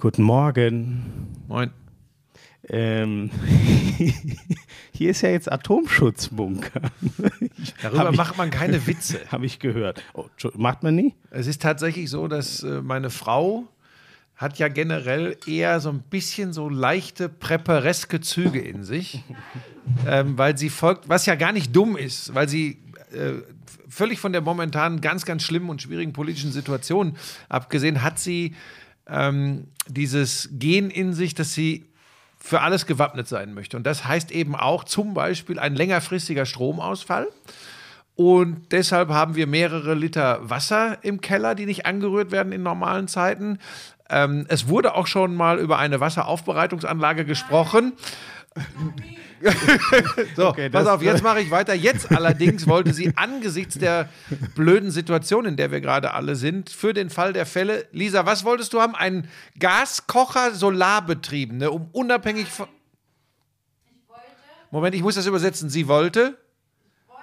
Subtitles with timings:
[0.00, 1.28] Guten Morgen.
[1.48, 1.70] Moin.
[2.68, 3.30] Ähm,
[4.92, 6.82] hier ist ja jetzt Atomschutzbunker.
[7.82, 9.20] Darüber ich- macht man keine Witze.
[9.32, 10.02] Habe ich gehört.
[10.14, 11.14] Oh, macht man nie?
[11.30, 13.64] Es ist tatsächlich so, dass äh, meine Frau
[14.36, 19.24] hat ja generell eher so ein bisschen so leichte präpareske Züge in sich,
[20.06, 22.78] ähm, weil sie folgt, was ja gar nicht dumm ist, weil sie
[23.12, 23.42] äh,
[23.88, 27.16] völlig von der momentanen ganz, ganz schlimmen und schwierigen politischen Situation
[27.48, 28.54] abgesehen, hat sie
[29.08, 31.86] ähm, dieses Gen in sich, dass sie
[32.38, 33.76] für alles gewappnet sein möchte.
[33.76, 37.28] Und das heißt eben auch zum Beispiel ein längerfristiger Stromausfall.
[38.14, 43.06] Und deshalb haben wir mehrere Liter Wasser im Keller, die nicht angerührt werden in normalen
[43.06, 43.58] Zeiten.
[44.10, 47.92] Ähm, es wurde auch schon mal über eine Wasseraufbereitungsanlage gesprochen.
[50.36, 51.74] so, Okay, pass das- auf, jetzt mache ich weiter.
[51.74, 54.08] Jetzt allerdings wollte sie angesichts der
[54.54, 58.44] blöden Situation, in der wir gerade alle sind, für den Fall der Fälle, Lisa, was
[58.44, 58.94] wolltest du haben?
[58.94, 62.68] Einen Gaskocher solarbetriebene, um unabhängig von.
[64.70, 65.70] Moment, ich muss das übersetzen.
[65.70, 66.36] Sie wollte
[67.06, 67.22] wollte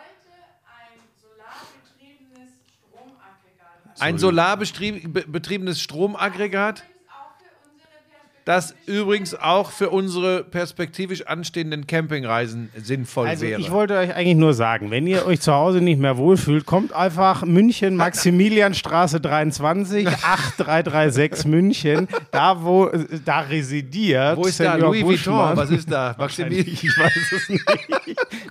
[0.66, 4.02] ein solarbetriebenes Stromaggregat.
[4.02, 11.88] ein solarbetriebenes Stromaggregat, Übrigens auch für unsere perspektivisch das übrigens auch für unsere perspektivisch anstehenden
[11.88, 13.60] Campingreisen sinnvoll Also wäre.
[13.60, 16.94] ich wollte euch eigentlich nur sagen, wenn ihr euch zu Hause nicht mehr wohlfühlt, kommt
[16.94, 22.92] einfach München, Maximilianstraße 23, 8336 München, da wo
[23.26, 24.38] da residiert.
[24.38, 25.34] Wo ist da Senior Louis Vuitton?
[25.34, 25.58] Buschmann.
[25.58, 26.16] Was ist da?
[26.20, 26.68] Maximilian?
[26.68, 27.66] Ich weiß es nicht.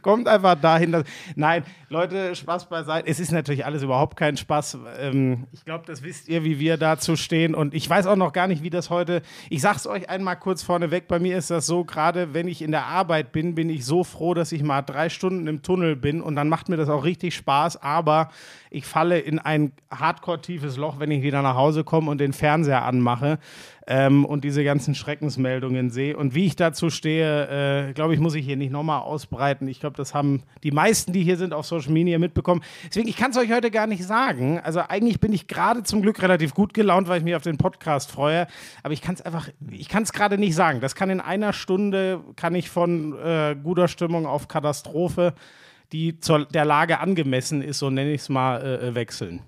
[0.03, 0.93] Kommt einfach dahin.
[0.93, 1.05] Dass,
[1.37, 3.09] nein, Leute, Spaß beiseite.
[3.09, 4.79] Es ist natürlich alles überhaupt kein Spaß.
[4.99, 7.55] Ähm, ich glaube, das wisst ihr, wie wir dazu stehen.
[7.55, 9.23] Und ich weiß auch noch gar nicht, wie das heute.
[9.51, 11.09] Ich sag's euch einmal kurz vorneweg.
[11.09, 14.05] Bei mir ist das so, gerade wenn ich in der Arbeit bin, bin ich so
[14.05, 16.21] froh, dass ich mal drei Stunden im Tunnel bin.
[16.21, 17.83] Und dann macht mir das auch richtig Spaß.
[17.83, 18.31] Aber
[18.71, 22.85] ich falle in ein hardcore-tiefes Loch, wenn ich wieder nach Hause komme und den Fernseher
[22.85, 23.39] anmache
[23.87, 26.17] ähm, und diese ganzen Schreckensmeldungen sehe.
[26.17, 29.69] Und wie ich dazu stehe, äh, glaube ich, muss ich hier nicht nochmal ausbreiten.
[29.69, 32.63] Ich glaube, das haben die meisten, die hier sind, auf Social Media mitbekommen.
[32.87, 34.59] Deswegen, ich kann es euch heute gar nicht sagen.
[34.61, 37.59] Also eigentlich bin ich gerade zum Glück relativ gut gelaunt, weil ich mich auf den
[37.59, 38.47] Podcast freue.
[38.83, 40.81] Aber ich kann es einfach, ich kann es gerade nicht sagen.
[40.81, 45.35] Das kann in einer Stunde, kann ich von äh, guter Stimmung auf Katastrophe,
[45.93, 49.41] die zur der Lage angemessen ist, so nenne ich es mal, äh, äh, wechseln.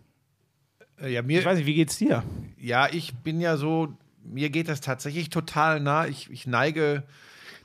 [1.00, 2.22] Äh, Ja, Ich mir, weiß nicht, wie geht's dir?
[2.58, 3.88] ja, ich bin ja so,
[4.28, 6.06] mir geht das tatsächlich total nah.
[6.06, 7.02] Ich, ich neige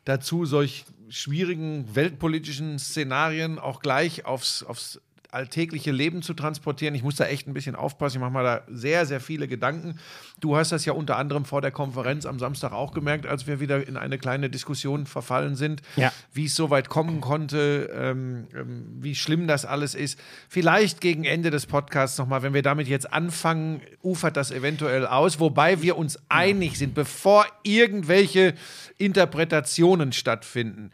[0.05, 6.93] dazu, solch schwierigen weltpolitischen Szenarien auch gleich aufs, aufs alltägliche Leben zu transportieren.
[6.93, 8.17] Ich muss da echt ein bisschen aufpassen.
[8.17, 9.97] Ich mache mal da sehr, sehr viele Gedanken.
[10.39, 13.59] Du hast das ja unter anderem vor der Konferenz am Samstag auch gemerkt, als wir
[13.59, 16.11] wieder in eine kleine Diskussion verfallen sind, Ja.
[16.33, 20.19] wie es so weit kommen konnte, ähm, ähm, wie schlimm das alles ist.
[20.49, 25.39] Vielleicht gegen Ende des Podcasts nochmal, wenn wir damit jetzt anfangen, ufert das eventuell aus,
[25.39, 28.53] wobei wir uns einig sind, bevor irgendwelche
[28.97, 30.91] Interpretationen stattfinden.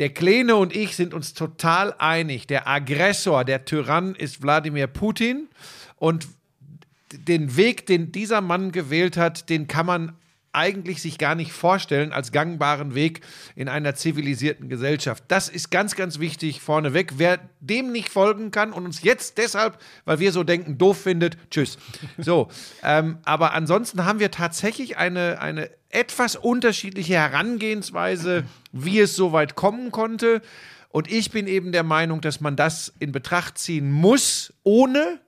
[0.00, 2.46] Der Kleine und ich sind uns total einig.
[2.46, 5.48] Der Aggressor, der Tyrann ist Wladimir Putin
[5.96, 6.26] und
[7.12, 10.16] den Weg, den dieser Mann gewählt hat, den kann man
[10.52, 13.20] eigentlich sich gar nicht vorstellen als gangbaren Weg
[13.54, 15.24] in einer zivilisierten Gesellschaft.
[15.28, 17.14] Das ist ganz, ganz wichtig vorneweg.
[17.18, 21.36] Wer dem nicht folgen kann und uns jetzt deshalb, weil wir so denken, doof findet,
[21.50, 21.78] tschüss.
[22.18, 22.48] So,
[22.82, 29.54] ähm, aber ansonsten haben wir tatsächlich eine, eine etwas unterschiedliche Herangehensweise, wie es so weit
[29.54, 30.42] kommen konnte.
[30.88, 35.20] Und ich bin eben der Meinung, dass man das in Betracht ziehen muss, ohne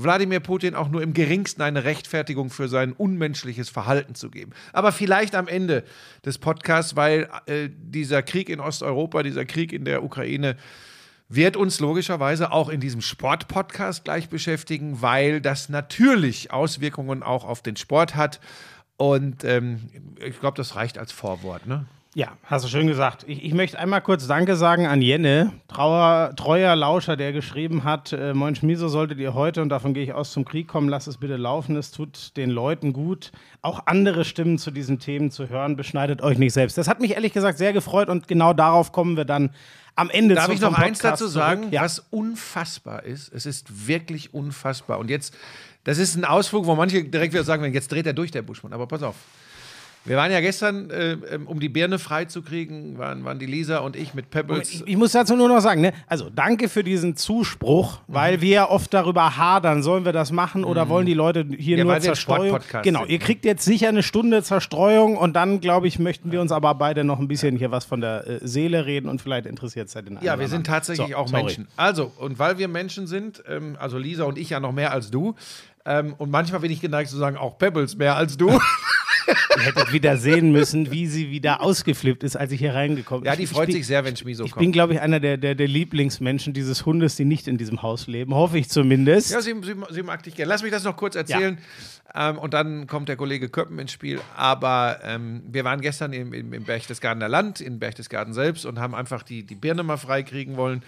[0.00, 4.52] Wladimir Putin auch nur im geringsten eine Rechtfertigung für sein unmenschliches Verhalten zu geben.
[4.72, 5.82] Aber vielleicht am Ende
[6.24, 10.56] des Podcasts, weil äh, dieser Krieg in Osteuropa, dieser Krieg in der Ukraine
[11.28, 17.60] wird uns logischerweise auch in diesem Sport-Podcast gleich beschäftigen, weil das natürlich Auswirkungen auch auf
[17.60, 18.38] den Sport hat.
[18.96, 19.90] Und ähm,
[20.24, 21.66] ich glaube, das reicht als Vorwort.
[21.66, 21.86] Ne?
[22.18, 23.24] Ja, hast du schön gesagt.
[23.28, 28.12] Ich, ich möchte einmal kurz Danke sagen an Jenne, trauer, treuer Lauscher, der geschrieben hat,
[28.12, 31.06] äh, Moin Schmiso, solltet ihr heute, und davon gehe ich aus, zum Krieg kommen, lasst
[31.06, 33.30] es bitte laufen, es tut den Leuten gut,
[33.62, 36.76] auch andere Stimmen zu diesen Themen zu hören, beschneidet euch nicht selbst.
[36.76, 39.50] Das hat mich ehrlich gesagt sehr gefreut und genau darauf kommen wir dann
[39.94, 41.68] am Ende Darf ich noch vom eins Podcast dazu sagen?
[41.70, 41.82] Ja.
[41.82, 43.32] was unfassbar ist?
[43.32, 44.98] Es ist wirklich unfassbar.
[44.98, 45.36] Und jetzt,
[45.84, 48.72] das ist ein Ausflug, wo manche direkt wieder sagen, jetzt dreht er durch, der Buschmann.
[48.72, 49.14] Aber pass auf.
[50.04, 53.94] Wir waren ja gestern, äh, ähm, um die Birne freizukriegen, waren, waren die Lisa und
[53.94, 54.72] ich mit Pebbles.
[54.72, 55.92] Ich, ich muss dazu nur noch sagen, ne?
[56.06, 58.14] also danke für diesen Zuspruch, Mhm.
[58.14, 61.76] weil wir ja oft darüber hadern, sollen wir das machen oder wollen die Leute hier
[61.76, 62.58] Ja, nur Zerstreuung?
[62.82, 63.24] Genau, sind, ihr ne?
[63.24, 67.04] kriegt jetzt sicher eine Stunde Zerstreuung und dann, glaube ich, möchten wir uns aber beide
[67.04, 70.00] noch ein bisschen hier was von der äh, Seele reden und vielleicht interessiert es ja
[70.02, 70.74] den einen Ja, wir sind anderen.
[70.74, 71.42] tatsächlich So, auch sorry.
[71.42, 71.68] Menschen.
[71.76, 75.10] Also, und weil wir Menschen sind, ähm, also Lisa und ich ja noch mehr als
[75.10, 75.34] du,
[75.84, 78.58] ähm, und manchmal bin ich geneigt zu sagen, auch Pebbles mehr als du.
[79.56, 83.30] Ihr hättet wieder sehen müssen, wie sie wieder ausgeflippt ist, als ich hier reingekommen bin.
[83.30, 84.60] Ja, die Ich- freut ich, sich sehr, wenn Schmiso Ich kommt.
[84.60, 88.06] bin, glaube ich, einer der, der, der Lieblingsmenschen dieses Hundes, die nicht in diesem Haus
[88.06, 88.34] leben.
[88.34, 89.30] Hoffe ich zumindest.
[89.32, 90.48] Ja, sie, sie, sie mag dich gerne.
[90.50, 91.58] Lass mich das noch kurz erzählen.
[92.14, 94.18] Ähm, und dann kommt der Kollege Köppen ins Spiel.
[94.34, 98.94] Aber ähm, wir waren gestern im, im, im Berchtesgadener Land, in Berchtesgaden selbst und haben
[98.94, 100.82] einfach die, die Birne mal freikriegen wollen.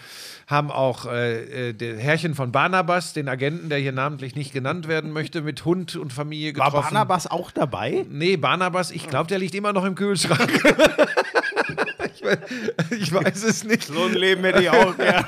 [0.47, 4.89] Haben auch äh, äh, der Herrchen von Barnabas, den Agenten, der hier namentlich nicht genannt
[4.89, 6.95] werden möchte, mit Hund und Familie War getroffen.
[6.95, 8.07] Barnabas auch dabei?
[8.09, 10.50] Nee, Barnabas, ich glaube, der liegt immer noch im Kühlschrank.
[12.15, 12.38] ich, weiß,
[12.91, 13.85] ich weiß es nicht.
[13.85, 15.25] So ein Leben hätte ich auch gern.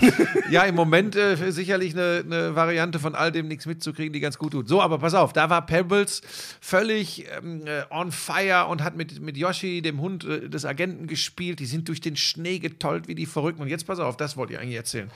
[0.51, 4.39] Ja, im Moment äh, sicherlich eine, eine Variante von all dem nichts mitzukriegen, die ganz
[4.39, 4.69] gut tut.
[4.69, 6.23] So, aber pass auf, da war Pebbles
[6.61, 11.07] völlig ähm, äh, on fire und hat mit, mit Yoshi, dem Hund äh, des Agenten,
[11.07, 11.61] gespielt.
[11.61, 13.63] Die sind durch den Schnee getollt wie die Verrückten.
[13.63, 15.11] Und jetzt pass auf, das wollte ich eigentlich erzählen.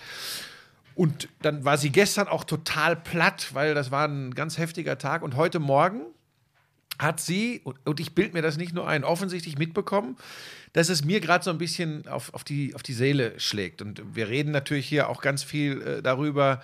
[0.94, 5.22] Und dann war sie gestern auch total platt, weil das war ein ganz heftiger Tag.
[5.22, 6.00] Und heute Morgen
[6.98, 10.16] hat sie, und, ich bild mir das nicht nur ein, offensichtlich mitbekommen,
[10.72, 13.82] dass es mir gerade so ein bisschen auf, auf, die, auf die Seele schlägt.
[13.82, 16.62] Und wir reden natürlich hier auch ganz viel äh, darüber.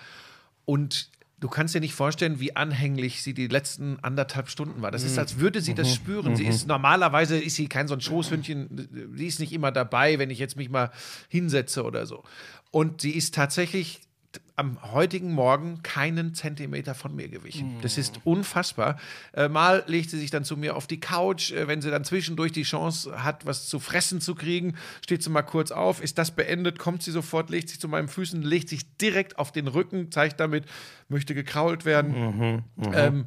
[0.65, 1.09] Und
[1.39, 4.91] du kannst dir nicht vorstellen, wie anhänglich sie die letzten anderthalb Stunden war.
[4.91, 6.35] Das ist, als würde sie das spüren.
[6.35, 10.29] Sie ist normalerweise ist sie kein so ein Schoßhündchen, sie ist nicht immer dabei, wenn
[10.29, 10.91] ich jetzt mich mal
[11.27, 12.23] hinsetze oder so.
[12.71, 13.99] Und sie ist tatsächlich
[14.55, 17.77] am heutigen Morgen keinen Zentimeter von mir gewichen.
[17.81, 18.99] Das ist unfassbar.
[19.33, 22.03] Äh, mal legt sie sich dann zu mir auf die Couch, äh, wenn sie dann
[22.03, 26.19] zwischendurch die Chance hat, was zu fressen zu kriegen, steht sie mal kurz auf, ist
[26.19, 29.67] das beendet, kommt sie sofort, legt sich zu meinen Füßen, legt sich direkt auf den
[29.67, 30.65] Rücken, zeigt damit,
[31.09, 32.63] möchte gekrault werden.
[32.93, 33.25] Ähm,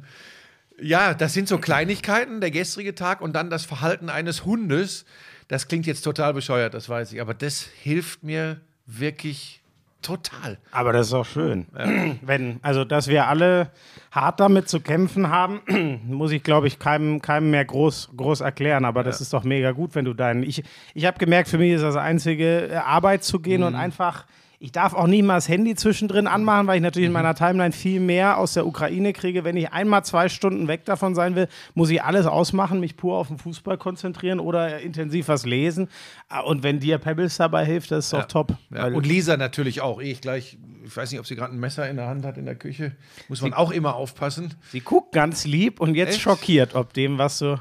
[0.79, 5.05] ja, das sind so Kleinigkeiten, der gestrige Tag und dann das Verhalten eines Hundes.
[5.49, 9.61] Das klingt jetzt total bescheuert, das weiß ich, aber das hilft mir wirklich
[10.07, 10.57] total.
[10.71, 11.65] Aber das ist auch schön.
[12.21, 13.71] Wenn, also, dass wir alle
[14.11, 15.61] hart damit zu kämpfen haben,
[16.07, 18.85] muss ich, glaube ich, keinem, keinem mehr groß, groß erklären.
[18.85, 20.43] Aber das ist doch mega gut, wenn du deinen.
[20.43, 20.63] Ich,
[20.93, 24.25] ich habe gemerkt, für mich ist das einzige, äh, Arbeit zu gehen und einfach.
[24.59, 27.71] Ich darf auch nie mal das Handy zwischendrin anmachen, weil ich natürlich in meiner Timeline
[27.71, 29.43] viel mehr aus der Ukraine kriege.
[29.43, 33.17] Wenn ich einmal zwei Stunden weg davon sein will, muss ich alles ausmachen, mich pur
[33.17, 35.89] auf den Fußball konzentrieren oder intensiv was lesen.
[36.27, 38.55] Ah, Und wenn dir Pebbles dabei hilft, das ist doch top.
[38.73, 40.01] Ja, und Lisa natürlich auch.
[40.01, 42.45] Ich gleich, ich weiß nicht, ob sie gerade ein Messer in der Hand hat in
[42.45, 42.95] der Küche.
[43.29, 44.55] Muss man auch immer aufpassen.
[44.71, 46.21] Sie guckt ganz lieb und jetzt Echt?
[46.21, 47.59] schockiert, ob dem, was so.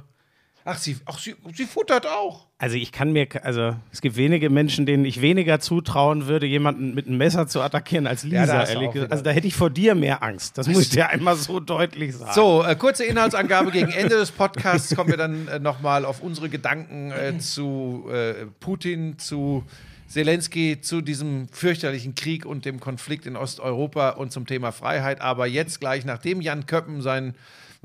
[0.68, 2.48] Ach, sie, ach, sie, sie futtert auch.
[2.58, 6.92] Also ich kann mir, also es gibt wenige Menschen, denen ich weniger zutrauen würde, jemanden
[6.92, 9.12] mit einem Messer zu attackieren als Ja, da Lisa, du ehrlich gesagt.
[9.12, 10.58] Also da hätte ich vor dir mehr Angst.
[10.58, 12.32] Das muss ich dir einmal so deutlich sagen.
[12.34, 16.48] So, äh, kurze Inhaltsangabe gegen Ende des Podcasts kommen wir dann äh, nochmal auf unsere
[16.48, 19.64] Gedanken äh, zu äh, Putin, zu
[20.08, 25.20] Zelensky, zu diesem fürchterlichen Krieg und dem Konflikt in Osteuropa und zum Thema Freiheit.
[25.20, 27.36] Aber jetzt gleich, nachdem Jan Köppen sein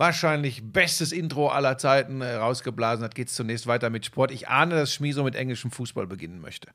[0.02, 4.32] wahrscheinlich bestes Intro aller Zeiten äh, rausgeblasen hat, geht es zunächst weiter mit Sport.
[4.32, 6.70] Ich ahne, dass Schmieso mit englischem Fußball beginnen möchte.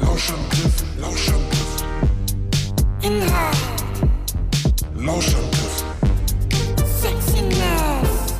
[0.00, 1.84] Lauschangriff, Lauschangriff.
[3.02, 3.56] Inhalt,
[4.94, 5.84] Lauschangriff,
[7.00, 8.34] Sexiness,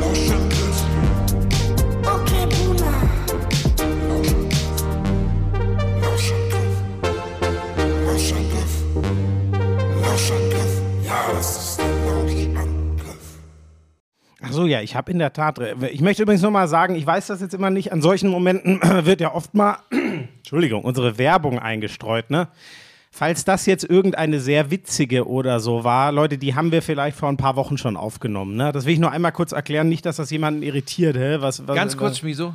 [0.00, 0.84] Lauschangriff,
[2.02, 3.10] okay Boomer,
[6.02, 6.70] Lauschangriff.
[8.06, 8.74] Lauschangriff.
[10.02, 10.72] Lauschangriff.
[11.04, 11.59] Ja, das Lauschangriff.
[14.42, 15.58] Ach so, ja, ich habe in der Tat.
[15.90, 17.92] Ich möchte übrigens noch mal sagen, ich weiß das jetzt immer nicht.
[17.92, 22.48] An solchen Momenten wird ja oft mal, Entschuldigung, unsere Werbung eingestreut, ne?
[23.12, 27.28] Falls das jetzt irgendeine sehr witzige oder so war, Leute, die haben wir vielleicht vor
[27.28, 28.54] ein paar Wochen schon aufgenommen.
[28.54, 28.70] Ne?
[28.70, 31.16] Das will ich nur einmal kurz erklären, nicht, dass das jemanden irritiert.
[31.16, 31.38] Hä?
[31.40, 32.54] Was, was, Ganz kurz, Schmiso.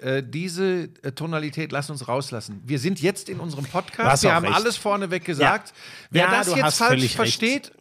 [0.00, 2.62] Äh, diese äh, Tonalität lass uns rauslassen.
[2.64, 4.22] Wir sind jetzt in unserem Podcast.
[4.22, 4.56] Wir haben recht.
[4.56, 5.72] alles vorneweg gesagt.
[6.10, 7.16] Wer Ja, das jetzt falsch völlig recht.
[7.16, 7.72] versteht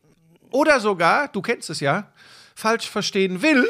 [0.50, 2.12] oder sogar, du kennst es ja,
[2.58, 3.68] falsch verstehen will,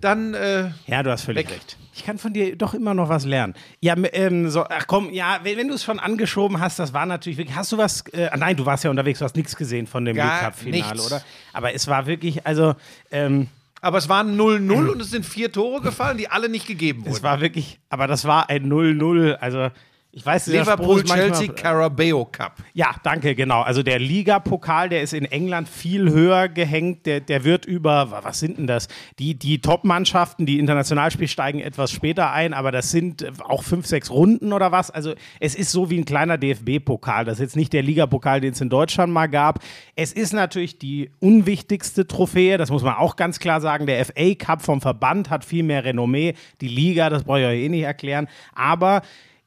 [0.00, 1.54] dann äh, Ja, du hast völlig Weg.
[1.56, 1.76] recht.
[1.94, 3.52] Ich kann von dir doch immer noch was lernen.
[3.80, 7.04] Ja, ähm, so, ach komm, ja, wenn, wenn du es schon angeschoben hast, das war
[7.04, 7.54] natürlich wirklich.
[7.54, 8.02] Hast du was?
[8.12, 11.02] Äh, ah, nein, du warst ja unterwegs, du hast nichts gesehen von dem League Cup-Finale,
[11.02, 11.22] oder?
[11.52, 12.74] Aber es war wirklich, also,
[13.10, 13.48] ähm,
[13.82, 17.12] aber es waren 0-0 und es sind vier Tore gefallen, die alle nicht gegeben es
[17.16, 17.22] wurden.
[17.24, 19.34] war wirklich, aber das war ein 0-0.
[19.34, 19.68] Also,
[20.14, 22.56] ich weiß, Liverpool, Chelsea, Carabao Cup.
[22.74, 23.62] Ja, danke, genau.
[23.62, 27.06] Also der Ligapokal, der ist in England viel höher gehängt.
[27.06, 28.88] Der, der wird über, wa- was sind denn das?
[29.18, 33.86] Die, die Top-Mannschaften, die Internationalspiel steigen etwas später ein, aber das sind äh, auch fünf,
[33.86, 34.90] sechs Runden oder was.
[34.90, 37.24] Also es ist so wie ein kleiner DFB-Pokal.
[37.24, 39.60] Das ist jetzt nicht der Ligapokal, den es in Deutschland mal gab.
[39.96, 43.86] Es ist natürlich die unwichtigste Trophäe, das muss man auch ganz klar sagen.
[43.86, 46.34] Der FA Cup vom Verband hat viel mehr Renommee.
[46.60, 48.28] Die Liga, das brauche ich euch eh nicht erklären.
[48.54, 49.00] Aber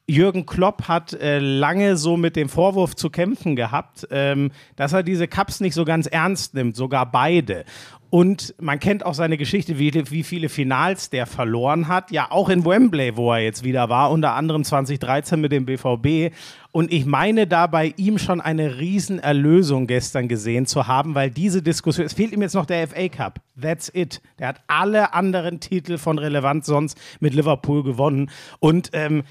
[0.07, 5.01] Jürgen Klopp hat äh, lange so mit dem Vorwurf zu kämpfen gehabt, ähm, dass er
[5.01, 7.65] diese Cups nicht so ganz ernst nimmt, sogar beide.
[8.11, 12.11] Und man kennt auch seine Geschichte, wie, wie viele Finals der verloren hat.
[12.11, 16.33] Ja, auch in Wembley, wo er jetzt wieder war, unter anderem 2013 mit dem BVB.
[16.71, 21.63] Und ich meine da bei ihm schon eine Riesenerlösung gestern gesehen zu haben, weil diese
[21.63, 23.41] Diskussion, es fehlt ihm jetzt noch der FA Cup.
[23.59, 24.21] That's it.
[24.39, 28.29] Der hat alle anderen Titel von Relevanz sonst mit Liverpool gewonnen.
[28.59, 29.23] Und ähm,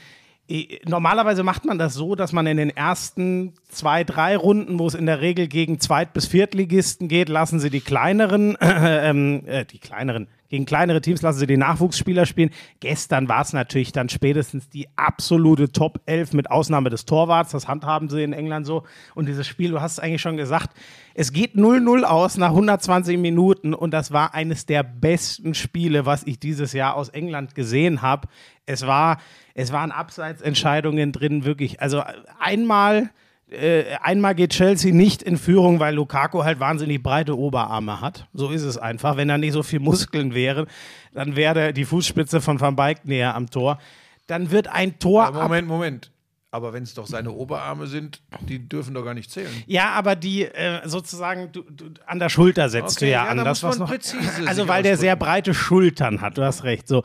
[0.86, 4.94] Normalerweise macht man das so, dass man in den ersten zwei, drei Runden, wo es
[4.94, 9.78] in der Regel gegen Zweit- bis Viertligisten geht, lassen sie die kleineren, äh, äh, die
[9.78, 12.50] kleineren, gegen kleinere Teams lassen sie die Nachwuchsspieler spielen.
[12.78, 17.52] Gestern war es natürlich dann spätestens die absolute Top 11 mit Ausnahme des Torwarts.
[17.52, 18.84] Das handhaben sie in England so.
[19.14, 20.76] Und dieses Spiel, du hast es eigentlich schon gesagt,
[21.14, 26.22] es geht 0-0 aus nach 120 Minuten und das war eines der besten Spiele, was
[26.24, 28.28] ich dieses Jahr aus England gesehen habe.
[28.66, 29.18] Es war,
[29.54, 31.80] es waren Abseitsentscheidungen drin, wirklich.
[31.80, 32.02] Also
[32.40, 33.10] einmal,
[33.48, 38.26] äh, einmal geht Chelsea nicht in Führung, weil Lukaku halt wahnsinnig breite Oberarme hat.
[38.32, 39.16] So ist es einfach.
[39.16, 40.66] Wenn da nicht so viel Muskeln wären,
[41.12, 43.78] dann wäre die Fußspitze von Van Beek näher am Tor.
[44.26, 46.10] Dann wird ein Tor ab Moment, Moment.
[46.50, 49.50] Aber wenn es doch seine Oberarme sind, die dürfen doch gar nicht zählen.
[49.66, 53.30] Ja, aber die äh, sozusagen du, du, an der Schulter setzt Okay, du ja, ja,
[53.30, 53.38] an.
[53.38, 56.44] da Das, muss was man noch, präzise also weil der sehr breite Schultern hat, du
[56.44, 56.86] hast recht.
[56.86, 57.02] So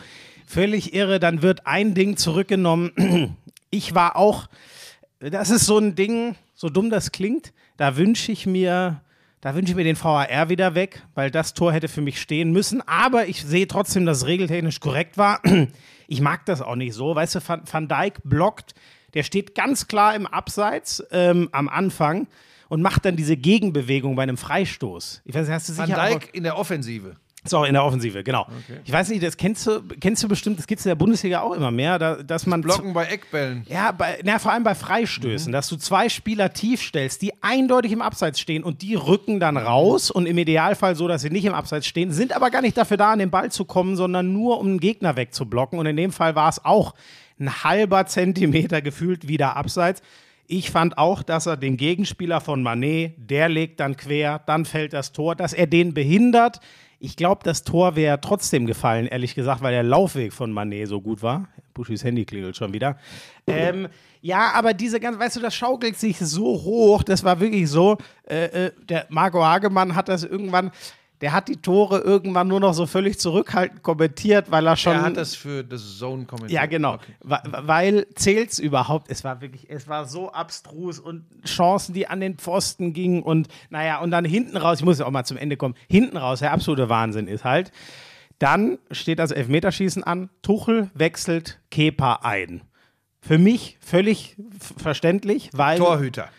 [0.50, 1.20] völlig irre.
[1.20, 3.38] Dann wird ein Ding zurückgenommen.
[3.72, 4.50] Ich war auch,
[5.20, 9.01] das ist so ein Ding, so dumm das klingt, da wünsche ich mir.
[9.41, 12.51] Da wünsche ich mir den VAR wieder weg, weil das Tor hätte für mich stehen
[12.51, 12.82] müssen.
[12.88, 15.39] Aber ich sehe trotzdem, dass es regeltechnisch korrekt war.
[16.12, 17.13] Ich mag das auch nicht so.
[17.13, 18.74] Weißt du, Van, Van Dijk blockt,
[19.13, 22.25] der steht ganz klar im Abseits ähm, am Anfang
[22.68, 25.22] und macht dann diese Gegenbewegung bei einem Freistoß.
[25.24, 27.15] Ich weiß nicht, hast du Van sicher auch, Dijk in der Offensive.
[27.50, 28.48] So, in der Offensive, genau.
[28.86, 31.41] Ich weiß nicht, das kennst du, kennst du bestimmt, das gibt es in der Bundesliga
[31.41, 32.62] auch immer mehr, da, dass man.
[32.62, 33.65] Blocken bei Eckbällen.
[33.68, 37.91] Ja, bei, na, vor allem bei Freistößen, dass du zwei Spieler tief stellst, die eindeutig
[37.91, 41.46] im Abseits stehen und die rücken dann raus und im Idealfall so, dass sie nicht
[41.46, 44.34] im Abseits stehen, sind aber gar nicht dafür da, an den Ball zu kommen, sondern
[44.34, 45.79] nur, um einen Gegner wegzublocken.
[45.79, 46.94] Und in dem Fall war es auch
[47.39, 50.01] ein halber Zentimeter gefühlt wieder Abseits.
[50.51, 54.94] Ich fand auch, dass er den Gegenspieler von Manet, der legt dann quer, dann fällt
[54.94, 56.60] das Tor, dass er den behindert.
[57.00, 61.00] Ich glaube, das Tor wäre trotzdem gefallen, ehrlich gesagt, weil der Laufweg von Manet so
[61.00, 61.48] gut war.
[61.74, 62.98] Buschis Handy klingelt schon wieder.
[63.48, 63.88] Ähm,
[64.22, 67.98] ja, aber diese ganze, weißt du, das schaukelt sich so hoch, das war wirklich so.
[68.27, 70.72] Äh, äh, der Marco Hagemann hat das irgendwann,
[71.22, 74.94] der hat die Tore irgendwann nur noch so völlig zurückhaltend kommentiert, weil er schon.
[74.94, 76.52] Er hat das für das Zone kommentiert.
[76.52, 76.94] Ja, genau.
[76.94, 77.14] Okay.
[77.22, 79.12] Weil zählt's überhaupt?
[79.12, 83.50] Es war wirklich, es war so abstrus und Chancen, die an den Pfosten gingen und
[83.70, 86.40] naja, und dann hinten raus, ich muss ja auch mal zum Ende kommen, hinten raus,
[86.40, 87.72] der absolute Wahnsinn ist halt.
[88.40, 92.62] Dann steht das Elfmeterschießen an, Tuchel wechselt Kepa ein.
[93.22, 94.38] Für mich völlig
[94.78, 95.78] verständlich, weil.
[95.78, 96.30] Torhüter.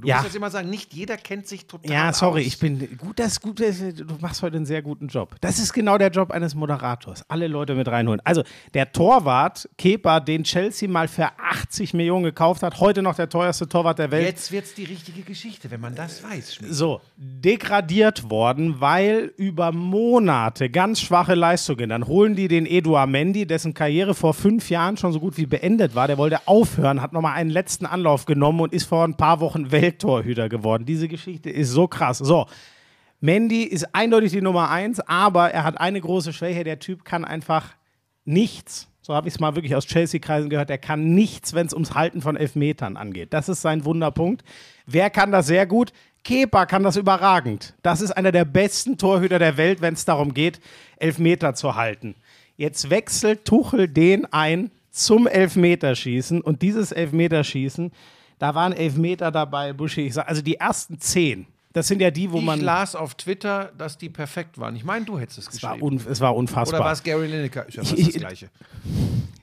[0.00, 0.16] Du Ja.
[0.16, 2.46] musst jetzt immer sagen, nicht jeder kennt sich total Ja, sorry, aus.
[2.48, 5.36] ich bin gut, das gut, du machst heute einen sehr guten Job.
[5.40, 7.24] Das ist genau der Job eines Moderators.
[7.30, 8.20] Alle Leute mit reinholen.
[8.24, 8.42] Also,
[8.74, 13.68] der Torwart, Kepa, den Chelsea mal für 80 Millionen gekauft hat, heute noch der teuerste
[13.68, 14.26] Torwart der Welt.
[14.26, 16.54] Jetzt wird's die richtige Geschichte, wenn man das weiß.
[16.56, 16.74] Schmidt.
[16.74, 21.90] So, degradiert worden, weil über Monate ganz schwache Leistungen.
[21.90, 25.46] Dann holen die den Eduard Mendy, dessen Karriere vor fünf Jahren schon so gut wie
[25.46, 26.06] beendet war.
[26.08, 29.70] Der wollte aufhören, hat nochmal einen letzten Anlauf genommen und ist vor ein paar Wochen
[29.84, 30.84] Welttorhüter geworden.
[30.86, 32.18] Diese Geschichte ist so krass.
[32.18, 32.46] So,
[33.20, 36.64] Mendy ist eindeutig die Nummer eins, aber er hat eine große Schwäche.
[36.64, 37.74] Der Typ kann einfach
[38.24, 38.88] nichts.
[39.02, 40.70] So habe ich es mal wirklich aus Chelsea-Kreisen gehört.
[40.70, 43.34] Er kann nichts, wenn es ums Halten von Elfmetern angeht.
[43.34, 44.42] Das ist sein Wunderpunkt.
[44.86, 45.92] Wer kann das sehr gut?
[46.22, 47.74] Kepa kann das überragend.
[47.82, 50.58] Das ist einer der besten Torhüter der Welt, wenn es darum geht,
[50.96, 52.14] Elfmeter zu halten.
[52.56, 57.90] Jetzt wechselt Tuchel den ein zum Elfmeterschießen und dieses Elfmeterschießen,
[58.44, 60.12] da waren Elfmeter dabei, Buschi.
[60.20, 62.60] Also die ersten zehn, das sind ja die, wo Ich man.
[62.60, 64.74] las auf Twitter, dass die perfekt waren.
[64.76, 65.98] Ich meine, du hättest es Es war, geschrieben.
[65.98, 66.78] un, es war unfassbar.
[66.80, 67.68] Oder war es Gary Lineker?
[67.68, 68.48] Ist ja fast Ich- das Gleiche.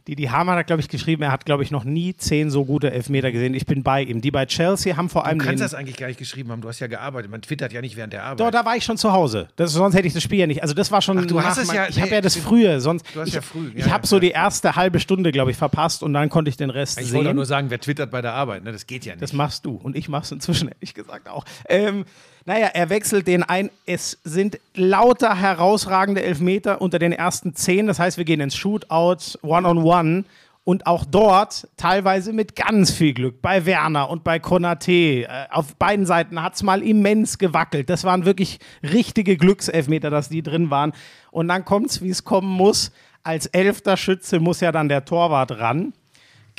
[0.08, 2.66] Die, die Hamann hat, glaube ich, geschrieben, er hat, glaube ich, noch nie zehn so
[2.66, 3.54] gute Elfmeter gesehen.
[3.54, 4.20] Ich bin bei ihm.
[4.20, 5.38] Die bei Chelsea haben vor allem.
[5.38, 6.60] Du kannst das eigentlich gar nicht geschrieben haben.
[6.62, 7.30] Du hast ja gearbeitet.
[7.30, 8.40] Man twittert ja nicht während der Arbeit.
[8.40, 9.50] Doch, da war ich schon zu Hause.
[9.58, 10.64] Das, sonst hätte ich das Spiel ja nicht.
[10.64, 11.20] Also das war schon.
[11.20, 12.82] Ach, du hast es ja- Ich habe ja das du- frühe.
[12.82, 13.06] Sonst.
[13.14, 14.22] du hast ich ja früh, ja, ich ja, habe so ja.
[14.22, 17.18] die erste halbe Stunde, glaube ich, verpasst und dann konnte ich den Rest ich sehen.
[17.18, 18.64] wollte doch nur sagen, wer twittert bei der Arbeit.
[18.64, 18.72] Ne?
[18.72, 19.22] Das geht ja nicht.
[19.22, 19.76] Das machst du.
[19.76, 21.46] Und ich mach's inzwischen, ehrlich gesagt, auch.
[21.70, 22.06] Ähm,
[22.46, 23.70] naja, er wechselt den ein.
[23.86, 27.88] Es sind lauter herausragende Elfmeter unter den ersten zehn.
[27.88, 30.26] Das heißt, wir gehen ins Shootout, One-on-One.
[30.64, 33.42] Und auch dort teilweise mit ganz viel Glück.
[33.42, 35.24] Bei Werner und bei Konate.
[35.24, 37.90] Äh, auf beiden Seiten hat's mal immens gewackelt.
[37.90, 40.94] Das waren wirklich richtige Glückselfmeter, dass die drin waren.
[41.32, 42.92] Und dann kommt's, wie es kommen muss.
[43.24, 45.94] Als elfter Schütze muss ja dann der Torwart ran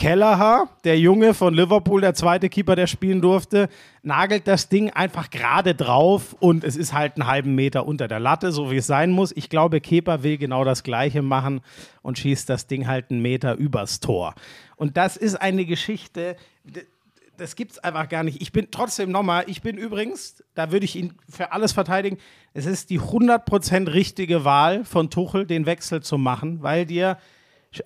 [0.02, 3.68] Kelleher, der Junge von Liverpool, der zweite Keeper, der spielen durfte,
[4.02, 8.18] nagelt das Ding einfach gerade drauf und es ist halt einen halben Meter unter der
[8.18, 9.30] Latte, so wie es sein muss.
[9.30, 11.60] Ich glaube, Keeper will genau das Gleiche machen
[12.02, 14.34] und schießt das Ding halt einen Meter übers Tor.
[14.74, 16.34] Und das ist eine Geschichte,
[17.36, 18.42] das gibt's einfach gar nicht.
[18.42, 22.18] Ich bin trotzdem nochmal, ich bin übrigens, da würde ich ihn für alles verteidigen,
[22.54, 27.18] es ist die 100% richtige Wahl von Tuchel, den Wechsel zu machen, weil dir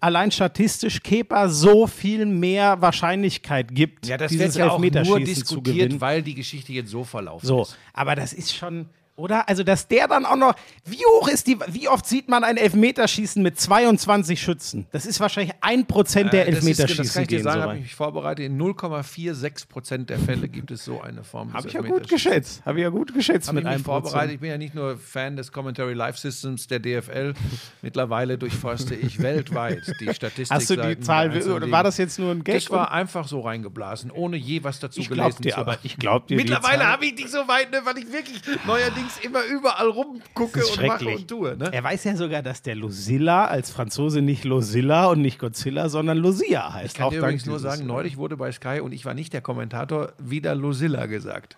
[0.00, 5.20] allein statistisch Kepa so viel mehr Wahrscheinlichkeit gibt, Ja, das dieses wird ja auch nur
[5.20, 6.00] diskutiert, gewinnen.
[6.00, 7.76] weil die Geschichte jetzt so verlaufen So, ist.
[7.92, 9.48] aber das ist schon, oder?
[9.48, 10.54] Also, dass der dann auch noch,
[10.84, 14.86] wie hoch ist die, wie oft sieht man ein Elfmeterschießen mit 22 Schützen?
[14.92, 17.56] Das ist wahrscheinlich ein Prozent der Äh, das ist- Elfmeterschießen Das kann ich dir sagen,
[17.60, 18.46] so habe ich mich vorbereitet.
[18.46, 22.62] In 0,46 Prozent der Fälle gibt es so eine Form Habe ich ja gut geschätzt.
[22.64, 24.34] Habe ich ja gut geschätzt Habe mit ich mich vorbereitet.
[24.34, 27.34] Ich bin ja nicht nur Fan des Commentary Live Systems der DFL.
[27.82, 30.50] Mittlerweile durchforste ich weltweit die Statistik.
[30.54, 32.56] Hast du die Zahl, oder war das jetzt nur ein Gag?
[32.56, 35.80] Das war einfach so reingeblasen, ohne je was dazu ich gelesen dir, zu aber haben.
[35.84, 36.36] ich glaub dir.
[36.36, 40.64] die Mittlerweile habe ich dich so weit, ne, weil ich wirklich neuerdings immer überall rumgucke
[40.64, 41.56] und mache und tue.
[41.56, 41.70] Ne?
[41.72, 46.18] Er weiß ja sogar, dass der Lucilla als Franzose nicht Lucilla und nicht Godzilla, sondern
[46.18, 46.86] Lucia heißt.
[46.86, 49.32] Ich kann dir dank übrigens nur sagen, neulich wurde bei Sky, und ich war nicht
[49.32, 51.56] der Kommentator, wieder Lucilla gesagt.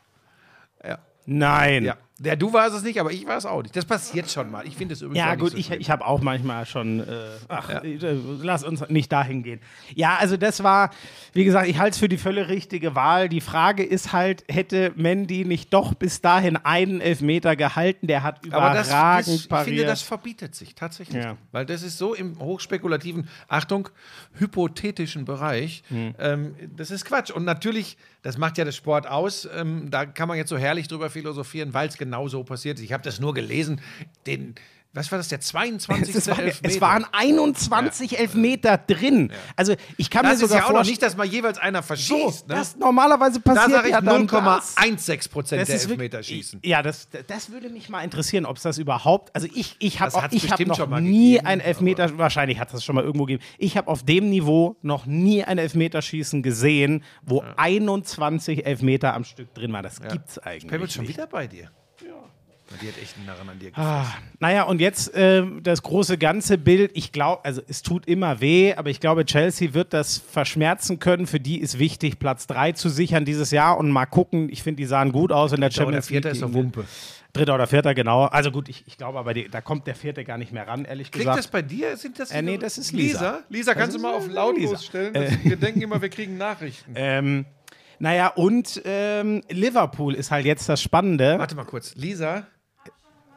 [0.85, 0.99] Ja.
[1.27, 1.85] Nein.
[1.85, 1.97] ja.
[2.21, 3.77] Der, du warst es nicht, aber ich war es auch nicht.
[3.77, 4.67] Das passiert schon mal.
[4.67, 5.81] Ich finde es übrigens Ja, auch nicht gut, so ich, schlimm.
[5.81, 6.99] ich habe auch manchmal schon.
[7.01, 7.05] Äh,
[7.47, 7.99] ach, äh,
[8.41, 9.61] lass uns nicht dahin gehen.
[9.95, 10.91] Ja, also das war,
[11.33, 13.29] wie gesagt, ich halte es für die völlig richtige Wahl.
[13.29, 18.09] Die Frage ist halt, hätte Mandy nicht doch bis dahin einen Elfmeter gehalten?
[18.09, 19.67] Der hat Aber das, überragend das, ich pariert.
[19.69, 21.23] finde, das verbietet sich tatsächlich.
[21.23, 21.37] Ja.
[21.53, 23.91] Weil das ist so im hochspekulativen, Achtung,
[24.39, 25.83] hypothetischen Bereich.
[25.89, 26.15] Hm.
[26.19, 27.31] Ähm, das ist Quatsch.
[27.31, 29.49] Und natürlich, das macht ja das Sport aus.
[29.57, 32.85] Ähm, da kann man jetzt so herrlich drüber philosophieren, weil es genau so passiert ist.
[32.85, 33.81] Ich habe das nur gelesen.
[34.27, 34.55] Den,
[34.95, 36.15] was war das, der 22.
[36.15, 36.75] es, war, Elfmeter?
[36.75, 39.31] es waren 21 Elfmeter drin.
[39.55, 41.83] Also ich kann das mir ist sogar ja auch noch nicht, dass mal jeweils einer
[41.83, 42.49] verschießt.
[42.49, 42.55] ne?
[42.55, 44.77] das normalerweise Da passiert sage ich ja dann das.
[44.77, 46.61] 0,16 Prozent der ist Elfmeter schießen.
[46.65, 49.35] Ja, das, das würde mich mal interessieren, ob es das überhaupt.
[49.37, 52.83] Also ich, ich habe ich hab noch schon nie gegeben, ein Elfmeter, wahrscheinlich hat es
[52.83, 53.45] schon mal irgendwo gegeben.
[53.59, 59.53] Ich habe auf dem Niveau noch nie ein Elfmeterschießen gesehen, wo 21 Elfmeter am Stück
[59.53, 59.83] drin waren.
[59.83, 60.71] Das gibt's eigentlich.
[60.71, 61.13] Pebble schon nicht.
[61.13, 61.71] wieder bei dir.
[62.09, 62.15] Ja.
[62.83, 64.17] Die hat echt einen Narren an dir Ah, gefasst.
[64.41, 66.91] naja, und jetzt ähm, das große ganze Bild.
[66.93, 71.27] Ich glaube, also es tut immer weh, aber ich glaube, Chelsea wird das verschmerzen können.
[71.27, 74.51] Für die ist wichtig, Platz 3 zu sichern dieses Jahr und mal gucken.
[74.51, 76.27] Ich finde, die sahen gut aus in der der Champions League.
[76.27, 76.85] ist doch gegen- Wumpe.
[77.33, 78.25] Dritter oder vierter, genau.
[78.25, 80.85] Also gut, ich, ich glaube aber, die, da kommt der vierte gar nicht mehr ran,
[80.87, 81.39] ehrlich Kriegt gesagt.
[81.39, 81.97] das bei dir?
[81.97, 83.19] Sind das Äh, nee, das ist Lisa.
[83.21, 84.83] Lisa, Lisa kannst du mal ist, auf äh, lautlos Lisa.
[84.83, 85.15] stellen?
[85.15, 86.93] Das, wir denken immer, wir kriegen Nachrichten.
[86.97, 87.45] ähm,
[87.99, 91.39] naja, und ähm, Liverpool ist halt jetzt das Spannende.
[91.39, 91.95] Warte mal kurz.
[91.95, 92.47] Lisa,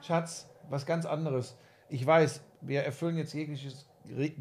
[0.06, 1.56] Schatz, was ganz anderes.
[1.90, 3.88] Ich weiß, wir erfüllen jetzt jegliches.
[4.16, 4.32] Re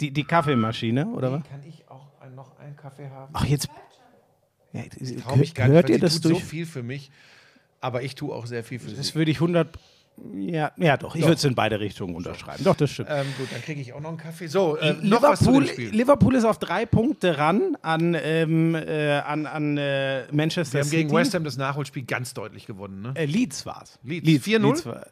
[0.00, 1.42] Die, die Kaffeemaschine, oder was?
[1.48, 3.32] Kann ich auch ein, noch einen Kaffee haben?
[3.34, 3.68] Ach, jetzt.
[4.72, 4.82] Ja,
[5.24, 6.38] gar nicht, hört weil ihr sie das tut durch?
[6.40, 7.10] so viel für mich.
[7.80, 9.14] Aber ich tue auch sehr viel für Das sie.
[9.14, 9.78] würde ich 100.
[10.34, 12.62] Ja, ja doch, ich würde es in beide Richtungen unterschreiben.
[12.64, 13.08] Doch, das stimmt.
[13.10, 14.46] Ähm, gut, dann kriege ich auch noch einen Kaffee.
[14.46, 15.64] So, äh, Liverpool.
[15.64, 20.88] Liverpool ist auf drei Punkte ran an, ähm, äh, an, an äh, Manchester Wir haben
[20.88, 21.02] City.
[21.04, 23.02] gegen West Ham das Nachholspiel ganz deutlich gewonnen.
[23.02, 23.12] Ne?
[23.14, 23.98] Äh, Leeds war es.
[24.02, 24.46] Leeds.
[24.46, 24.84] 4-0?
[24.86, 25.06] war-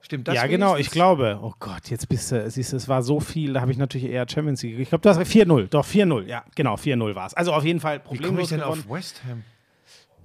[0.00, 0.36] Stimmt das?
[0.36, 1.38] ja, genau, ich glaube.
[1.42, 4.08] Oh Gott, jetzt bist du, siehst du, es war so viel, da habe ich natürlich
[4.08, 4.78] eher Champions League.
[4.78, 5.66] Ich glaube, das war 4-0.
[5.68, 7.34] Doch, 4-0, ja, genau, 4-0 war es.
[7.34, 8.84] Also auf jeden Fall Wie komme problemlos ich denn gewonnen.
[8.88, 9.42] auf West Ham?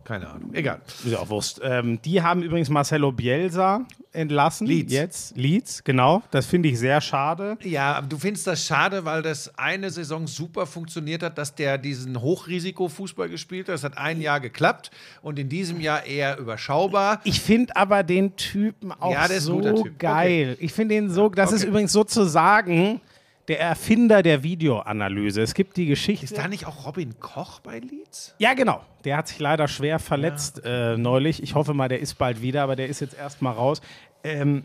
[0.03, 0.53] Keine Ahnung.
[0.53, 0.81] Egal.
[0.85, 1.61] Ist ja auch Wurst.
[1.63, 4.67] Ähm, die haben übrigens Marcelo Bielsa entlassen.
[4.67, 4.91] Leeds.
[4.93, 5.37] Jetzt.
[5.37, 6.21] Leeds, genau.
[6.29, 7.57] Das finde ich sehr schade.
[7.63, 12.21] Ja, du findest das schade, weil das eine Saison super funktioniert hat, dass der diesen
[12.21, 13.73] Hochrisiko-Fußball gespielt hat.
[13.75, 17.21] Das hat ein Jahr geklappt und in diesem Jahr eher überschaubar.
[17.23, 19.97] Ich finde aber den Typen auch Ja, der ist ein so guter Typ.
[19.99, 20.57] geil.
[20.59, 21.69] Ich finde ihn so, das ist Okay.
[21.69, 23.01] übrigens sozusagen
[23.47, 25.41] der Erfinder der Videoanalyse.
[25.41, 26.25] Es gibt die Geschichte.
[26.25, 28.35] Ist da nicht auch Robin Koch bei Leeds?
[28.39, 28.81] Ja, genau.
[29.03, 31.43] Der hat sich leider schwer verletzt äh, neulich.
[31.43, 33.81] Ich hoffe mal, der ist bald wieder, aber der ist jetzt erstmal raus.
[34.23, 34.63] Ähm,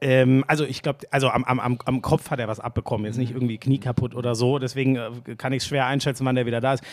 [0.00, 3.32] ähm, also ich glaube, also am, am, am, Kopf hat er was abbekommen, jetzt nicht
[3.32, 4.58] irgendwie Knie kaputt oder so.
[4.58, 6.84] Deswegen äh, kann ich es schwer einschätzen, wann der wieder da ist.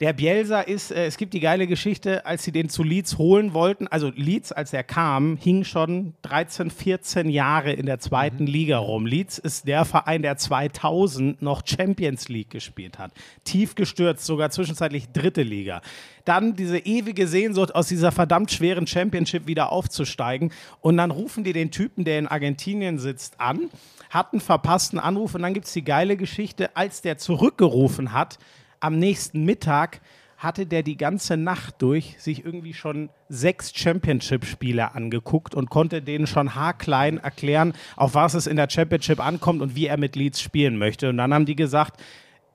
[0.00, 3.54] Der Bielsa ist, äh, es gibt die geile Geschichte, als sie den zu Leeds holen
[3.54, 3.86] wollten.
[3.86, 9.06] Also Leeds, als er kam, hing schon 13, 14 Jahre in der zweiten Liga rum.
[9.06, 13.12] Leeds ist der Verein, der 2000 noch Champions League gespielt hat.
[13.44, 15.80] Tief gestürzt, sogar zwischenzeitlich dritte Liga.
[16.24, 20.52] Dann diese ewige Sehnsucht, aus dieser verdammt schweren Championship wieder aufzusteigen.
[20.80, 23.70] Und dann rufen die den Typen, der in Argentinien sitzt, an,
[24.10, 25.34] hat einen verpassten Anruf.
[25.34, 28.38] Und dann gibt es die geile Geschichte, als der zurückgerufen hat,
[28.84, 30.00] am nächsten Mittag
[30.36, 36.26] hatte der die ganze Nacht durch sich irgendwie schon sechs Championship-Spiele angeguckt und konnte denen
[36.26, 40.42] schon haarklein erklären, auf was es in der Championship ankommt und wie er mit Leeds
[40.42, 41.08] spielen möchte.
[41.08, 41.98] Und dann haben die gesagt,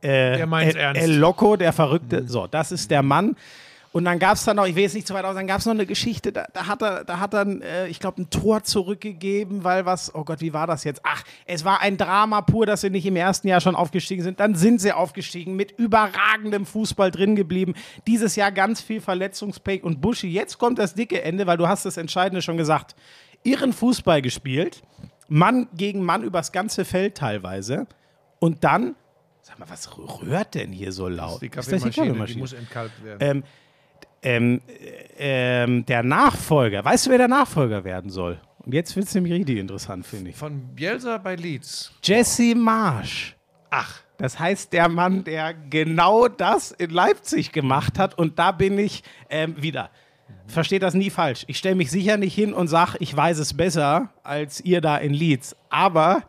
[0.01, 0.95] äh, Der El.
[0.95, 2.27] El Loco, der Verrückte.
[2.27, 3.35] So, das ist der Mann.
[3.91, 5.59] Und dann gab es dann noch, ich will jetzt nicht zu weit aus, dann gab
[5.59, 8.29] es noch eine Geschichte, da, da hat er, da hat er, äh, ich glaube, ein
[8.29, 11.01] Tor zurückgegeben, weil was, oh Gott, wie war das jetzt?
[11.03, 14.39] Ach, es war ein Drama pur, dass sie nicht im ersten Jahr schon aufgestiegen sind.
[14.39, 17.73] Dann sind sie aufgestiegen, mit überragendem Fußball drin geblieben.
[18.05, 20.27] Dieses Jahr ganz viel Verletzungspech und Buschi.
[20.27, 22.95] Jetzt kommt das dicke Ende, weil du hast das Entscheidende schon gesagt.
[23.43, 24.83] Irren Fußball gespielt,
[25.29, 27.87] Mann gegen Mann übers ganze Feld teilweise.
[28.39, 28.95] Und dann,
[29.41, 31.41] sag mal, was rührt denn hier so laut?
[31.41, 33.37] Die Ist das Kaffeemaschine, die muss entkalkt werden.
[33.37, 33.43] ähm,
[34.21, 34.61] ähm,
[35.17, 38.39] äh, ähm, der Nachfolger, weißt du, wer der Nachfolger werden soll?
[38.59, 40.35] Und jetzt wird es nämlich richtig interessant, finde ich.
[40.35, 41.91] Von Bielsa bei Leeds.
[42.03, 43.35] Jesse Marsch.
[43.69, 48.17] Ach, Das heißt, der Mann, der genau das in Leipzig gemacht hat.
[48.17, 49.89] Und da bin ich ähm, wieder.
[50.45, 51.45] Versteht das nie falsch.
[51.47, 54.97] Ich stelle mich sicher nicht hin und sage, ich weiß es besser als ihr da
[54.97, 55.55] in Leeds.
[55.69, 56.23] Aber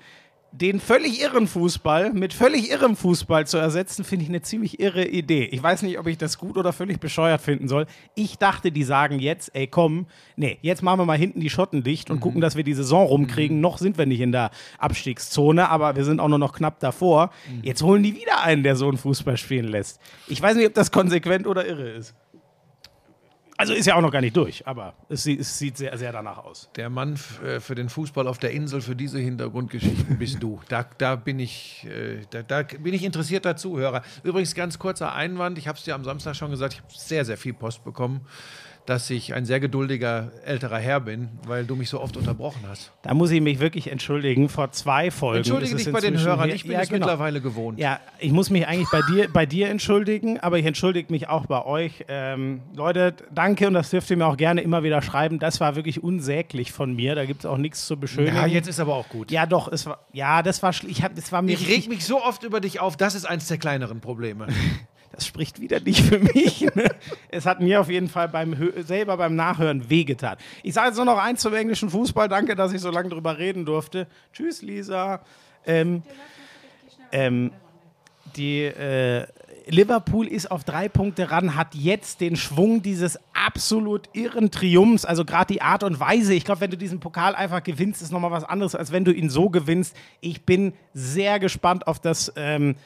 [0.52, 5.06] den völlig irren Fußball mit völlig irrem Fußball zu ersetzen, finde ich eine ziemlich irre
[5.06, 5.44] Idee.
[5.44, 7.86] Ich weiß nicht, ob ich das gut oder völlig bescheuert finden soll.
[8.14, 11.82] Ich dachte, die sagen jetzt, ey komm, nee, jetzt machen wir mal hinten die Schotten
[11.82, 13.60] dicht und gucken, dass wir die Saison rumkriegen.
[13.60, 17.30] Noch sind wir nicht in der Abstiegszone, aber wir sind auch nur noch knapp davor.
[17.62, 20.00] Jetzt holen die wieder einen, der so einen Fußball spielen lässt.
[20.26, 22.14] Ich weiß nicht, ob das konsequent oder irre ist.
[23.60, 26.12] Also ist ja auch noch gar nicht durch, aber es sieht, es sieht sehr, sehr
[26.12, 26.70] danach aus.
[26.76, 30.62] der Mann äh, für den Fußball auf der Insel, für diese Hintergrundgeschichten bist du.
[30.70, 34.00] Da, da, bin ich, äh, da, da bin ich interessierter Zuhörer.
[34.22, 37.26] Übrigens, ganz kurzer Einwand, ich habe es dir am Samstag schon gesagt, ich habe sehr,
[37.26, 38.22] sehr viel Post bekommen,
[38.90, 42.90] dass ich ein sehr geduldiger älterer Herr bin, weil du mich so oft unterbrochen hast.
[43.02, 44.48] Da muss ich mich wirklich entschuldigen.
[44.48, 45.38] Vor zwei Folgen.
[45.38, 47.06] Entschuldige dich bei den Hörern, ich bin ja, es genau.
[47.06, 47.78] mittlerweile gewohnt.
[47.78, 51.46] Ja, ich muss mich eigentlich bei dir, bei dir entschuldigen, aber ich entschuldige mich auch
[51.46, 52.04] bei euch.
[52.08, 55.38] Ähm, Leute, danke und das dürft ihr mir auch gerne immer wieder schreiben.
[55.38, 57.14] Das war wirklich unsäglich von mir.
[57.14, 58.34] Da gibt es auch nichts zu beschönigen.
[58.34, 59.30] Ja, jetzt ist aber auch gut.
[59.30, 62.04] Ja, doch, es war, ja, das war, ich hab, das war mir Ich reg mich
[62.04, 64.48] so oft über dich auf, das ist eins der kleineren Probleme.
[65.12, 66.66] Das spricht wieder nicht für mich.
[66.74, 66.88] Ne?
[67.30, 70.36] Es hat mir auf jeden Fall beim selber beim Nachhören wehgetan.
[70.62, 72.28] Ich sage jetzt nur noch eins zum englischen Fußball.
[72.28, 74.06] Danke, dass ich so lange drüber reden durfte.
[74.32, 75.20] Tschüss, Lisa.
[75.66, 76.02] Ähm,
[77.10, 77.50] ähm,
[78.36, 79.26] die äh,
[79.66, 85.04] Liverpool ist auf drei Punkte ran, hat jetzt den Schwung dieses absolut irren Triumphs.
[85.04, 86.34] Also gerade die Art und Weise.
[86.34, 89.12] Ich glaube, wenn du diesen Pokal einfach gewinnst, ist nochmal was anderes, als wenn du
[89.12, 89.96] ihn so gewinnst.
[90.20, 92.76] Ich bin sehr gespannt auf das ähm,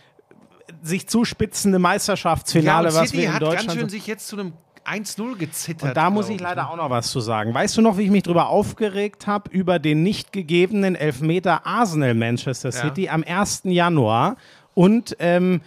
[0.85, 4.39] sich zuspitzende Meisterschaftsfinale, und was City wir in hat Deutschland ganz schön sich jetzt zu
[4.39, 4.53] einem
[4.85, 5.89] 1-0 gezittert.
[5.89, 6.71] und da muss ich leider ne?
[6.71, 7.55] auch noch was zu sagen.
[7.55, 12.15] Weißt du noch, wie ich mich darüber aufgeregt habe, über den nicht gegebenen Elfmeter Arsenal
[12.15, 13.63] Manchester City am 1.
[13.65, 14.37] Januar?
[14.75, 15.63] Und ähm,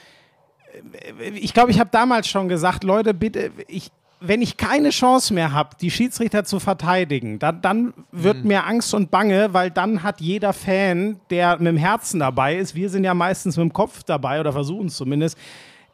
[1.34, 5.52] ich glaube, ich habe damals schon gesagt, Leute, bitte, ich, wenn ich keine Chance mehr
[5.52, 8.48] habe, die Schiedsrichter zu verteidigen, dann, dann wird Mhm.
[8.48, 12.74] mir Angst und Bange, weil dann hat jeder Fan, der mit dem Herzen dabei ist,
[12.76, 15.38] wir sind ja meistens mit dem Kopf dabei oder versuchen es zumindest,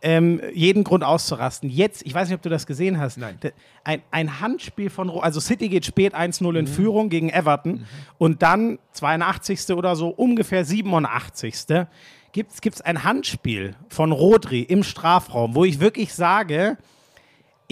[0.05, 1.69] ähm, jeden Grund auszurasten.
[1.69, 3.37] Jetzt, ich weiß nicht, ob du das gesehen hast, Nein.
[3.85, 6.55] ein, ein Handspiel von, also City geht spät 1-0 Mhm.
[6.59, 7.85] in Führung gegen Everton
[8.17, 9.71] und dann 82.
[9.75, 11.87] oder so, ungefähr 87.
[12.33, 16.77] gibt es ein Handspiel von Rodri im Strafraum, wo ich wirklich sage,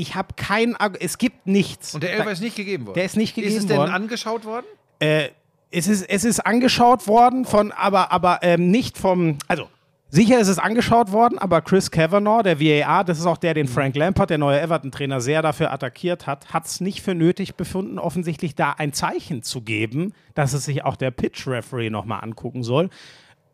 [0.01, 1.93] ich habe kein, es gibt nichts.
[1.93, 2.95] Und der Elfer ist nicht gegeben worden.
[2.95, 3.91] Der ist nicht Ist es gegeben denn worden.
[3.91, 4.65] angeschaut worden?
[4.99, 9.67] es ist, es ist angeschaut worden von, aber, aber ähm, nicht vom, also
[10.09, 13.67] sicher ist es angeschaut worden, aber Chris Kavanagh, der VAR, das ist auch der, den
[13.67, 17.99] Frank Lampard, der neue Everton-Trainer, sehr dafür attackiert hat, hat es nicht für nötig befunden,
[17.99, 22.89] offensichtlich da ein Zeichen zu geben, dass es sich auch der Pitch-Referee nochmal angucken soll.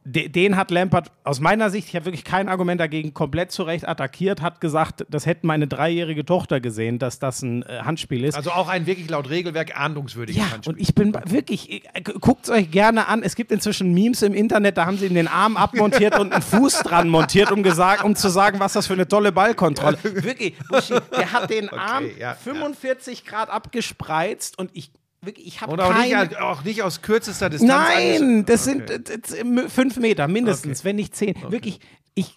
[0.10, 3.64] De- Den hat Lampard aus meiner Sicht, ich habe wirklich kein Argument dagegen, komplett zu
[3.64, 8.24] Recht attackiert, hat gesagt, das hätte meine dreijährige Tochter gesehen, dass das ein äh, Handspiel
[8.24, 8.36] ist.
[8.36, 10.74] Also auch ein wirklich laut Regelwerk ahndungswürdiges Ja, Handspiel.
[10.76, 13.22] und ich bin wirklich, äh, guckt es euch gerne an.
[13.22, 16.42] Es gibt inzwischen Memes im Internet, da haben sie ihm den Arm abmontiert und einen
[16.42, 19.98] Fuß dran montiert, um, gesagt, um zu sagen, was das für eine tolle Ballkontrolle.
[20.04, 22.34] Wirklich, Buschi, der hat den Arm ja, ja.
[22.36, 24.92] 45 Grad abgespreizt und ich,
[25.28, 27.72] wirklich, ich habe Und auch nicht, auch nicht aus kürzester Distanz.
[27.72, 29.00] Nein, das Okay.
[29.08, 31.36] sind m- fünf Meter mindestens, wenn nicht zehn.
[31.50, 31.80] Wirklich,
[32.16, 32.36] ich,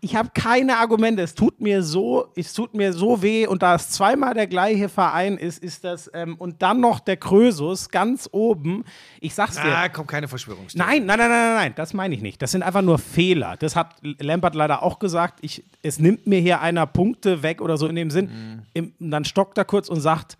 [0.00, 1.20] ich habe keine Argumente.
[1.22, 3.48] Es tut mir so, es tut mir so weh.
[3.48, 7.16] Und da es zweimal der gleiche Verein ist, ist das ähm, und dann noch der
[7.16, 8.84] Krösus ganz oben.
[9.20, 9.76] Ich sag's dir.
[9.76, 10.88] Ah, kommt keine Verschwörungstheorie.
[11.00, 12.40] Nein, nein, nein, nein, nein, nein, das meine ich nicht.
[12.40, 13.56] Das sind einfach nur Fehler.
[13.58, 15.40] Das hat Lampert leider auch gesagt.
[15.42, 18.62] Ich, es nimmt mir hier einer Punkte weg oder so in dem Sinn.
[18.74, 20.38] Im, dann stockt er kurz und sagt,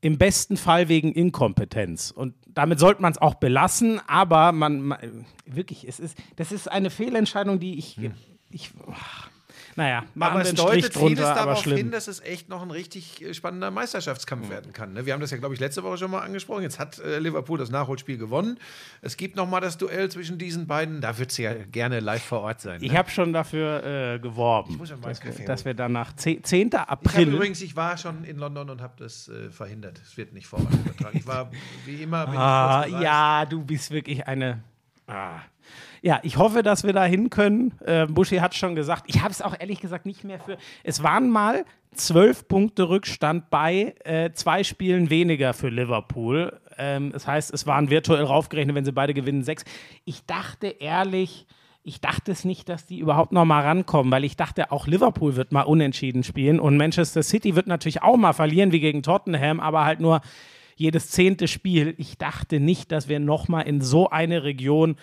[0.00, 2.10] im besten Fall wegen Inkompetenz.
[2.10, 6.70] Und damit sollte man es auch belassen, aber man, man wirklich, es ist, das ist
[6.70, 7.98] eine Fehlentscheidung, die ich,
[8.50, 8.70] ich
[9.78, 12.48] Naja, machen Aber wir es Strich deutet drunter, vieles aber darauf hin, dass es echt
[12.48, 14.92] noch ein richtig äh, spannender Meisterschaftskampf werden kann.
[14.92, 15.06] ne?
[15.06, 16.62] Wir haben das ja, glaube ich, letzte Woche schon mal angesprochen.
[16.64, 18.58] Jetzt hat äh, Liverpool das Nachholspiel gewonnen.
[19.02, 21.00] Es gibt noch mal das Duell zwischen diesen beiden.
[21.00, 22.82] Da wird sie ja gerne live vor Ort sein.
[22.82, 22.98] Ich ne?
[22.98, 26.42] habe schon dafür äh, geworben, muss ja mal dass, Kaffee dass wir danach 10.
[26.42, 26.66] 10.
[26.66, 27.28] Ich habe April.
[27.34, 30.00] übrigens, ich war schon in London und habe das äh, verhindert.
[30.04, 31.18] Es wird nicht vor Ort übertragen.
[31.18, 31.52] Ich war
[31.86, 32.26] wie immer.
[32.26, 34.60] Bin Ah, ich ja, du bist wirklich eine.
[35.06, 35.38] Ah.
[36.02, 37.74] Ja, ich hoffe, dass wir da hin können.
[37.84, 40.56] Äh, Buschi hat schon gesagt, ich habe es auch ehrlich gesagt nicht mehr für.
[40.84, 46.58] Es waren mal zwölf Punkte Rückstand bei äh, zwei Spielen weniger für Liverpool.
[46.76, 49.64] Ähm, das heißt, es waren virtuell raufgerechnet, wenn sie beide gewinnen, sechs.
[50.04, 51.46] Ich dachte ehrlich,
[51.82, 55.36] ich dachte es nicht, dass die überhaupt noch mal rankommen, weil ich dachte, auch Liverpool
[55.36, 59.58] wird mal unentschieden spielen und Manchester City wird natürlich auch mal verlieren wie gegen Tottenham,
[59.58, 60.20] aber halt nur
[60.76, 61.94] jedes zehnte Spiel.
[61.98, 64.96] Ich dachte nicht, dass wir noch mal in so eine Region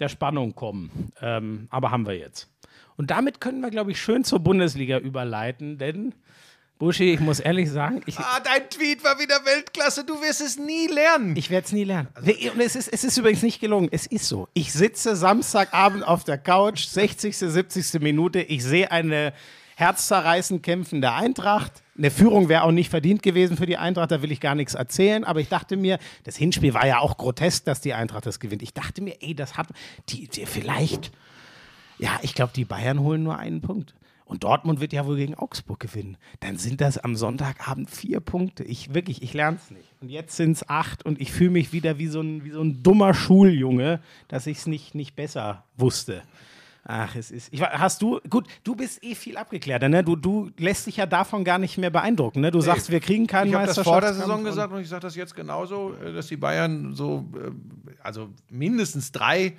[0.00, 1.12] der Spannung kommen.
[1.20, 2.48] Ähm, aber haben wir jetzt.
[2.96, 6.14] Und damit können wir, glaube ich, schön zur Bundesliga überleiten, denn
[6.78, 10.04] Buschi, ich muss ehrlich sagen, Ah, dein Tweet war wieder Weltklasse.
[10.04, 11.34] Du wirst es nie lernen.
[11.36, 12.08] ich werde es nie lernen.
[12.16, 13.88] Und es ist, es ist übrigens nicht gelungen.
[13.90, 14.48] Es ist so.
[14.52, 18.00] Ich sitze Samstagabend auf der Couch, 60., 70.
[18.00, 18.40] Minute.
[18.40, 19.32] Ich sehe eine
[19.78, 21.84] herzzerreißend kämpfende Eintracht.
[21.96, 24.74] Eine Führung wäre auch nicht verdient gewesen für die Eintracht, da will ich gar nichts
[24.74, 25.22] erzählen.
[25.22, 28.62] Aber ich dachte mir, das Hinspiel war ja auch grotesk, dass die Eintracht das gewinnt.
[28.62, 29.68] Ich dachte mir, ey, das hat
[30.08, 31.12] die, die vielleicht,
[31.98, 33.94] ja, ich glaube, die Bayern holen nur einen Punkt.
[34.24, 36.16] Und Dortmund wird ja wohl gegen Augsburg gewinnen.
[36.40, 38.64] Dann sind das am Sonntagabend vier Punkte.
[38.64, 39.94] Ich wirklich, ich lerne es nicht.
[40.00, 42.62] Und jetzt sind es acht und ich fühle mich wieder wie so ein, wie so
[42.62, 46.22] ein dummer Schuljunge, dass ich es nicht, nicht besser wusste.
[46.90, 47.52] Ach, es ist.
[47.52, 50.02] Ich, hast du, gut, du bist eh viel abgeklärter, ne?
[50.02, 52.50] Du, du lässt dich ja davon gar nicht mehr beeindrucken, ne?
[52.50, 55.02] Du sagst, wir kriegen keinen Ich habe das vor der Saison gesagt und ich sage
[55.02, 57.50] das jetzt genauso, dass die Bayern so, äh,
[58.02, 59.52] also mindestens drei,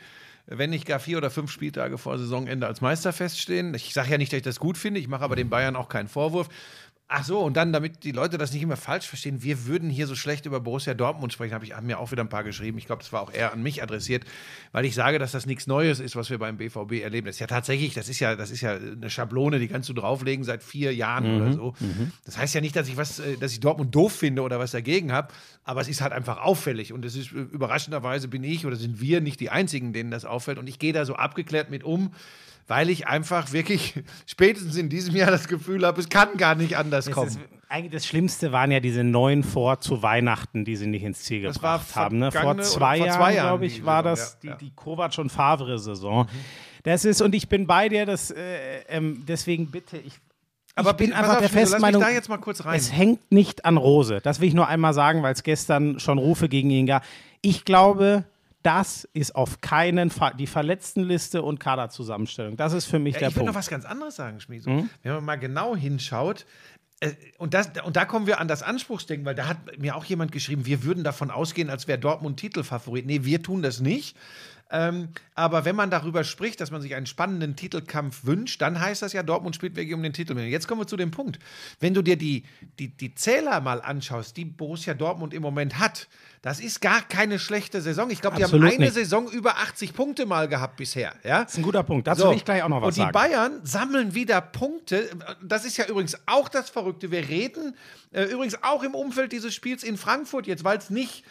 [0.47, 3.75] wenn nicht gar vier oder fünf Spieltage vor Saisonende als Meister feststehen.
[3.75, 5.87] Ich sage ja nicht, dass ich das gut finde, ich mache aber den Bayern auch
[5.87, 6.49] keinen Vorwurf.
[7.11, 10.05] Ach so, und dann, damit die Leute das nicht immer falsch verstehen, wir würden hier
[10.05, 12.77] so schlecht über Borussia Dortmund sprechen, habe ich mir auch wieder ein paar geschrieben.
[12.77, 14.25] Ich glaube, das war auch eher an mich adressiert,
[14.73, 17.25] weil ich sage, dass das nichts Neues ist, was wir beim BVB erleben.
[17.25, 19.93] Das ist ja tatsächlich, das ist ja, das ist ja eine Schablone, die kannst du
[19.93, 21.73] drauflegen seit vier Jahren oder so.
[22.25, 24.69] Das heißt ja nicht, dass ich was, äh, dass ich Dortmund doof finde oder was
[24.69, 28.67] dagegen habe, aber es ist halt einfach auffällig und es ist äh, überraschenderweise bin ich
[28.67, 31.71] oder sind wir nicht die einzigen, denen das auffällt und ich gehe da so abgeklärt
[31.71, 32.11] mit um.
[32.69, 33.95] Weil ich einfach wirklich
[34.27, 37.27] spätestens in diesem Jahr das Gefühl habe, es kann gar nicht anders Das, kommen.
[37.27, 41.23] ist, eigentlich das Schlimmste waren ja diese neun vor zu Weihnachten, die sie nicht ins
[41.23, 42.19] Ziel Das gebracht haben.
[42.19, 42.31] Ne?
[42.31, 45.31] Vor zwei Jahren, zwei Jahren glaube ich, war Saison, das ja, die, die Kovac und
[45.31, 46.27] Favre-Saison.
[46.83, 48.37] Das ist, und ich bin bei dir, das, äh,
[48.87, 50.13] ähm, deswegen bitte, ich,
[50.75, 52.77] Aber ich bin einfach auf, der Festmeinung, da jetzt mal kurz rein.
[52.77, 54.19] es hängt nicht an Rose.
[54.21, 57.03] Das will ich nur einmal sagen, weil es gestern schon Rufe gegen ihn gab.
[57.41, 58.25] Ich glaube,
[58.63, 62.57] das ist auf keinen Fall die Verletztenliste und Kaderzusammenstellung.
[62.57, 63.53] Das ist für mich Ja, der ich würde Punkt.
[63.53, 64.65] noch was ganz anderes sagen, Schmied.
[64.65, 64.89] Mhm.
[65.03, 66.45] Wenn man mal genau hinschaut,
[66.99, 70.05] äh, und, das, und da kommen wir an das Anspruchsdenken, weil da hat mir auch
[70.05, 73.05] jemand geschrieben, wir würden davon ausgehen, als wäre Dortmund Titelfavorit.
[73.05, 74.17] Nee, wir tun das nicht.
[74.71, 79.01] Ähm, aber wenn man darüber spricht, dass man sich einen spannenden Titelkampf wünscht, dann heißt
[79.01, 80.37] das ja, Dortmund spielt wirklich um den Titel.
[80.37, 81.39] Jetzt kommen wir zu dem Punkt.
[81.79, 82.43] Wenn du dir die,
[82.77, 86.07] die, die Zähler mal anschaust, die Borussia Dortmund im Moment hat,
[86.41, 88.09] das ist gar keine schlechte Saison.
[88.09, 88.93] Ich glaube, die haben eine nicht.
[88.93, 91.13] Saison über 80 Punkte mal gehabt bisher.
[91.23, 91.43] Ja?
[91.43, 92.07] Das ist ein guter Punkt.
[92.07, 93.11] Dazu will ich gleich auch noch was Und die sagen.
[93.11, 95.09] Bayern sammeln wieder Punkte.
[95.41, 97.11] Das ist ja übrigens auch das Verrückte.
[97.11, 97.75] Wir reden
[98.11, 101.23] äh, übrigens auch im Umfeld dieses Spiels in Frankfurt jetzt, weil es nicht,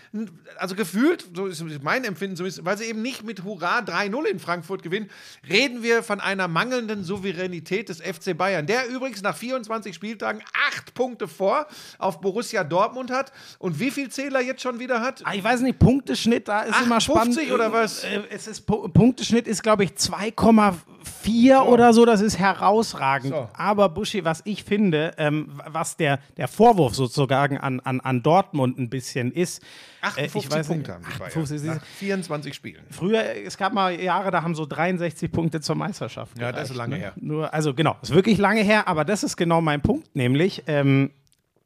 [0.58, 4.38] also gefühlt, so ist mein Empfinden zumindest, weil sie eben nicht mit Hurra 3-0 in
[4.38, 5.10] Frankfurt gewinnen,
[5.48, 10.94] reden wir von einer mangelnden Souveränität des FC Bayern, der übrigens nach 24 Spieltagen acht
[10.94, 11.66] Punkte vor
[11.98, 13.32] auf Borussia Dortmund hat.
[13.58, 15.22] Und wie viel Zähler jetzt schon wieder hat?
[15.24, 17.52] Ah, Ich weiß nicht, Punkteschnitt, da ist immer 58 spannend.
[17.52, 18.04] oder was?
[18.04, 22.04] Äh, Es ist, Pu- Punkteschnitt ist, glaube ich, 2,4 oder so.
[22.04, 23.32] Das ist herausragend.
[23.32, 23.48] So.
[23.54, 28.78] Aber Buschi, was ich finde, ähm, was der, der Vorwurf sozusagen an, an, an Dortmund
[28.78, 29.62] ein bisschen ist.
[30.02, 32.84] äh, 58 ich weiß nicht, Punkte haben die 58, Bayern nach 24 Spielen.
[32.90, 36.38] Früher, es gab mal Jahre, da haben so 63 Punkte zur Meisterschaft.
[36.38, 37.00] Ja, das ist lange ne?
[37.00, 37.12] her.
[37.16, 41.10] Nur, also genau, ist wirklich lange her, aber das ist genau mein Punkt, nämlich ähm,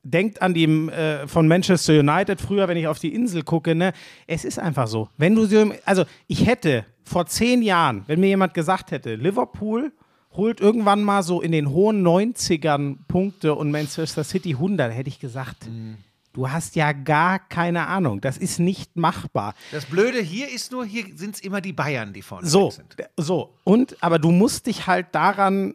[0.05, 3.93] denkt an die äh, von Manchester United früher, wenn ich auf die Insel gucke, ne,
[4.27, 5.09] es ist einfach so.
[5.17, 9.93] Wenn du so, also ich hätte vor zehn Jahren, wenn mir jemand gesagt hätte, Liverpool
[10.33, 15.21] holt irgendwann mal so in den hohen 90ern Punkte und Manchester City 100, hätte ich
[15.21, 15.99] gesagt, Mhm.
[16.33, 18.21] du hast ja gar keine Ahnung.
[18.23, 19.55] Das ist nicht machbar.
[19.73, 22.97] Das Blöde hier ist nur, hier sind es immer die Bayern, die vorne So, sind.
[23.19, 23.53] so.
[23.65, 25.75] Und, aber du musst dich halt daran,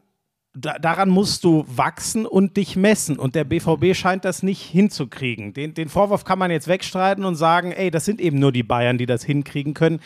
[0.60, 3.20] da, daran musst du wachsen und dich messen.
[3.20, 5.54] Und der BVB scheint das nicht hinzukriegen.
[5.54, 8.64] Den, den Vorwurf kann man jetzt wegstreiten und sagen, ey, das sind eben nur die
[8.64, 10.00] Bayern, die das hinkriegen können.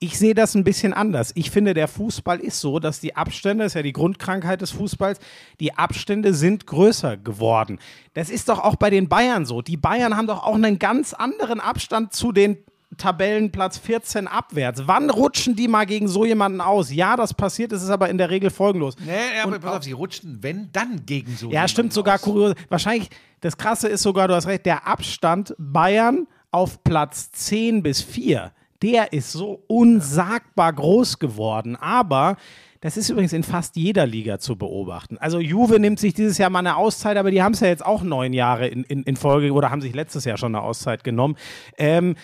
[0.00, 1.32] Ich sehe das ein bisschen anders.
[1.34, 4.70] Ich finde, der Fußball ist so, dass die Abstände, das ist ja die Grundkrankheit des
[4.70, 5.18] Fußballs,
[5.58, 7.80] die Abstände sind größer geworden.
[8.14, 9.60] Das ist doch auch bei den Bayern so.
[9.60, 12.58] Die Bayern haben doch auch einen ganz anderen Abstand zu den
[12.96, 14.82] Tabellenplatz 14 abwärts.
[14.86, 16.92] Wann rutschen die mal gegen so jemanden aus?
[16.92, 18.94] Ja, das passiert, es ist aber in der Regel folgenlos.
[19.04, 22.22] Nee, ja, aber pass auf, sie rutschen, wenn, dann gegen so Ja, stimmt sogar aus.
[22.22, 22.54] kurios.
[22.68, 28.00] Wahrscheinlich, das Krasse ist sogar, du hast recht, der Abstand Bayern auf Platz 10 bis
[28.02, 31.76] 4, der ist so unsagbar groß geworden.
[31.76, 32.36] Aber
[32.80, 35.18] das ist übrigens in fast jeder Liga zu beobachten.
[35.18, 37.84] Also Juve nimmt sich dieses Jahr mal eine Auszeit, aber die haben es ja jetzt
[37.84, 41.02] auch neun Jahre in, in, in Folge oder haben sich letztes Jahr schon eine Auszeit
[41.04, 41.36] genommen.
[41.76, 42.14] Ähm,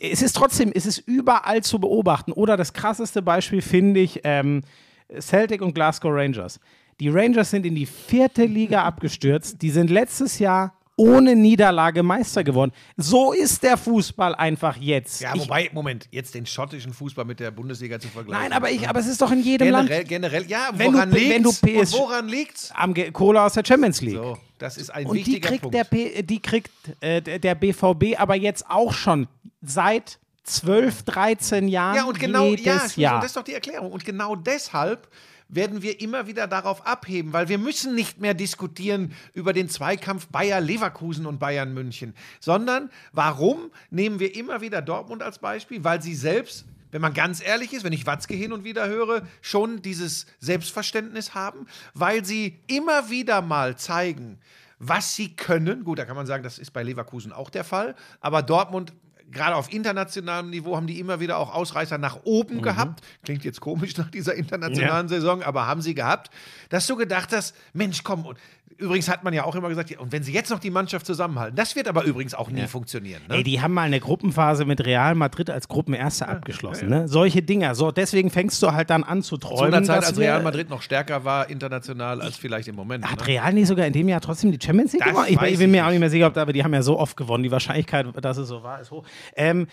[0.00, 2.32] es ist trotzdem, es ist überall zu beobachten.
[2.32, 4.62] Oder das krasseste Beispiel finde ich ähm,
[5.18, 6.60] Celtic und Glasgow Rangers.
[7.00, 9.60] Die Rangers sind in die vierte Liga abgestürzt.
[9.62, 12.72] Die sind letztes Jahr ohne Niederlage Meister geworden.
[12.96, 15.20] So ist der Fußball einfach jetzt.
[15.22, 18.42] Ja, ich, wobei, Moment, jetzt den schottischen Fußball mit der Bundesliga zu vergleichen.
[18.42, 21.10] nein, aber, ich, aber es ist doch in jedem generell, Land generell, ja, Wenn woran
[21.10, 21.16] du-
[21.50, 22.70] PS Und woran liegt's?
[22.74, 24.16] am Ge- Kohle aus der Champions League.
[24.16, 25.74] So, das ist ein Und die wichtiger kriegt, Punkt.
[25.74, 29.28] der, P, die kriegt äh, der BVB aber jetzt auch schon
[29.62, 33.20] seit 12, 13 Jahren Ja, und genau, jedes ja, Jahr.
[33.20, 33.92] das ist doch die Erklärung.
[33.92, 35.08] Und genau deshalb
[35.52, 40.26] werden wir immer wieder darauf abheben, weil wir müssen nicht mehr diskutieren über den Zweikampf
[40.28, 45.84] Bayer Leverkusen und Bayern München, sondern warum nehmen wir immer wieder Dortmund als Beispiel?
[45.84, 49.22] Weil sie selbst wenn man ganz ehrlich ist, wenn ich Watzke hin und wieder höre,
[49.40, 54.38] schon dieses Selbstverständnis haben, weil sie immer wieder mal zeigen,
[54.78, 55.84] was sie können.
[55.84, 58.92] Gut, da kann man sagen, das ist bei Leverkusen auch der Fall, aber Dortmund
[59.32, 63.04] gerade auf internationalem Niveau haben die immer wieder auch Ausreißer nach oben gehabt.
[63.24, 66.30] Klingt jetzt komisch nach dieser internationalen Saison, aber haben sie gehabt,
[66.68, 68.38] dass du gedacht hast, Mensch, komm, und
[68.82, 71.06] übrigens hat man ja auch immer gesagt, ja, und wenn sie jetzt noch die Mannschaft
[71.06, 73.22] zusammenhalten, das wird aber übrigens auch nie funktionieren.
[73.28, 73.36] Ne?
[73.36, 76.88] Ey, die haben mal eine Gruppenphase mit Real Madrid als Gruppenerster abgeschlossen.
[76.88, 77.08] Ne?
[77.08, 77.74] Solche Dinger.
[77.74, 79.74] So, deswegen fängst du halt dann an zu Zu träumen.
[79.74, 83.10] einer Zeit, als Real Madrid noch stärker war international als vielleicht im Moment.
[83.10, 83.26] Hat ne?
[83.28, 85.28] Real nicht sogar in dem Jahr trotzdem die Champions League Das gewonnen?
[85.28, 85.92] Ich, ich bin mir auch nicht.
[85.92, 87.42] nicht mehr sicher, ob da, aber die haben ja so oft gewonnen.
[87.44, 89.04] Die Wahrscheinlichkeit, dass es so war, ist hoch.
[89.36, 89.66] Ähm, äh,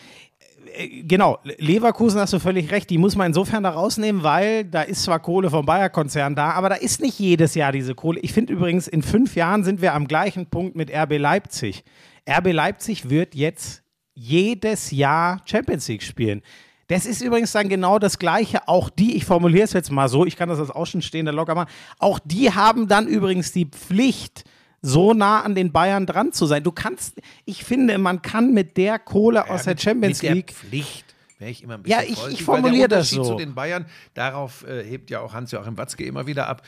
[1.03, 2.89] Genau, Leverkusen hast du völlig recht.
[2.89, 6.69] Die muss man insofern da rausnehmen, weil da ist zwar Kohle vom Bayer-Konzern da, aber
[6.69, 8.19] da ist nicht jedes Jahr diese Kohle.
[8.19, 11.83] Ich finde übrigens, in fünf Jahren sind wir am gleichen Punkt mit RB Leipzig.
[12.29, 16.41] RB Leipzig wird jetzt jedes Jahr Champions League spielen.
[16.87, 18.67] Das ist übrigens dann genau das Gleiche.
[18.67, 21.69] Auch die, ich formuliere es jetzt mal so, ich kann das als Außenstehender locker machen,
[21.99, 24.43] auch die haben dann übrigens die Pflicht,
[24.81, 26.63] so nah an den Bayern dran zu sein.
[26.63, 30.51] Du kannst, ich finde, man kann mit der Kohle aus der Champions mit der League.
[30.53, 31.05] Pflicht
[31.37, 33.23] wäre ich immer ein bisschen Ja, ich- ich formuliere der das so.
[33.23, 36.61] zu den Bayern, darauf äh, hebt ja auch Hans-Joachim Watzke immer wieder ab,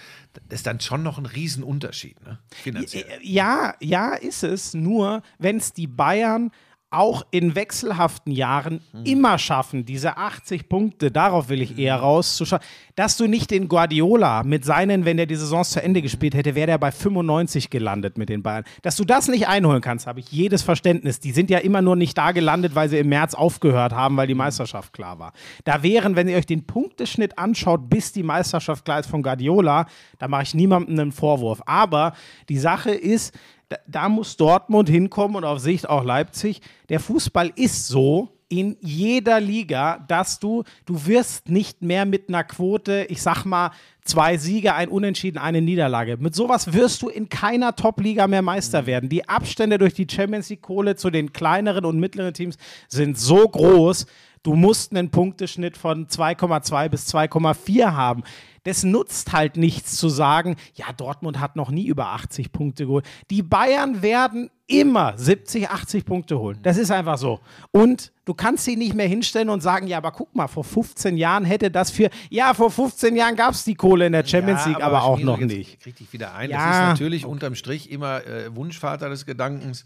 [0.50, 2.40] das ist dann schon noch ein Riesenunterschied, ne?
[2.56, 3.06] finanziell.
[3.22, 4.74] Ja, ja, ist es.
[4.74, 6.52] Nur, wenn es die Bayern
[6.92, 9.06] auch in wechselhaften Jahren Hm.
[9.06, 12.62] immer schaffen, diese 80 Punkte, darauf will ich eher rauszuschauen,
[12.96, 16.56] dass du nicht den Guardiola mit seinen, wenn der die Saison zu Ende gespielt hätte,
[16.56, 18.64] wäre der bei 95 gelandet mit den Bayern.
[18.82, 21.20] Dass du das nicht einholen kannst, habe ich jedes Verständnis.
[21.20, 24.28] Die sind ja immer nur nicht da gelandet, weil sie im März aufgehört haben, weil
[24.28, 25.34] die Meisterschaft klar war.
[25.64, 29.86] Da wären, wenn ihr euch den Punkteschnitt anschaut, bis die Meisterschaft klar ist von Guardiola,
[30.20, 31.62] da mache ich niemandem einen Vorwurf.
[31.66, 32.14] Aber
[32.50, 33.34] die Sache ist,
[33.72, 36.62] da, da muss Dortmund hinkommen und auf Sicht auch Leipzig.
[36.90, 42.44] Der Fußball ist so in jeder Liga, dass du, du wirst nicht mehr mit einer
[42.44, 43.72] Quote, ich sag mal,
[44.04, 46.18] zwei Siege, ein Unentschieden, eine Niederlage.
[46.18, 49.08] Mit sowas wirst du in keiner Top-Liga mehr Meister werden.
[49.08, 52.58] Die Abstände durch die Champions League-Kohle zu den kleineren und mittleren Teams
[52.90, 54.06] sind so groß,
[54.44, 58.24] du musst einen Punkteschnitt von 2,2 bis 2,4 haben.
[58.64, 63.06] Das nutzt halt nichts zu sagen, ja, Dortmund hat noch nie über 80 Punkte geholt.
[63.30, 66.60] Die Bayern werden immer 70, 80 Punkte holen.
[66.62, 67.40] Das ist einfach so.
[67.72, 71.18] Und du kannst sie nicht mehr hinstellen und sagen, ja, aber guck mal, vor 15
[71.18, 74.66] Jahren hätte das für, ja, vor 15 Jahren gab es die Kohle in der Champions
[74.66, 75.86] League, aber, auch Schmieso, noch nicht.
[75.86, 76.50] Dich wieder ein.
[76.50, 79.84] Ja, das ist natürlich unterm Strich immer äh, Wunschvater des Gedankens.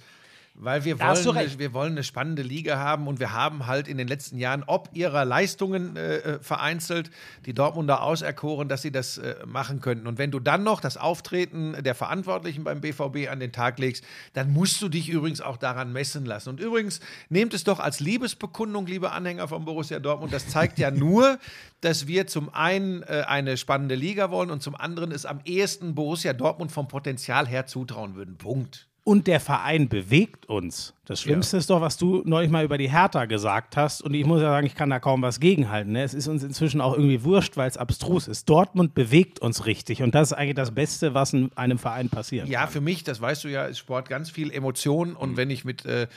[0.57, 3.97] Weil wir wollen, eine, wir wollen eine spannende Liga haben und wir haben halt in
[3.97, 7.11] den letzten Jahren, ob ihrer Leistungen äh, äh, vereinzelt,
[7.45, 10.07] die Dortmunder auserkoren, dass sie das äh, machen könnten.
[10.07, 14.05] Und wenn du dann noch das Auftreten der Verantwortlichen beim BVB an den Tag legst,
[14.31, 16.49] dann musst du dich übrigens auch daran messen lassen.
[16.49, 20.31] Und übrigens, nehmt es doch als Liebesbekundung, liebe Anhänger von Borussia Dortmund.
[20.31, 21.37] Das zeigt ja nur,
[21.81, 25.95] dass wir zum einen äh, eine spannende Liga wollen und zum anderen es am ehesten
[25.95, 28.37] Borussia Dortmund vom Potenzial her zutrauen würden.
[28.37, 28.87] Punkt.
[29.05, 30.95] Und der Verein bewegt uns.
[31.06, 34.01] Das Schlimmste ist doch, was du neulich mal über die Hertha gesagt hast.
[34.01, 35.91] Und ich muss ja sagen, ich kann da kaum was gegenhalten.
[35.91, 36.01] Ne?
[36.01, 38.49] Es ist uns inzwischen auch irgendwie wurscht, weil es abstrus ist.
[38.49, 40.01] Dortmund bewegt uns richtig.
[40.01, 42.47] Und das ist eigentlich das Beste, was in einem Verein passiert.
[42.47, 45.15] Ja, für mich, das weißt du ja, ist Sport ganz viel Emotion.
[45.15, 46.08] Und wenn ich mit äh,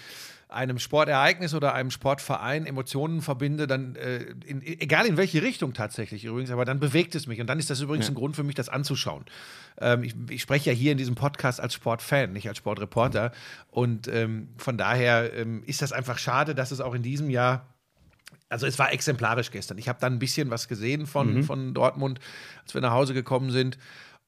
[0.48, 6.24] einem Sportereignis oder einem Sportverein Emotionen verbinde, dann, äh, in, egal in welche Richtung tatsächlich
[6.24, 7.40] übrigens, aber dann bewegt es mich.
[7.40, 9.24] Und dann ist das übrigens ein Grund für mich, das anzuschauen.
[9.78, 13.32] Ähm, ich, ich spreche ja hier in diesem Podcast als Sportfan, nicht als Sportreporter.
[13.70, 17.66] Und ähm, von daher ähm, ist das einfach schade, dass es auch in diesem Jahr
[18.50, 19.76] also es war exemplarisch gestern.
[19.76, 22.18] Ich habe dann ein bisschen was gesehen von, von Dortmund,
[22.62, 23.78] als wir nach Hause gekommen sind.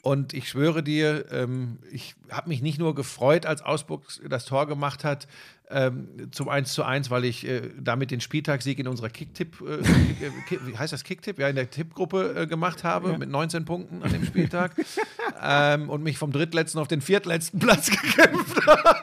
[0.02, 4.66] Und ich schwöre dir, ähm, ich habe mich nicht nur gefreut, als Augsburg das Tor
[4.66, 5.28] gemacht hat,
[5.68, 9.82] ähm, zum 1 zu 1, weil ich äh, damit den Spieltagssieg in unserer Kicktipp, äh,
[10.48, 11.38] Kick, wie heißt das Kicktipp?
[11.38, 14.74] Ja, in der Tippgruppe äh, gemacht habe mit 19 Punkten an dem Spieltag
[15.42, 19.02] ähm, und mich vom drittletzten auf den viertletzten Platz gekämpft habe.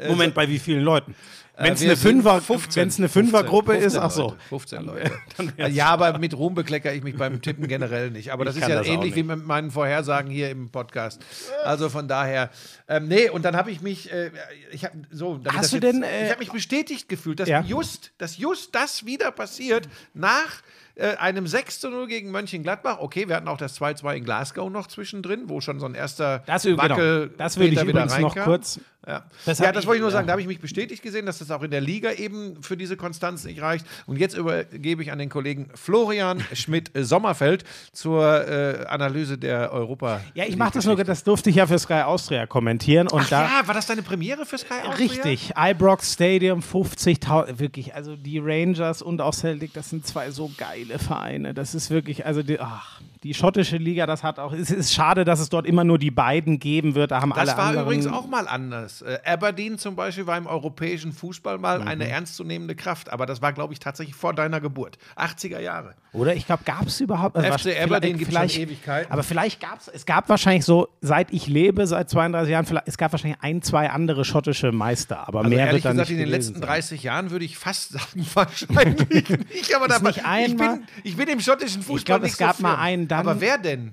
[0.00, 1.14] äh, Moment, bei wie vielen Leuten?
[1.58, 4.22] Wenn es eine, Fünfer, 15, wenn's eine Fünfergruppe 15 ist, ach so.
[4.22, 5.10] Leute, 15 Leute.
[5.70, 8.30] ja, aber mit Ruhm bekleckere ich mich beim Tippen generell nicht.
[8.32, 11.20] Aber das Ich ist ja das ähnlich wie mit meinen Vorhersagen hier im Podcast.
[11.64, 12.50] Also von daher,
[12.88, 14.30] ähm, nee, und dann habe ich mich, äh,
[14.70, 17.62] ich habe so, Hast du jetzt, denn, äh, ich habe mich bestätigt gefühlt, dass Ja.
[17.62, 20.62] just, dass just das wieder passiert nach
[20.98, 22.98] äh, einem 6 zu 0 gegen Mönchengladbach.
[23.00, 26.38] Okay, wir hatten auch das 2-2 in Glasgow noch zwischendrin, wo schon so ein erster
[26.46, 28.44] Das, genau, Wackel das würde ich übrigens noch reinkam.
[28.44, 28.80] kurz.
[29.06, 30.14] Ja, Das ja das ich- wollte ich nur ja.
[30.14, 30.26] sagen.
[30.26, 32.96] Da habe ich mich bestätigt gesehen, dass das auch in der Liga eben für diese
[32.96, 33.86] Konstanz nicht reicht.
[34.06, 40.20] Und jetzt übergebe ich an den Kollegen Florian Schmidt-Sommerfeld zur äh, Analyse der Europa.
[40.34, 43.06] Ja, ich mache das nur, das durfte ich ja für Sky Austria kommentieren.
[43.08, 44.94] Und Ach da, ja, war das deine Premiere für Sky Austria?
[44.96, 50.50] Richtig, Ibrox Stadium, 50.000, wirklich, also die Rangers und auch Celtic, das sind zwei so
[50.58, 51.54] geile Vereine.
[51.54, 55.24] Das ist wirklich, also die, ach, die schottische Liga, das hat auch, es ist schade,
[55.24, 57.10] dass es dort immer nur die beiden geben wird.
[57.10, 59.02] Da haben Das alle war anderen, übrigens auch mal anders.
[59.02, 61.88] Äh, Aberdeen zum Beispiel war im europäischen Fußball mal Mhm.
[61.88, 64.98] eine ernstzunehmende Kraft, aber das war, glaube ich, tatsächlich vor deiner Geburt.
[65.16, 65.94] 80er Jahre.
[66.12, 67.36] Oder ich glaube, gab es überhaupt.
[67.36, 69.12] also FC wahrsch- Aberdeen schon vielleicht- Ewigkeiten.
[69.12, 72.88] Aber vielleicht gab es, es gab wahrscheinlich so, seit ich lebe, seit 32 Jahren, vielleicht,
[72.88, 76.16] es gab wahrscheinlich ein, zwei andere schottische Meister, aber Also mehr wird da gesagt, nicht
[76.16, 76.62] in den letzten sein.
[76.62, 79.74] 30 Jahren würde ich fast sagen, wahrscheinlich nicht.
[79.74, 82.56] Aber da, nicht ich, einmal- bin, ich bin im schottischen Fußball glaub, nicht es gab
[82.56, 83.92] so mal einen, dann- Aber wer denn?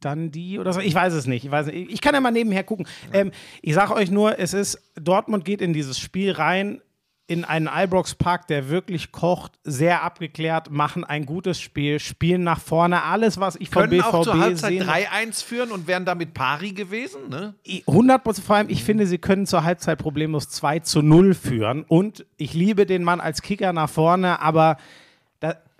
[0.00, 0.80] dann die oder so.
[0.80, 1.44] Ich weiß es nicht.
[1.44, 1.92] Ich, weiß nicht.
[1.92, 2.86] ich kann ja mal nebenher gucken.
[3.12, 3.30] Ähm,
[3.62, 6.80] ich sage euch nur, es ist, Dortmund geht in dieses Spiel rein,
[7.28, 12.58] in einen Ibrox Park, der wirklich kocht, sehr abgeklärt, machen ein gutes Spiel, spielen nach
[12.58, 13.02] vorne.
[13.04, 14.82] Alles, was ich vom Können auch zur BVB Halbzeit sehe.
[14.82, 17.28] 3-1 führen und wären damit pari gewesen.
[17.28, 17.54] Ne?
[17.86, 21.84] 100 Prozent, vor allem, ich finde, sie können zur Halbzeit problemlos 2 zu 0 führen.
[21.86, 24.78] Und ich liebe den Mann als Kicker nach vorne, aber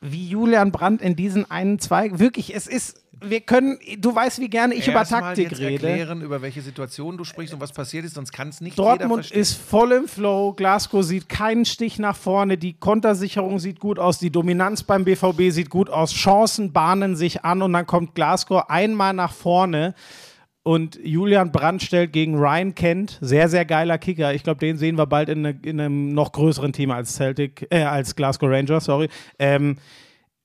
[0.01, 4.49] wie Julian Brandt in diesen einen, zwei, wirklich, es ist, wir können, du weißt, wie
[4.49, 5.89] gerne ich über Erst mal Taktik jetzt rede.
[5.89, 9.31] erklären, über welche Situation du sprichst und was passiert ist, sonst kann es nicht Dortmund
[9.31, 10.53] ist voll im Flow.
[10.53, 12.59] Glasgow sieht keinen Stich nach vorne.
[12.59, 14.19] Die Kontersicherung sieht gut aus.
[14.19, 16.13] Die Dominanz beim BVB sieht gut aus.
[16.13, 19.95] Chancen bahnen sich an und dann kommt Glasgow einmal nach vorne.
[20.69, 24.35] Und Julian Brandt stellt gegen Ryan Kent, sehr, sehr geiler Kicker.
[24.35, 27.67] Ich glaube, den sehen wir bald in, ne, in einem noch größeren Team als Celtic,
[27.71, 29.09] äh, als Glasgow Rangers, sorry.
[29.39, 29.79] Ähm,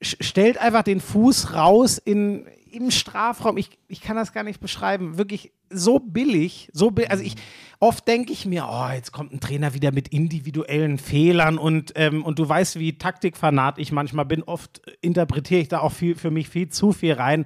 [0.02, 3.58] stellt einfach den Fuß raus in, im Strafraum.
[3.58, 5.18] Ich, ich kann das gar nicht beschreiben.
[5.18, 6.70] Wirklich so billig.
[6.72, 7.36] So bi also ich,
[7.82, 12.24] oft denke ich mir, oh, jetzt kommt ein Trainer wieder mit individuellen Fehlern und, ähm,
[12.24, 14.42] und du weißt, wie Taktikfanat ich manchmal bin.
[14.42, 17.46] Oft interpretiere ich da auch viel, für mich viel zu viel rein.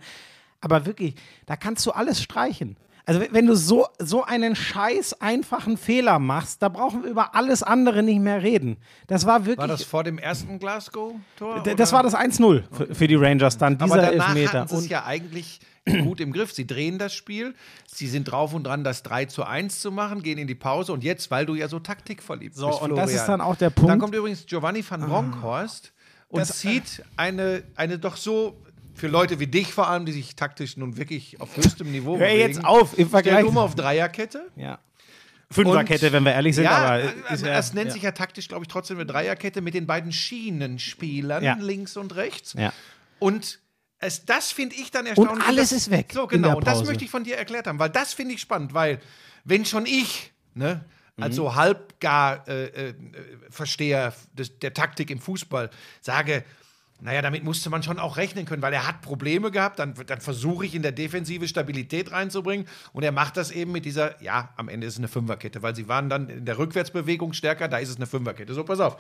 [0.62, 2.78] Aber wirklich, da kannst du alles streichen.
[3.06, 7.64] Also wenn du so, so einen scheiß einfachen Fehler machst, da brauchen wir über alles
[7.64, 8.76] andere nicht mehr reden.
[9.08, 9.60] Das war wirklich.
[9.60, 11.64] War das vor dem ersten Glasgow-Tor?
[11.64, 14.66] Das war das 1-0 für, für die Rangers dann, dieser Aber danach Elfmeter.
[14.66, 15.62] es Und ja eigentlich
[16.04, 16.52] gut im Griff.
[16.52, 17.56] Sie drehen das Spiel,
[17.86, 20.92] sie sind drauf und dran, das 3 zu 1 zu machen, gehen in die Pause
[20.92, 23.56] und jetzt, weil du ja so taktikverliebt So, bist, und das Florian, ist dann auch
[23.56, 23.90] der Punkt.
[23.90, 23.94] Ah.
[23.94, 25.94] Dann kommt übrigens Giovanni van Bronckhorst
[26.28, 28.62] und Das- zieht eine, eine doch so,
[28.98, 32.28] für Leute wie dich vor allem, die sich taktisch nun wirklich auf höchstem Niveau Hör
[32.28, 33.36] bewegen, jetzt auf, im Vergleich.
[33.36, 34.50] stellt um auf Dreierkette.
[34.56, 34.80] ja.
[35.50, 36.92] Fünferkette, Und- wenn wir ehrlich sind, ja, aber
[37.30, 37.94] also ist ja, das nennt ja.
[37.94, 41.56] sich ja taktisch, glaube ich, trotzdem eine Dreierkette mit den beiden Schienenspielern Ja.
[41.60, 42.54] links und rechts.
[42.58, 42.74] Ja.
[43.20, 43.60] Und
[44.00, 45.48] es, das finde ich dann erstaunlich.
[45.48, 46.58] alles dass- ist weg So, genau.
[46.58, 49.00] Und das möchte ich von dir erklärt haben, weil das finde ich spannend, weil
[49.46, 50.84] wenn schon ich, ne,
[51.16, 51.24] Mhm.
[51.24, 52.94] als so halbgar äh, äh,
[53.50, 55.70] Versteher des, der Taktik im Fußball
[56.02, 56.44] sage,
[57.00, 60.20] naja, damit musste man schon auch rechnen können, weil er hat Probleme gehabt, dann, dann
[60.20, 64.50] versuche ich in der Defensive Stabilität reinzubringen und er macht das eben mit dieser, ja,
[64.58, 67.78] am Ende ist es eine Fünferkette, weil sie waren dann in der Rückwärtsbewegung stärker, da
[67.78, 68.54] ist es eine Fünferkette.
[68.54, 68.98] So, pass auf.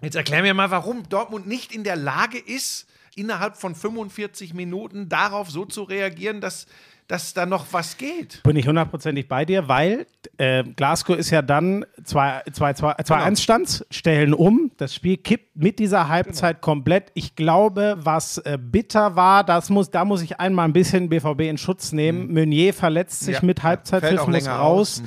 [0.00, 5.08] Jetzt erklär mir mal, warum Dortmund nicht in der Lage ist, innerhalb von 45 Minuten
[5.08, 6.66] darauf so zu reagieren, dass,
[7.08, 8.42] dass da noch was geht.
[8.42, 10.06] Bin ich hundertprozentig bei dir, weil
[10.38, 16.60] äh, Glasgow ist ja dann 2-1 stand, stellen um, das Spiel kippt mit dieser Halbzeit
[16.60, 17.10] komplett.
[17.14, 21.42] Ich glaube, was äh, bitter war, das muss, da muss ich einmal ein bisschen BVB
[21.42, 22.32] in Schutz nehmen.
[22.32, 25.00] Meunier verletzt sich Ja, mit Halbzeitpfiff, muss raus.
[25.00, 25.02] aus.
[25.02, 25.06] Mhm.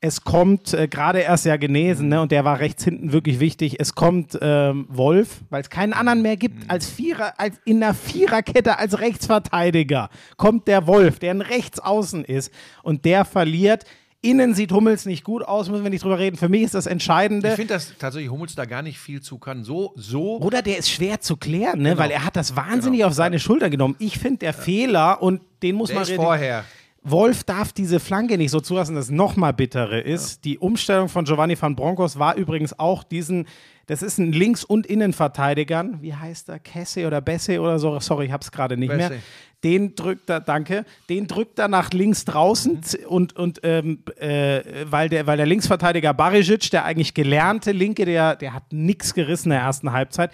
[0.00, 2.20] Es kommt äh, gerade erst ja genesen, ne?
[2.20, 3.80] Und der war rechts hinten wirklich wichtig.
[3.80, 7.94] Es kommt ähm, Wolf, weil es keinen anderen mehr gibt als Vierer, als in der
[7.94, 10.10] Viererkette als Rechtsverteidiger.
[10.36, 13.84] Kommt der Wolf, der ein Rechtsaußen ist und der verliert.
[14.22, 16.36] Innen sieht Hummels nicht gut aus, müssen wir nicht drüber reden.
[16.36, 17.50] Für mich ist das Entscheidende.
[17.50, 19.62] Ich finde, dass tatsächlich Hummels da gar nicht viel zu kann.
[19.62, 20.40] So, so.
[20.40, 21.90] Oder der ist schwer zu klären, ne?
[21.90, 22.02] Genau.
[22.02, 23.94] weil er hat das wahnsinnig auf seine Schulter genommen.
[23.98, 26.64] Ich finde, der Fehler, und den muss Der man ist vorher.
[27.08, 30.44] Wolf darf diese Flanke nicht so zulassen, dass es noch mal bittere ist.
[30.44, 33.46] Die Umstellung von Giovanni van Broncos war übrigens auch diesen,
[33.86, 38.26] das ist ein Links- und Innenverteidigern, wie heißt er, Kesse oder Besse oder so, sorry,
[38.26, 39.10] ich habe es gerade nicht mehr.
[39.10, 39.22] Besse.
[39.64, 44.60] Den drückt er, danke, den drückt er nach links draußen z- und, und ähm, äh,
[44.88, 49.48] weil, der, weil der Linksverteidiger Barisic, der eigentlich gelernte Linke, der, der hat nichts gerissen
[49.48, 50.30] in der ersten Halbzeit,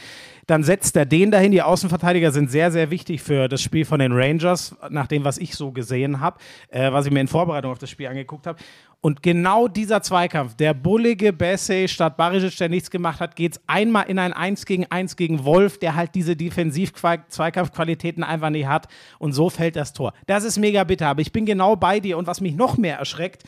[0.48, 1.52] dann setzt er den dahin.
[1.52, 5.38] Die Außenverteidiger sind sehr, sehr wichtig für das Spiel von den Rangers, nach dem, was
[5.38, 6.38] ich so gesehen habe,
[6.68, 8.58] äh, was ich mir in Vorbereitung auf das Spiel angeguckt habe.
[9.04, 13.60] Und genau dieser Zweikampf, der bullige Besse statt Barisic, der nichts gemacht hat, geht es
[13.66, 18.86] einmal in ein 1 gegen 1 gegen Wolf, der halt diese Defensiv-Zweikampfqualitäten einfach nicht hat.
[19.18, 20.12] Und so fällt das Tor.
[20.26, 22.16] Das ist mega bitter, aber ich bin genau bei dir.
[22.16, 23.42] Und was mich noch mehr erschreckt,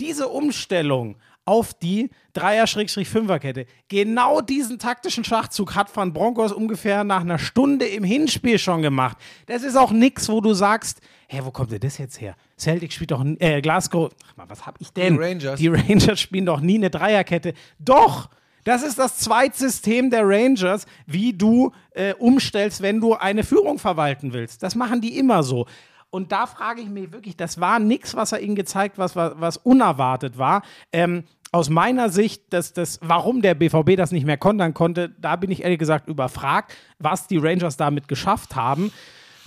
[0.00, 3.66] diese Umstellung auf die Dreier-Fünfer-Kette.
[3.88, 9.16] Genau diesen taktischen Schachzug hat Van Bronckhorst ungefähr nach einer Stunde im Hinspiel schon gemacht.
[9.46, 12.34] Das ist auch nix, wo du sagst, hä, wo kommt denn das jetzt her?
[12.58, 15.14] Celtic spielt doch, äh, Glasgow, ach mal, was hab ich denn?
[15.14, 15.60] Die Rangers.
[15.60, 17.54] Die Rangers spielen doch nie eine Dreierkette.
[17.78, 18.30] Doch!
[18.64, 24.32] Das ist das Zweitsystem der Rangers, wie du äh, umstellst, wenn du eine Führung verwalten
[24.32, 24.60] willst.
[24.64, 25.66] Das machen die immer so.
[26.10, 29.34] Und da frage ich mich wirklich, das war nichts, was er ihnen gezeigt, was, was,
[29.36, 30.62] was unerwartet war.
[30.92, 35.36] Ähm, aus meiner Sicht, dass das, warum der BVB das nicht mehr kontern konnte, da
[35.36, 38.92] bin ich ehrlich gesagt überfragt, was die Rangers damit geschafft haben.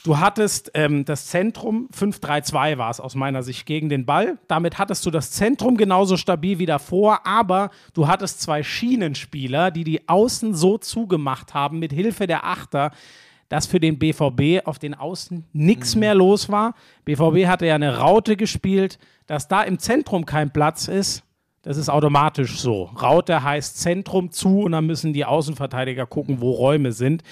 [0.04, 4.38] Du hattest ähm, das Zentrum, 5-3-2 war es aus meiner Sicht gegen den Ball.
[4.48, 9.84] Damit hattest du das Zentrum genauso stabil wie davor, aber du hattest zwei Schienenspieler, die
[9.84, 12.92] die Außen so zugemacht haben mit Hilfe der Achter,
[13.50, 16.76] dass für den BVB auf den Außen nichts mehr los war.
[17.04, 21.24] BVB hatte ja eine Raute gespielt, dass da im Zentrum kein Platz ist.
[21.64, 22.84] Das ist automatisch so.
[22.84, 27.24] Raute heißt Zentrum zu und dann müssen die Außenverteidiger gucken, wo Räume sind.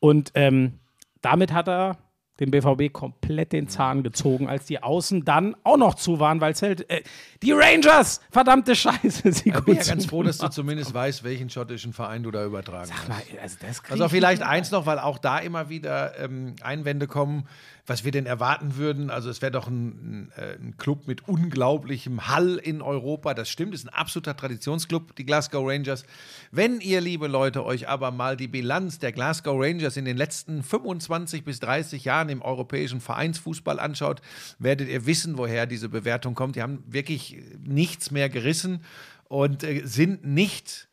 [0.00, 0.80] Und ähm,
[1.20, 1.98] damit hat er
[2.40, 6.52] dem BVB komplett den Zahn gezogen, als die Außen dann auch noch zu waren, weil
[6.52, 7.02] es halt äh,
[7.42, 11.48] die Rangers, verdammte Scheiße, sie Ich bin ja ganz froh, dass du zumindest weißt, welchen
[11.48, 13.08] schottischen Verein du da übertragen hast.
[13.08, 13.22] haben.
[13.42, 17.46] Also, das Also ich vielleicht eins noch, weil auch da immer wieder ähm, Einwände kommen,
[17.86, 19.10] was wir denn erwarten würden.
[19.10, 23.34] Also es wäre doch ein, äh, ein Club mit unglaublichem Hall in Europa.
[23.34, 26.04] Das stimmt, ist ein absoluter Traditionsclub, die Glasgow Rangers.
[26.50, 30.62] Wenn ihr, liebe Leute, euch aber mal die Bilanz der Glasgow Rangers in den letzten
[30.62, 34.20] 25 bis 30 Jahren im europäischen Vereinsfußball anschaut,
[34.58, 36.56] werdet ihr wissen, woher diese Bewertung kommt.
[36.56, 38.80] Die haben wirklich nichts mehr gerissen
[39.28, 40.85] und äh, sind nicht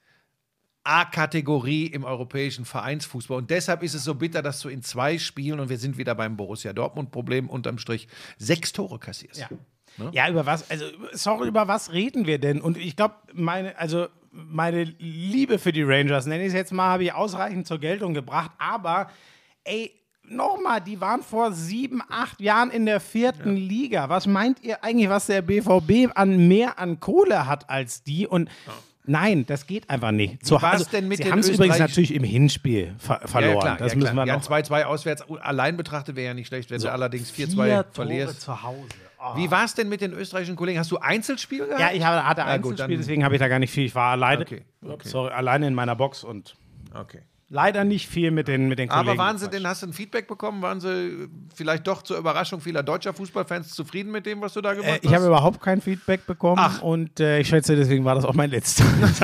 [0.83, 3.37] A-Kategorie im europäischen Vereinsfußball.
[3.37, 6.15] Und deshalb ist es so bitter, dass du in zwei Spielen, und wir sind wieder
[6.15, 8.07] beim Borussia Dortmund-Problem, unterm Strich
[8.37, 9.39] sechs Tore kassierst.
[9.39, 9.49] Ja.
[10.11, 12.61] Ja, über was, also, sorry, über was reden wir denn?
[12.61, 16.89] Und ich glaube, meine, also, meine Liebe für die Rangers, nenne ich es jetzt mal,
[16.89, 18.51] habe ich ausreichend zur Geltung gebracht.
[18.57, 19.11] Aber,
[19.63, 19.91] ey,
[20.23, 24.09] nochmal, die waren vor sieben, acht Jahren in der vierten Liga.
[24.09, 28.25] Was meint ihr eigentlich, was der BVB an mehr an Kohle hat als die?
[28.25, 28.49] Und
[29.05, 30.45] nein, das geht einfach nicht.
[30.45, 33.55] Zu, war's denn mit sie haben es übrigens natürlich im Hinspiel ver verloren.
[33.55, 34.37] Ja, klar, das ja, müssen wir klar.
[34.37, 34.49] noch.
[34.49, 38.41] Ja, 2-2 auswärts allein betrachtet wäre ja nicht schlecht, wenn du allerdings 4-2 Vier verlierst.
[38.41, 38.87] Zu Hause.
[39.19, 39.37] Oh.
[39.37, 40.77] Wie war es denn mit den österreichischen Kollegen?
[40.79, 41.79] Hast du Einzelspiel gehabt?
[41.79, 43.85] Ja, ich hatte gut, Einzelspiel, dann- deswegen habe ich da gar nicht viel.
[43.85, 45.07] Ich war alleine, Okay, okay.
[45.07, 46.55] Sorry, alleine in meiner Box und
[46.93, 47.21] Okay.
[47.53, 49.09] Leider nicht viel mit den, mit den Kollegen.
[49.11, 50.61] Aber waren sie denn, hast du ein Feedback bekommen?
[50.63, 54.73] Waren sie vielleicht doch zur Überraschung vieler deutscher Fußballfans zufrieden mit dem, was du da
[54.73, 55.03] gemacht Äh, hast?
[55.05, 56.81] ich habe überhaupt kein Feedback bekommen Ach.
[56.81, 58.83] und äh, ich schätze, deswegen war das auch mein letzter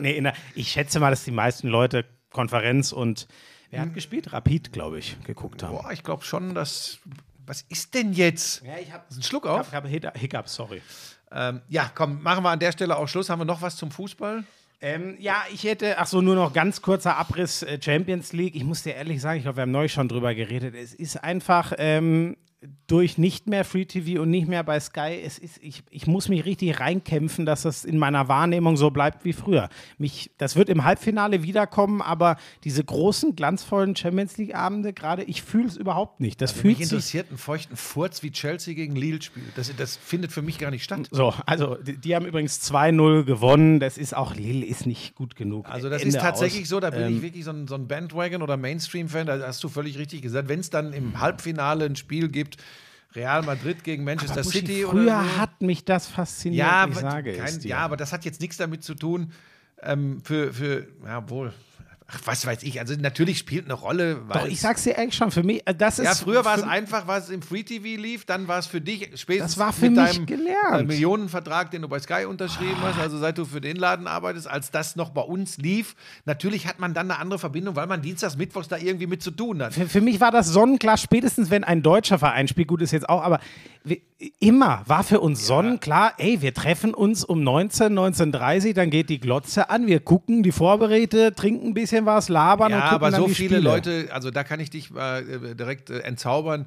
[0.00, 3.26] nee, der, ich schätze mal, dass die meisten Leute Konferenz und
[3.70, 4.32] wer hat gespielt?
[4.32, 5.76] Rapid, glaube ich, geguckt haben.
[5.78, 6.98] Boah, ich glaube schon, dass.
[7.46, 8.62] Was ist denn jetzt?
[8.64, 9.68] Ja, ich habe Ein Schluck auf?
[9.68, 10.82] ich hab Hic- Hiccups, sorry.
[11.30, 13.30] Ähm, ja, komm, machen wir an der Stelle auch Schluss.
[13.30, 14.42] Haben wir noch was zum Fußball?
[14.80, 18.54] Ähm, ja, ich hätte, ach so, nur noch ganz kurzer Abriss äh, Champions League.
[18.54, 20.74] Ich muss dir ehrlich sagen, ich glaube, wir haben neulich schon drüber geredet.
[20.74, 22.36] Es ist einfach ähm,
[22.86, 26.28] durch nicht mehr Free TV und nicht mehr bei Sky, es ist, ich, ich muss
[26.28, 29.68] mich richtig reinkämpfen, dass das in meiner Wahrnehmung so bleibt wie früher.
[29.98, 35.66] Mich, das wird im Halbfinale wiederkommen, aber diese großen, glanzvollen Champions League-Abende gerade, ich fühle
[35.66, 36.40] es überhaupt nicht.
[36.40, 39.56] Das Mich fühlt sich interessiert einen feuchten Furz, wie Chelsea gegen Lille spielt.
[39.56, 41.08] Das, das findet für mich gar nicht statt.
[41.10, 43.80] so, also die, die haben übrigens 2-0 gewonnen.
[43.80, 45.68] Das ist auch, Lille ist nicht gut genug.
[45.68, 46.68] Also das Ende ist tatsächlich aus.
[46.68, 49.62] so, da bin Ähm, ich wirklich so ein, so ein Bandwagon oder Mainstream-Fan, da hast
[49.64, 50.48] du völlig richtig gesagt.
[50.48, 52.58] Wenn es dann im Halbfinale ein Spiel gibt,
[53.16, 55.36] Real Madrid gegen Manchester Buschi, City früher oder so.
[55.38, 57.68] hat mich das fasziniert, ja, ich aber sage kein, es dir.
[57.70, 59.32] ja, aber das hat jetzt nichts damit zu tun,
[59.82, 61.52] ähm, für, für, ja, wohl,
[62.08, 64.22] ach, was weiß ich, also natürlich spielt eine Rolle.
[64.32, 66.04] Doch, ich sag's dir ehrlich schon, für mich, äh, das ist.
[66.04, 69.10] ja, früher war es einfach, was im Free TV lief, dann war es für dich
[69.16, 70.80] spätestens Das war für mit deinem gelernt.
[70.80, 74.48] äh, Millionenvertrag, den du bei Sky unterschrieben hast, also seit du für den Laden arbeitest,
[74.48, 75.94] als das noch bei uns lief.
[76.24, 79.30] Natürlich hat man dann eine andere Verbindung, weil man dienstags, mittwochs da irgendwie mit zu
[79.30, 79.74] tun hat.
[79.74, 83.08] Für, für mich war das sonnenklar, spätestens wenn ein deutscher Verein spielt, gut ist jetzt
[83.08, 83.40] auch, aber
[83.84, 83.98] wir,
[84.40, 89.20] immer war für uns sonnenklar, ey, wir treffen uns um 19, 19.30 dann geht die
[89.20, 93.10] Glotze an, wir gucken die Vorberäte, trinken ein bisschen was, labern und Ja, gucken aber
[93.10, 93.70] dann so die viele Spiele.
[93.70, 96.66] Leute, also da kann ich dich äh, direkt äh, entzaubern.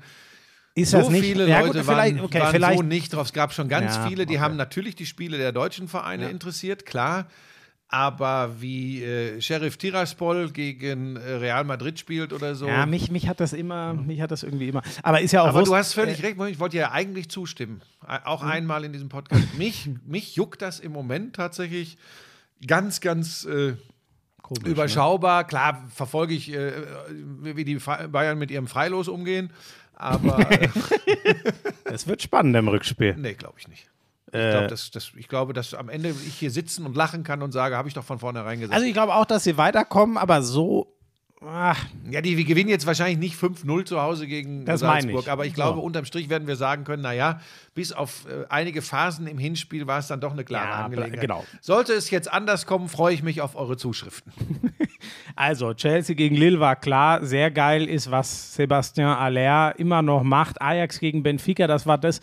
[0.75, 3.25] ist So das nicht, viele ja, Leute gut, waren, okay, waren vielleicht, so nicht drauf.
[3.27, 4.43] Es gab schon ganz Ja, viele, die okay.
[4.43, 7.25] haben natürlich die Spiele der deutschen Vereine interessiert, klar.
[7.91, 12.67] Aber wie äh, Sheriff Tiraspol gegen äh, Real Madrid spielt oder so.
[12.67, 15.47] ja, mich, mich hat das immer, mich hat das irgendwie immer, aber ist ja auch
[15.47, 17.81] aber Wurst- du hast völlig recht, ich wollte ja eigentlich zustimmen.
[18.07, 18.49] Äh, Auch Hm.
[18.51, 19.41] einmal in diesem Podcast.
[19.57, 21.97] Mich, mich juckt das im Moment tatsächlich
[22.67, 23.73] ganz, ganz äh,
[24.43, 24.69] Komisch, ne?
[24.69, 25.45] überschaubar.
[25.47, 26.71] Klar verfolge ich, äh,
[27.41, 27.75] wie die
[28.11, 29.51] Bayern mit ihrem Freilos umgehen.
[29.95, 30.69] Aber äh,
[31.85, 33.15] Es wird spannend im Rückspiel.
[33.17, 33.89] nee, glaube ich nicht.
[34.31, 37.23] Ich, Äh, glaub, dass, dass, ich glaube, dass am Ende ich hier sitzen und lachen
[37.23, 38.75] kann und sage, habe ich doch von vornherein gesagt.
[38.75, 40.95] Also ich glaube auch, dass sie weiterkommen, aber so,
[41.41, 45.31] ach, ja, die, wir gewinnen jetzt wahrscheinlich nicht 5-0 zu Hause gegen Das Salzburg, ich.
[45.31, 45.83] aber ich glaube, So.
[45.85, 47.39] unterm Strich werden wir sagen können, naja,
[47.73, 51.21] bis auf äh, einige Phasen im Hinspiel war es dann doch eine klare Ja, Angelegenheit.
[51.21, 51.45] genau.
[51.61, 54.31] Sollte es jetzt anders kommen, freue ich mich auf eure Zuschriften.
[55.35, 57.25] Also, Chelsea gegen Lille war klar.
[57.25, 60.61] Sehr geil ist, was Sebastian Aller immer noch macht.
[60.61, 62.19] Ajax gegen Benfica, das war das,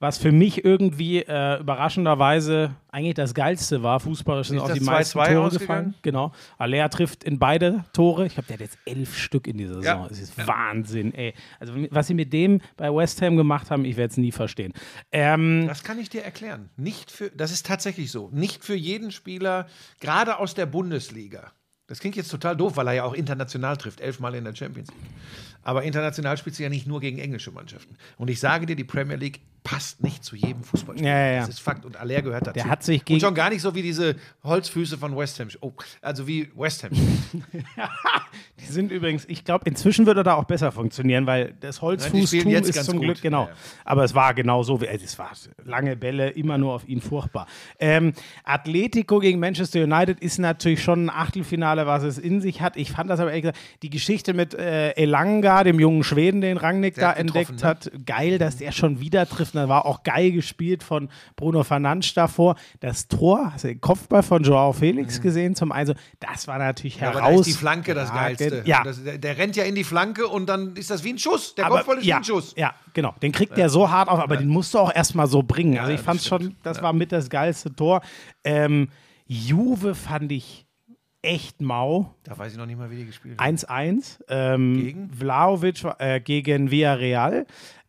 [0.00, 4.00] was für mich irgendwie äh, überraschenderweise eigentlich das Geilste war.
[4.00, 5.58] Fußballisch sind Ist auch die meisten 2-2 Tore ausgegangen?
[5.58, 5.94] gefallen.
[6.02, 6.32] Genau.
[6.58, 8.26] Aller trifft in beide Tore.
[8.26, 10.02] Ich glaube, der hat jetzt elf Stück in dieser Saison.
[10.02, 10.08] Ja.
[10.08, 11.34] Das ist Wahnsinn, ey.
[11.60, 14.72] Also, was sie mit dem bei West Ham gemacht haben, ich werde es nie verstehen.
[15.12, 16.70] Ähm, Das kann ich dir erklären.
[16.76, 18.30] Nicht für, das ist tatsächlich so.
[18.32, 19.66] Nicht für jeden Spieler,
[20.00, 21.52] gerade aus der Bundesliga.
[21.86, 24.88] Das klingt jetzt total doof, weil er ja auch international trifft, elfmal in der Champions
[24.88, 25.10] League.
[25.62, 27.96] Aber international spielst du ja nicht nur gegen englische Mannschaften.
[28.16, 31.10] Und ich sage dir, die Premier League passt nicht zu jedem Fußballspieler.
[31.10, 31.40] Ja, ja, ja.
[31.40, 31.84] Das ist Fakt.
[31.86, 32.52] Und Aller gehört dazu.
[32.52, 35.48] Der hat sich Und gegen- schon gar nicht so wie diese Holzfüße von West Ham.
[35.62, 36.90] Oh, also wie West Ham.
[38.60, 42.48] Die sind übrigens, ich glaube, inzwischen würde da auch besser funktionieren, weil das Nein, Holzfußtum
[42.50, 43.06] jetzt ist ganz zum gut.
[43.06, 43.48] Glück, genau.
[43.84, 45.30] Aber es war genau so, wie, es war
[45.64, 47.46] lange Bälle, immer nur auf ihn furchtbar.
[47.78, 48.12] Ähm,
[48.44, 52.76] Atletico gegen Manchester United ist natürlich schon ein Achtelfinale, was es in sich hat.
[52.76, 56.56] Ich fand das aber ehrlich gesagt, die Geschichte mit äh, Elanga, dem jungen Schweden, den
[56.56, 57.68] Rangnick Der da hat entdeckt ne?
[57.68, 59.53] hat, geil, dass der schon wieder trifft.
[59.56, 62.56] Da war auch geil gespielt von Bruno Fernandes davor.
[62.80, 66.96] Das Tor, hast du den Kopfball von Joao Felix gesehen zum Also, das war natürlich
[66.96, 67.02] Mhm.
[67.02, 67.22] Ja, heraus.
[67.22, 68.62] aber da ist die Flanke das Geilste.
[68.66, 71.18] Ja, Das, der, der rennt ja in die Flanke und dann ist das wie ein
[71.18, 71.54] Schuss.
[71.54, 72.54] Der aber, Kopfball ist ja, wie ein Schuss.
[72.56, 73.14] Ja, genau.
[73.22, 75.78] Den kriegt der so hart auf, aber den musst du auch erstmal so bringen.
[75.78, 78.00] also ich fand schon, das war mit das geilste Tor.
[78.44, 78.88] Ähm,
[79.26, 80.66] Juve fand ich
[81.22, 82.14] echt mau.
[82.24, 83.56] Da weiß ich noch nicht mal, wie die gespielt haben.
[83.56, 84.20] 1-1.
[84.28, 85.10] Ähm, Gegen?
[85.10, 87.46] Vlaovic äh, gegen Villarreal.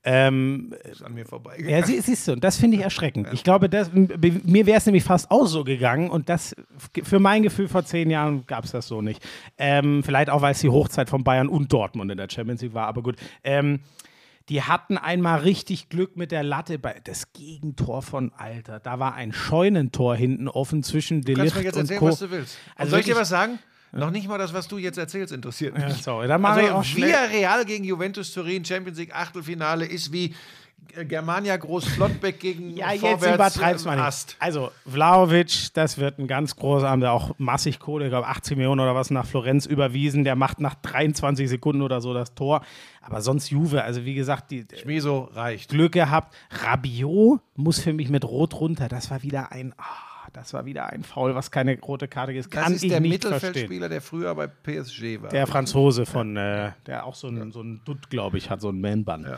[0.08, 1.58] Ähm, ist an mir vorbei.
[1.58, 3.28] ja, sie, siehst du, und das finde ich erschreckend.
[3.34, 6.56] Ich glaube, das, mir wäre es nämlich fast auch so gegangen und das,
[7.04, 9.20] für mein Gefühl vor zehn Jahren gab es das so nicht.
[9.58, 12.76] Ähm, vielleicht auch, weil es die Hochzeit von Bayern und Dortmund in der Champions League
[12.76, 13.16] war, aber gut.
[13.44, 13.80] Ähm,
[14.50, 16.78] die hatten einmal richtig Glück mit der Latte.
[16.78, 18.80] Bei, das Gegentor von Alter.
[18.80, 22.08] Da war ein Scheunentor hinten offen zwischen Du Delicht kannst mir jetzt und erzählen, Co.
[22.10, 22.56] was du willst.
[22.56, 23.58] Und Also soll ich dir was sagen?
[23.96, 25.84] Noch nicht mal das, was du jetzt erzählst, interessiert mich.
[25.84, 27.08] Ja, sorry, dann mache ich auch Also schnell.
[27.08, 30.36] Villarreal gegen Juventus Turin, Champions League Achtelfinale, ist wie
[30.96, 34.36] äh, Germania Groß Flottbeck gegen Ja, jetzt übertreib's äh, mal nicht.
[34.40, 38.58] Also, Vlaovic, das wird ein ganz großer, haben da auch massig Kohle, ich glaube 80
[38.58, 40.26] Millionen oder was nach Florenz überwiesen.
[40.26, 42.66] Der macht nach 23 Sekunden oder so das Tor.
[43.02, 45.70] Aber sonst Juve, also wie gesagt, die Schmiso reicht.
[45.70, 46.36] Glück gehabt.
[46.50, 48.90] Rabiot muss für mich mit Rot runter.
[48.90, 49.84] Das war wieder ein, ah,
[50.36, 52.54] das war wieder ein Foul, was keine rote Karte ist.
[52.54, 53.48] Das Kann ist ich der nicht verstehen.
[53.48, 55.30] Mittelfeldspieler, der früher bei PSG war.
[55.30, 58.70] Der Franzose von, äh, der auch so ein, so ein Dutt, glaube ich, hat, so
[58.70, 59.24] ein Man-Bun.
[59.24, 59.38] Ja.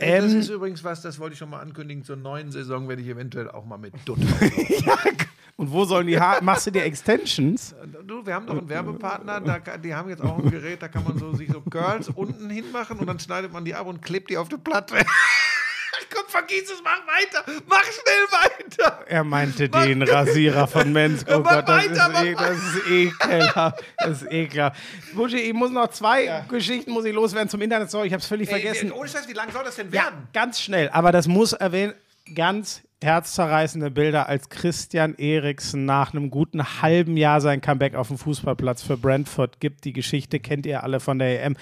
[0.00, 2.02] Ähm, das ist übrigens was, das wollte ich schon mal ankündigen.
[2.02, 4.18] Zur neuen Saison werde ich eventuell auch mal mit Dutt.
[5.56, 7.76] Und wo sollen die Haare, machst du dir Extensions?
[8.04, 11.04] du, wir haben noch einen Werbepartner, da, die haben jetzt auch ein Gerät, da kann
[11.04, 14.30] man so sich so Curls unten hinmachen und dann schneidet man die ab und klebt
[14.30, 14.96] die auf die Platte.
[16.62, 19.04] Es, mach weiter, mach schnell weiter.
[19.06, 21.22] Er meinte den Rasierer von Mensch.
[21.26, 23.84] Oh Ja, mach Gott, das, weiter, mach ist, e das ist ekelhaft.
[23.98, 24.80] Das ist ekelhaft.
[25.14, 27.90] Buschi, ich muss noch zwei Geschichten muss ich loswerden zum Internet.
[27.90, 28.86] Sorry, ich habe es völlig vergessen.
[28.92, 30.28] Ey, ohne Scheiß, wie lange soll das denn Ja, werden?
[30.32, 30.88] ganz schnell.
[30.90, 31.94] Aber das muss erwähnen.
[32.34, 38.16] Ganz herzzerreißende Bilder, als Christian Eriksen nach einem guten halben Jahr sein Comeback auf dem
[38.16, 39.84] Fußballplatz für Brentford gibt.
[39.84, 41.56] Die Geschichte kennt ihr alle von der EM.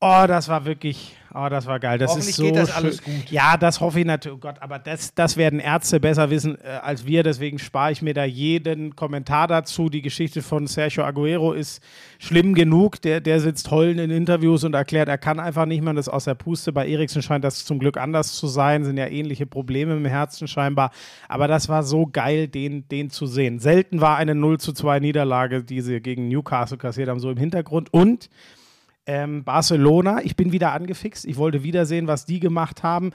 [0.00, 1.98] Oh, das war wirklich, oh, das war geil.
[1.98, 2.76] Das Hoffentlich ist so geht das schön.
[2.76, 3.30] alles gut.
[3.32, 4.38] Ja, das hoffe ich natürlich.
[4.38, 7.24] Oh Gott, aber das, das werden Ärzte besser wissen äh, als wir.
[7.24, 9.88] Deswegen spare ich mir da jeden Kommentar dazu.
[9.88, 11.82] Die Geschichte von Sergio Aguero ist
[12.20, 13.02] schlimm genug.
[13.02, 16.26] Der, der sitzt heulend in Interviews und erklärt, er kann einfach nicht mehr das aus
[16.26, 16.72] der Puste.
[16.72, 18.84] Bei Eriksen scheint das zum Glück anders zu sein.
[18.84, 20.92] Sind ja ähnliche Probleme im Herzen scheinbar.
[21.28, 23.58] Aber das war so geil, den, den zu sehen.
[23.58, 27.36] Selten war eine 0 zu 2 Niederlage, die sie gegen Newcastle kassiert haben, so im
[27.36, 27.92] Hintergrund.
[27.92, 28.30] Und
[29.08, 31.24] ähm, Barcelona, ich bin wieder angefixt.
[31.24, 33.10] Ich wollte wieder sehen, was die gemacht haben.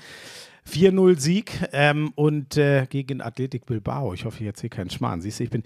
[0.70, 4.14] 4-0 Sieg ähm, und äh, gegen Athletic Bilbao.
[4.14, 5.22] Ich hoffe, ich erzähle keinen Schmarrn.
[5.22, 5.64] Siehst du, ich bin.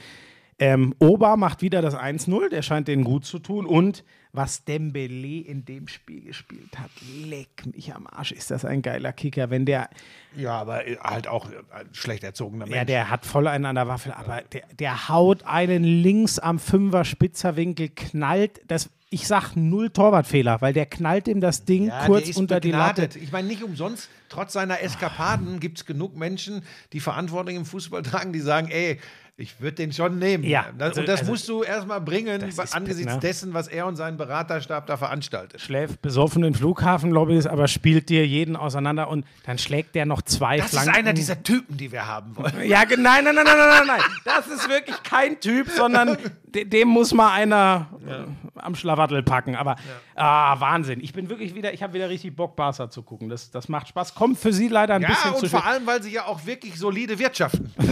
[0.59, 3.67] Ähm, Oba macht wieder das 1-0, der scheint denen gut zu tun.
[3.67, 4.03] Und
[4.33, 6.89] was Dembele in dem Spiel gespielt hat,
[7.25, 9.51] leck mich am Arsch, ist das ein geiler Kicker.
[9.51, 9.87] Wenn der,
[10.35, 12.75] Ja, aber halt auch ein schlecht erzogener Mensch.
[12.75, 16.57] ja, der hat voll einen an der Waffel, aber der, der haut einen links am
[16.57, 18.89] Fünfer Spitzerwinkel, knallt das.
[19.09, 23.03] Ich sag null Torwartfehler, weil der knallt ihm das Ding Ja, kurz unter die Latte.
[23.03, 23.23] begnadet.
[23.23, 28.01] Ich meine, nicht umsonst, trotz seiner Eskapaden gibt es genug Menschen, die Verantwortung im Fußball
[28.01, 28.99] tragen, die sagen, ey,
[29.39, 30.43] ich würde den schon nehmen.
[30.43, 33.19] Ja, das, also- und das also- musst du erstmal bringen, Das angesichts ne?
[33.19, 35.61] dessen, was er und sein Beraterstab da veranstaltet.
[35.61, 40.57] schläft besoffen in Flughafenlobbys, aber spielt dir jeden auseinander und dann schlägt der noch zwei
[40.57, 40.89] Das Flanken.
[40.89, 42.53] ist einer dieser Typen, die wir haben wollen.
[42.67, 44.01] Ja, nein, nein, nein, nein, nein, nein, nein.
[44.25, 46.17] Das ist wirklich kein Typ, sondern
[46.47, 49.55] de dem muss mal einer äh, am Schlawattel packen.
[49.55, 49.75] Aber
[50.15, 50.99] ah, Wahnsinn.
[51.01, 53.29] Ich bin wirklich wieder, ich habe wieder richtig Bock, Barca zu gucken.
[53.29, 54.15] Das, das macht Spaß.
[54.15, 55.71] Kommt für sie leider ein Ja, bisschen und zu vor spät.
[55.71, 57.71] allem, weil sie ja auch wirklich solide wirtschaften.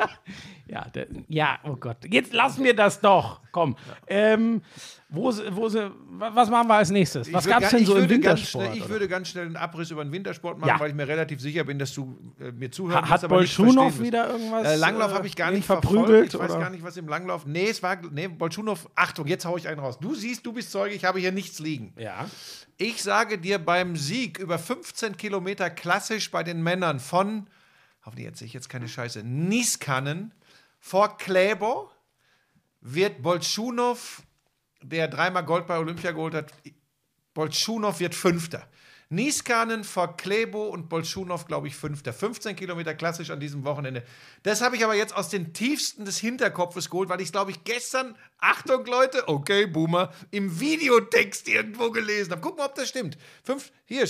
[0.66, 1.96] Ja, der, ja, oh Gott.
[2.08, 3.40] Jetzt lass mir das doch.
[3.50, 3.74] Komm.
[4.06, 4.62] Ähm,
[5.08, 7.32] wo, wo was machen wir als nächstes?
[7.32, 8.66] Was gab es denn so im Wintersport?
[8.66, 8.90] Schnell, ich oder?
[8.90, 10.78] würde ganz schnell einen Abriss über den Wintersport machen, Ja.
[10.78, 14.30] weil ich mir relativ sicher bin, dass du äh, mir zuhören Ha- hat Bolschunow wieder
[14.30, 16.32] irgendwas, Äh, Langlauf äh, habe ich gar ihn nicht verprügelt.
[16.34, 16.60] Ich weiß oder?
[16.60, 17.46] gar nicht, was im Langlauf.
[17.46, 17.96] Nee, es war.
[18.12, 18.88] Nee, Bolschunow.
[18.94, 19.98] Achtung, jetzt haue ich einen raus.
[19.98, 21.92] Du siehst, du bist Zeuge, ich habe hier nichts liegen.
[21.98, 22.26] Ja.
[22.76, 27.48] Ich sage dir beim Sieg über 15 Kilometer klassisch bei den Männern von,
[28.10, 30.34] hoffentlich erzähle ich jetzt keine Scheiße, Niskanen
[30.80, 31.90] vor Kläbo
[32.80, 34.22] wird Bolschunow,
[34.82, 36.52] der dreimal Gold bei Olympia geholt hat,
[37.34, 38.66] Bolschunow wird Fünfter.
[39.12, 42.12] Niskanen vor Klebo und Bolschunow, glaube ich, Fünfter.
[42.12, 44.04] 15 Kilometer klassisch an diesem Wochenende.
[44.44, 47.64] Das habe ich aber jetzt aus den tiefsten des Hinterkopfes geholt, weil ich, glaube ich,
[47.64, 52.40] gestern, Achtung Leute, okay, Boomer, im Videotext irgendwo gelesen habe.
[52.40, 53.18] Guck mal, ob das stimmt.
[53.42, 54.04] Fünf, hier,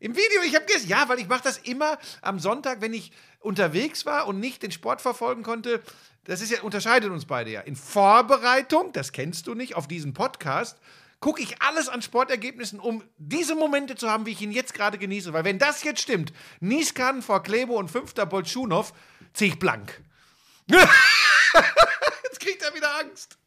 [0.00, 3.12] im Video, ich habe gestern, ja, weil ich mache das immer am Sonntag, wenn ich
[3.40, 5.82] unterwegs war und nicht den Sport verfolgen konnte.
[6.24, 7.60] Das ist ja, unterscheidet uns beide ja.
[7.60, 10.78] In Vorbereitung, das kennst du nicht, auf diesen Podcast,
[11.26, 14.96] gucke ich alles an Sportergebnissen, um diese Momente zu haben, wie ich ihn jetzt gerade
[14.96, 15.32] genieße.
[15.32, 18.92] Weil wenn das jetzt stimmt, Nieskan vor Klebo und fünfter Bolschunow,
[19.32, 20.04] ziehe ich blank.
[20.70, 23.38] jetzt kriegt er wieder Angst.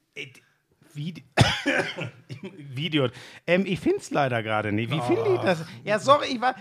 [0.93, 1.21] Vide
[2.73, 3.07] Video.
[3.45, 4.91] Ähm, ich finde es leider gerade nicht.
[4.91, 5.59] Wie finde ich das?
[5.83, 6.55] Ja, sorry, ich war.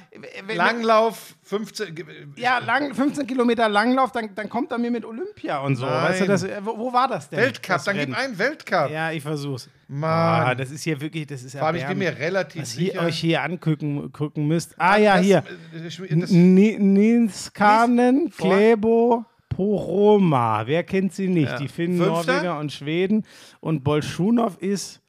[0.54, 1.94] Langlauf, 15.
[1.94, 2.04] ge-
[2.36, 5.86] Ja, lang, 15 Kilometer Langlauf, dann, dann kommt er mir mit Olympia und so.
[5.86, 6.02] Nein.
[6.02, 7.38] Weißt du, das, äh, wo, wo war das denn?
[7.38, 8.14] Weltcup, das dann gib Rennen?
[8.14, 8.90] ein Weltcup.
[8.90, 9.68] Ja, ich versuch's.
[9.86, 10.10] Mann.
[10.48, 11.60] Ah, das ist hier wirklich, das ist ja.
[11.60, 13.02] Vor allem, ich bin mir relativ was ihr sicher.
[13.06, 14.74] euch hier angucken gucken müsst.
[14.78, 15.44] Ah ja, das- hier.
[15.72, 19.24] das- das- Ni- Ninskanen, Klebo,
[19.58, 20.68] Poroma.
[20.68, 21.50] Wer kennt sie nicht?
[21.50, 21.58] Ja.
[21.58, 22.32] Die Finnen, Fünfter?
[22.34, 23.26] Norweger und Schweden.
[23.58, 25.00] Und Bolschunow ist,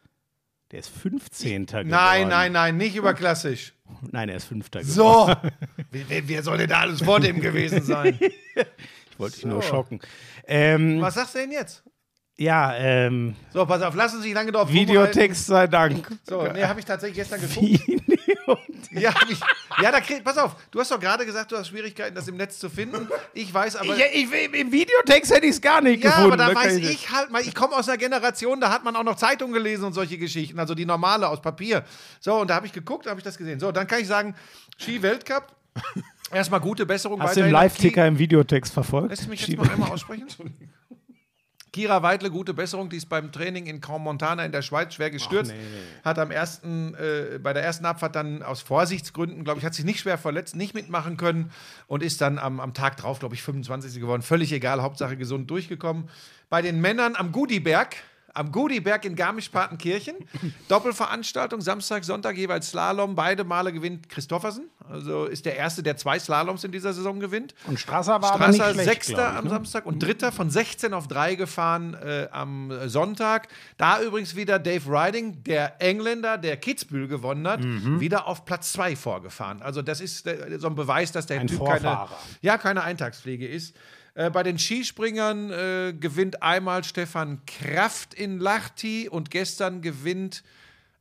[0.71, 1.67] der ist 15.
[1.67, 1.89] geworden.
[1.89, 3.75] Nein, nein, nein, nicht über klassisch.
[4.09, 5.37] Nein, er ist Fünfter geworden.
[5.51, 5.51] So.
[5.91, 8.19] wer, wer soll denn da alles vor dem gewesen sein?
[9.11, 9.99] Ich wollte dich nur schocken.
[10.47, 11.83] Ähm, Was sagst du denn jetzt?
[12.37, 16.07] ja, ähm, So, pass auf, lass uns nicht lange drauf Videotext sei Dank.
[16.23, 18.18] So, nee, habe ich tatsächlich gestern geguckt.
[18.91, 19.39] Ja, ich,
[19.81, 22.37] ja da krieg, pass auf, du hast doch gerade gesagt, du hast Schwierigkeiten, das im
[22.37, 23.07] Netz zu finden.
[23.33, 23.95] Ich weiß aber.
[23.95, 26.39] Ich, ich, Im Videotext hätte ich es gar nicht ja, gefunden.
[26.39, 29.03] aber da weiß ich halt mal, ich komme aus einer Generation, da hat man auch
[29.03, 31.83] noch Zeitung gelesen und solche Geschichten, also die normale aus Papier.
[32.19, 33.59] So, und da habe ich geguckt, da habe ich das gesehen.
[33.59, 34.35] So, dann kann ich sagen,
[34.77, 35.55] Ski-Weltcup,
[36.31, 37.21] erstmal gute Besserung.
[37.21, 39.09] Hast du den Live-Ticker im Videotext verfolgt?
[39.11, 40.27] Lässt du mich jetzt noch einmal aussprechen?
[41.71, 45.11] Kira Weidle, gute Besserung, die ist beim Training in Grand Montana in der Schweiz schwer
[45.11, 45.53] gestürzt.
[46.03, 49.85] Hat am ersten, äh, bei der ersten Abfahrt dann aus Vorsichtsgründen, glaube ich, hat sich
[49.85, 51.51] nicht schwer verletzt, nicht mitmachen können
[51.87, 53.99] und ist dann am, am Tag drauf, glaube ich, 25.
[53.99, 54.21] geworden.
[54.21, 56.09] Völlig egal, Hauptsache gesund durchgekommen.
[56.49, 57.95] Bei den Männern am Gudiberg,
[58.39, 60.15] am Gudiberg in Garmisch-Partenkirchen.
[60.69, 63.15] Doppelveranstaltung, Samstag, Sonntag jeweils Slalom.
[63.15, 64.69] Beide Male gewinnt Christoffersen.
[64.89, 67.53] Also ist der Erste, der zwei Slaloms in dieser Saison gewinnt.
[67.67, 69.49] Und Strasser war aber nicht Strasser schlecht, Sechster ich, am ne?
[69.49, 73.49] Samstag und Dritter von 16 auf 3 gefahren äh, am Sonntag.
[73.77, 77.99] Da übrigens wieder Dave Riding, der Engländer, der Kitzbühel gewonnen hat, Mhm.
[77.99, 79.61] wieder auf Platz 2 vorgefahren.
[79.61, 82.17] Also das ist äh, so ein Beweis, dass der Ein Typ keine, Vorfahrer.
[82.41, 83.75] ja, keine Eintagspflege ist.
[84.15, 90.43] Äh, bei den Skispringern äh, gewinnt einmal Stefan Kraft in Lahti und gestern gewinnt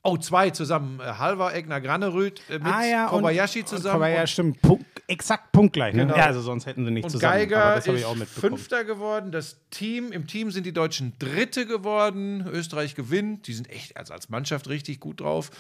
[0.05, 1.01] Oh, zwei zusammen.
[1.01, 3.95] Äh, Halvar Egner Granerüth äh, mit ah, ja, Kobayashi und, zusammen.
[3.95, 4.63] Kobayashi, und, stimmt.
[4.63, 5.95] Punkt, exakt punktgleich.
[5.95, 6.07] Ne?
[6.07, 6.17] Genau.
[6.17, 7.35] Ja, also sonst hätten sie nicht und zusammen.
[7.35, 8.33] Geiger das habe ich auch ist.
[8.33, 9.33] Fünfter geworden.
[9.33, 12.47] Das Team, im Team sind die Deutschen Dritte geworden.
[12.47, 13.49] Österreich gewinnt.
[13.49, 15.51] Die sind echt also als Mannschaft richtig gut drauf,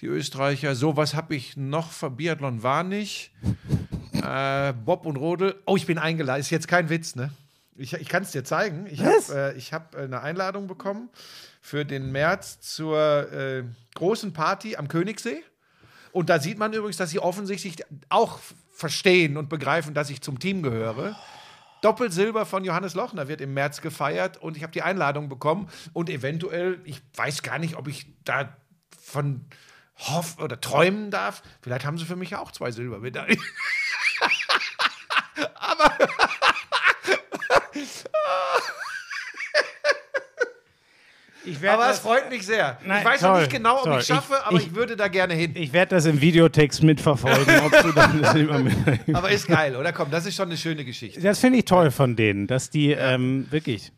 [0.00, 0.74] die Österreicher.
[0.76, 1.90] So, was habe ich noch?
[2.10, 3.32] Biathlon war nicht.
[4.22, 5.60] Äh, Bob und Rodel.
[5.66, 6.40] Oh, ich bin eingeladen.
[6.40, 7.30] Ist jetzt kein Witz, ne?
[7.76, 8.86] Ich, ich kann es dir zeigen.
[8.90, 11.10] Ich habe äh, hab äh, eine Einladung bekommen
[11.60, 13.64] für den März zur äh,
[13.94, 15.42] großen Party am Königssee.
[16.12, 17.76] Und da sieht man übrigens, dass sie offensichtlich
[18.08, 18.40] auch
[18.72, 21.16] verstehen und begreifen, dass ich zum Team gehöre.
[21.82, 26.10] Doppelsilber von Johannes Lochner wird im März gefeiert und ich habe die Einladung bekommen und
[26.10, 28.56] eventuell, ich weiß gar nicht, ob ich da
[29.00, 29.44] von
[29.98, 31.42] hoff oder träumen darf.
[31.62, 33.40] Vielleicht haben sie für mich auch zwei Silbermedaillen.
[41.44, 42.78] Ich werde Aber es freut mich sehr.
[42.84, 44.00] Nein, ich weiß noch toll, nicht genau, ob toll.
[44.00, 45.52] ich schaffe, Ich- aber ich- ich, würde da gerne hin.
[45.54, 49.92] ich werd das im Videotext mitverfolgen, ob du dann das Silbermedaille aber ist geil, oder?
[49.92, 51.20] Komm, das ist schon eine schöne Geschichte.
[51.20, 53.92] Das finde ich toll von denen, dass die ähm, wirklich.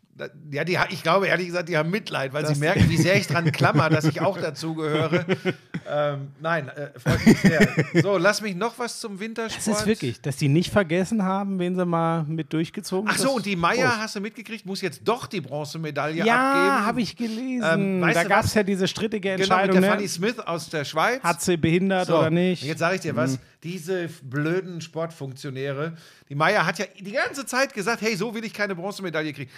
[0.50, 3.16] Ja, die, ich glaube ehrlich gesagt, die haben Mitleid, weil Das- sie merken, wie sehr
[3.16, 5.24] ich dran klammer, dass ich auch dazu gehöre.
[5.90, 7.68] ähm, nein, äh, freut mich sehr.
[8.02, 9.66] So, lass mich noch was zum Wintersport.
[9.66, 13.32] Das ist wirklich, dass die nicht vergessen haben, wen sie mal mit durchgezogen Ach so,
[13.32, 16.86] und die Meier, hast du mitgekriegt, muss jetzt doch die Bronzemedaille Ja, abgeben.
[16.86, 18.00] habe ich gelesen.
[18.02, 19.72] Ähm, da gab es ja diese strittige Genau, mit Entscheidung.
[19.72, 19.86] der ne?
[19.96, 21.22] Fanny Smith aus der Schweiz.
[21.22, 22.62] Hat sie behindert So, oder nicht?
[22.62, 23.38] Jetzt sage ich dir was, Mhm.
[23.62, 25.94] diese blöden Sportfunktionäre,
[26.28, 29.50] die Meier hat ja die ganze Zeit gesagt, hey, so will ich keine Bronzemedaille kriegen.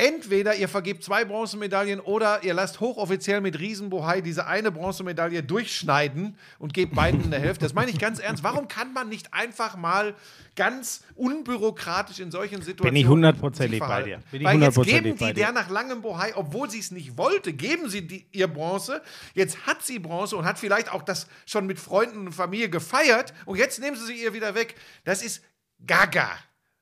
[0.00, 6.38] Entweder ihr vergebt zwei Bronzemedaillen oder ihr lasst hochoffiziell mit Riesenbohai diese eine Bronzemedaille durchschneiden
[6.58, 7.66] und gebt beiden eine Hälfte.
[7.66, 8.42] Das meine ich ganz ernst.
[8.42, 10.14] Warum kann man nicht einfach mal
[10.56, 14.22] ganz unbürokratisch in solchen Situationen Bin ich hundertprozentig bei dir.
[14.30, 17.52] Bin ich Weil jetzt geben die der nach langem Bohai, obwohl sie es nicht wollte,
[17.52, 19.02] geben sie die, ihr Bronze.
[19.34, 23.34] Jetzt hat sie Bronze und hat vielleicht auch das schon mit Freunden und Familie gefeiert
[23.44, 24.76] und jetzt nehmen sie sie ihr wieder weg.
[25.04, 25.44] Das ist
[25.86, 26.30] gaga.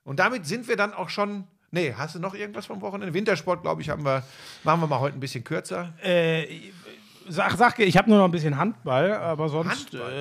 [0.05, 1.49] Und damit sind wir dann auch schon.
[1.71, 3.13] Nee, hast du noch irgendwas vom Wochenende?
[3.13, 4.23] Wintersport, glaube ich, haben wir,
[4.65, 5.93] machen wir mal heute ein bisschen kürzer.
[7.29, 10.13] Sag, sag, ich habe nur noch ein bisschen Handball, aber sonst, Handball?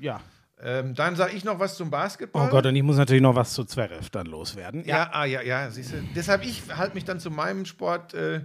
[0.00, 0.20] Äh, ja.
[0.62, 2.46] Ähm, dann sage ich noch was zum Basketball.
[2.46, 4.84] Oh Gott, und ich muss natürlich noch was zu Zverev dann loswerden.
[4.84, 5.96] Ja, ah, ja, ja, siehst du.
[6.14, 8.14] Deshalb, ich halte mich dann zu meinem Sport.
[8.14, 8.40] Äh,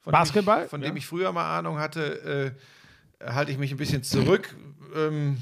[0.00, 0.58] von Basketball?
[0.58, 0.96] Dem ich, von dem Ja.
[0.96, 2.54] ich früher mal Ahnung hatte,
[3.20, 4.54] äh, halte ich mich ein bisschen zurück.
[4.94, 5.38] ähm,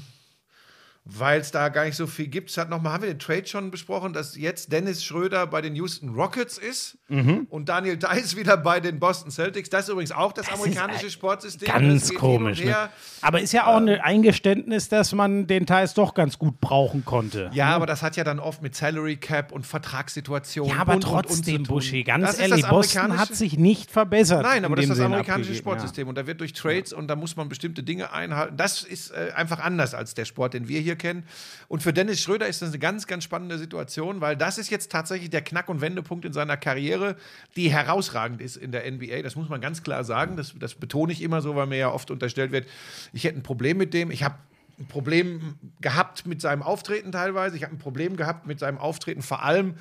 [1.05, 2.49] weil es da gar nicht so viel gibt.
[2.49, 5.61] Es Hat noch mal, haben wir den Trade schon besprochen, dass jetzt Dennis Schröder bei
[5.61, 7.45] den Houston Rockets ist Mhm.
[7.49, 9.69] und Daniel Dice wieder bei den Boston Celtics.
[9.69, 11.67] Das ist übrigens auch das, ist amerikanische Sportsystem.
[11.67, 12.59] Das Ganz komisch.
[12.61, 12.89] und Ne?
[13.21, 17.49] Aber ist ja auch ein Eingeständnis, dass man den Teils doch ganz gut brauchen konnte.
[17.53, 20.73] Ja, aber das hat ja dann oft mit Salary Cap und Vertragssituationen.
[20.75, 21.75] Ja, aber und, und, und trotzdem, zu tun.
[21.75, 24.43] Buschi, ganz Das ehrlich, das Boston hat sich nicht verbessert.
[24.43, 27.35] Nein, aber das ist das amerikanische Sportsystem und da wird durch Trades und da muss
[27.35, 28.57] man bestimmte Dinge einhalten.
[28.57, 31.23] Das ist äh, einfach anders als der Sport, den wir hier kennen.
[31.67, 34.91] Und für Dennis Schröder ist das eine ganz, ganz spannende Situation, weil das ist jetzt
[34.91, 37.15] tatsächlich der Knack- und Wendepunkt in seiner Karriere,
[37.55, 39.21] die herausragend ist in der NBA.
[39.21, 40.37] Das muss man ganz klar sagen.
[40.37, 42.67] Das, das betone ich immer so, weil mir ja oft unterstellt wird,
[43.13, 44.11] ich hätte ein Problem mit dem.
[44.11, 44.35] Ich habe
[44.79, 47.55] ein Problem gehabt mit seinem Auftreten teilweise.
[47.55, 49.75] Ich habe ein Problem gehabt mit seinem Auftreten, vor allem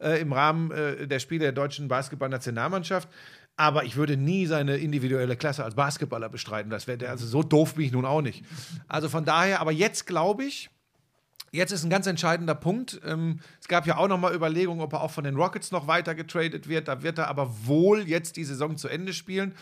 [0.00, 3.08] äh, im Rahmen äh, der Spiele der deutschen Basketballnationalmannschaft.
[3.58, 6.70] Aber ich würde nie seine individuelle Klasse als Basketballer bestreiten.
[6.70, 8.44] Das wäre also so doof bin ich nun auch nicht.
[8.86, 10.70] Also von daher, aber jetzt glaube ich,
[11.50, 13.00] Jetzt ist ein ganz entscheidender Punkt.
[13.06, 15.86] Ähm, es gab ja auch noch mal Überlegungen, ob er auch von den Rockets noch
[15.86, 16.88] weiter getradet wird.
[16.88, 19.54] Da wird er aber wohl jetzt die Saison zu Ende spielen,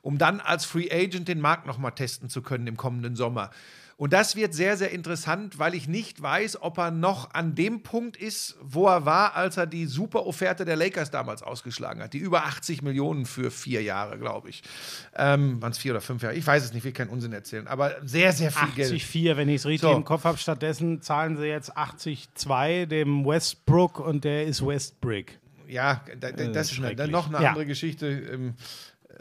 [0.00, 3.50] um dann als Free Agent den Markt noch mal testen zu können im kommenden Sommer.
[3.96, 7.82] Und das wird sehr, sehr interessant, weil ich nicht weiß, ob er noch an dem
[7.82, 12.12] Punkt ist, wo er war, als er die super Offerte der Lakers damals ausgeschlagen hat.
[12.12, 14.62] Die über 80 Millionen für vier Jahre, glaube ich.
[15.14, 16.34] Ähm, Waren es vier oder fünf Jahre?
[16.34, 17.68] Ich weiß es nicht, will keinen Unsinn erzählen.
[17.68, 18.88] Aber sehr, sehr viel Geld.
[19.00, 19.94] 84, wenn ich es richtig So.
[19.96, 20.38] im Kopf habe.
[20.38, 22.28] Stattdessen zahlen sie jetzt 82
[22.88, 25.38] dem Westbrook und der ist Westbrick.
[25.68, 27.50] Ja, da, das ist eine, noch eine Ja.
[27.50, 28.06] andere Geschichte.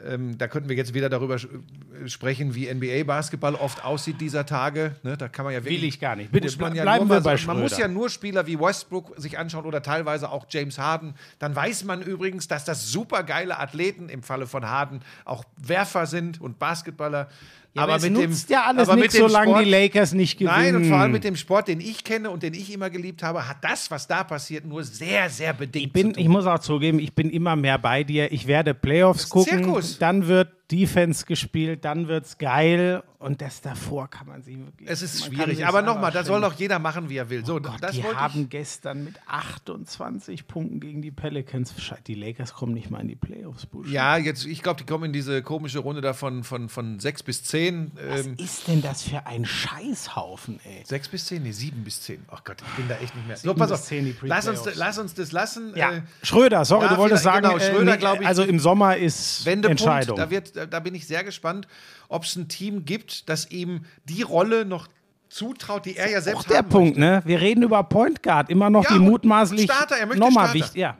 [0.05, 4.95] Ähm, da könnten wir jetzt wieder darüber äh, sprechen, wie NBA-Basketball oft aussieht dieser Tage.
[5.03, 6.31] Ne, da kann man ja wirklich, Will ich gar nicht.
[6.31, 7.87] Bitte, man ja bleiben nur wir bei so, Man muss Schröder.
[7.87, 11.15] ja nur Spieler wie Westbrook sich anschauen oder teilweise auch James Harden.
[11.39, 16.05] Dann weiß man übrigens, dass das super geile Athleten im Falle von Harden auch Werfer
[16.05, 17.29] sind und Basketballer.
[17.76, 20.13] Aber es mit dem- nutzt ja alles aber nichts, mit dem solange Sport- die Lakers
[20.13, 20.55] nicht gewinnen.
[20.57, 23.24] Nein, und vor allem mit dem Sport, den ich kenne und den ich immer geliebt
[23.24, 26.59] habe, hat das, was da passiert, nur sehr, sehr bedingt Ich, bin, ich muss auch
[26.59, 28.32] zugeben, ich bin immer mehr bei dir.
[28.32, 29.63] Ich werde Playoffs gucken.
[29.63, 29.97] Zirkus.
[29.97, 34.89] Dann wird Defense gespielt, dann wird's geil und das davor kann man sie wirklich.
[34.89, 37.45] Es ist schwierig, aber nochmal, da soll doch jeder machen, wie er will.
[37.45, 41.74] So, Gott, die haben gestern mit 28 Punkten gegen die Pelicans.
[42.07, 43.89] Die Lakers kommen nicht mal in die Playoffs, Busch.
[43.89, 47.24] Ja, jetzt, ich glaube, die kommen in diese komische Runde da von, von, von 6
[47.24, 47.91] bis 10.
[48.09, 50.84] Was Ähm, ist denn das für ein Scheißhaufen, ey?
[50.86, 51.43] 6 bis 10?
[51.43, 52.26] Nee, 7 bis 10.
[52.30, 53.38] Ach Gott, ich bin da echt nicht mehr.
[53.38, 53.82] So, pass auf.
[53.84, 55.74] 10 die Lass uns, lass uns das lassen.
[55.76, 58.59] Ja, Äh, Schröder, sorry, ja, du wolltest sagen, genau, Schröder, äh, glaub ich, also im
[58.59, 60.17] Sommer ist Wendepunkt, Entscheidung.
[60.17, 61.68] da, wird, da bin ich sehr gespannt,
[62.09, 64.88] ob es ein Team gibt, das ihm die Rolle noch
[65.30, 66.99] zutraut, die er ja selbst auch der Punkt, möchte.
[66.99, 67.22] ne?
[67.26, 70.76] Wir reden über Point Guard, immer noch Ja, die mutmaßlich Starter, er möchte nochmal wichtig,
[70.76, 70.97] ja.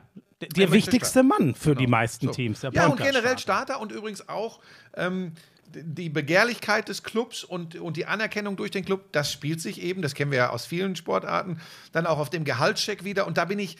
[0.56, 2.32] Der, wichtigste Mann für die meisten So.
[2.32, 2.60] Teams.
[2.60, 3.72] Der ja, Point und generell Starter.
[3.72, 4.60] Starter und übrigens auch
[4.94, 5.32] ähm,
[5.74, 10.02] die Begehrlichkeit des Clubs und, und die Anerkennung durch den Club, das spielt sich eben,
[10.02, 11.60] das kennen wir ja aus vielen Sportarten,
[11.92, 13.26] dann auch auf dem Gehaltscheck wieder.
[13.26, 13.76] Und da bin ich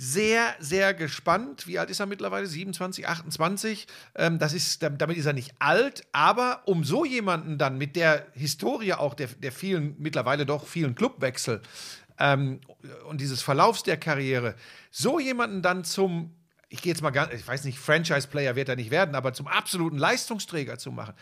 [0.00, 1.66] sehr, sehr gespannt.
[1.66, 2.46] Wie alt ist er mittlerweile?
[2.46, 3.88] 27, 28.
[4.14, 7.96] Ähm, das ist, dam- damit ist er nicht alt, aber um so jemanden dann mit
[7.96, 11.62] der Historie auch der, der vielen, mittlerweile doch vielen Clubwechsel
[12.20, 12.60] ähm,
[13.08, 14.54] und dieses Verlaufs der Karriere,
[14.92, 16.32] so jemanden dann zum
[16.70, 19.46] ich gehe jetzt mal ganz, ich weiß nicht, Franchise-Player wird er nicht werden, aber zum
[19.46, 21.14] absoluten Leistungsträger zu machen,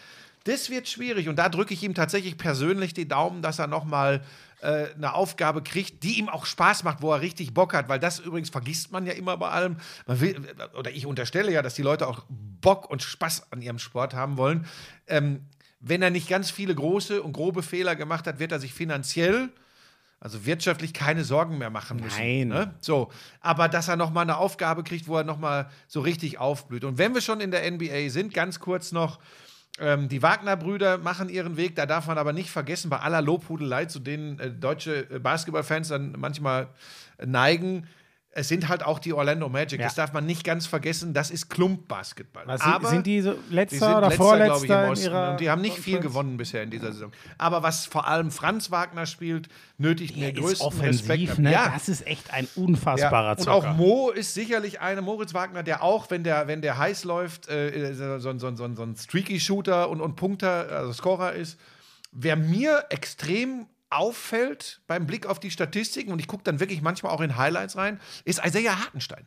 [0.47, 1.28] das wird schwierig.
[1.28, 4.22] Und da drücke ich ihm tatsächlich persönlich die Daumen, dass er nochmal
[4.61, 7.99] äh, eine Aufgabe kriegt, die ihm auch Spaß macht, wo er richtig Bock hat, weil
[7.99, 9.76] das übrigens vergisst man ja immer bei allem.
[10.07, 10.40] Will,
[10.78, 14.36] oder ich unterstelle ja, dass die Leute auch Bock und Spaß an ihrem Sport haben
[14.36, 14.66] wollen.
[15.07, 15.47] Ähm,
[15.80, 19.51] wenn er nicht ganz viele große und grobe Fehler gemacht hat, wird er sich finanziell
[20.18, 22.18] also wirtschaftlich keine Sorgen mehr machen müssen.
[22.18, 22.49] Nein.
[22.49, 22.74] Ne?
[22.80, 26.38] So, aber dass er noch mal eine Aufgabe kriegt, wo er noch mal so richtig
[26.38, 26.84] aufblüht.
[26.84, 29.18] Und wenn wir schon in der NBA sind, ganz kurz noch.
[29.79, 33.85] Ähm, die Wagner-Brüder machen ihren Weg, da darf man aber nicht vergessen, bei aller Lobhudelei,
[33.87, 36.68] zu denen äh, deutsche äh, Basketballfans dann manchmal
[37.24, 37.87] neigen,
[38.37, 39.80] es sind halt auch die Orlando Magic.
[39.80, 39.87] Ja.
[39.87, 42.45] Das darf man nicht ganz vergessen, das ist Klumpbasketball.
[42.47, 45.30] Aber sind die so die letzter sind oder letzter, vorletzter ich, im Osten.
[45.30, 47.12] Und die haben nicht viel gewonnen bisher in dieser Saison.
[47.39, 51.39] Aber was vor allem Franz Wagner spielt, nötigt mir größten offensiv, Respekt.
[51.39, 51.51] ne?
[51.51, 53.30] Ja, Das ist echt ein unfassbarer ja.
[53.32, 53.70] Und Zocker.
[53.70, 57.49] auch Mo ist sicherlich eine, Moritz Wagner, der auch, wenn der, wenn der heiß läuft,
[57.49, 61.59] äh, so, so, so, so, so ein Streaky-Shooter und, und Punkter, also Scorer ist.
[62.12, 67.12] Wer mir extrem auffällt beim Blick auf die Statistiken, und ich gucke dann wirklich manchmal
[67.12, 69.26] auch in Highlights rein, ist Isaiah Hartenstein.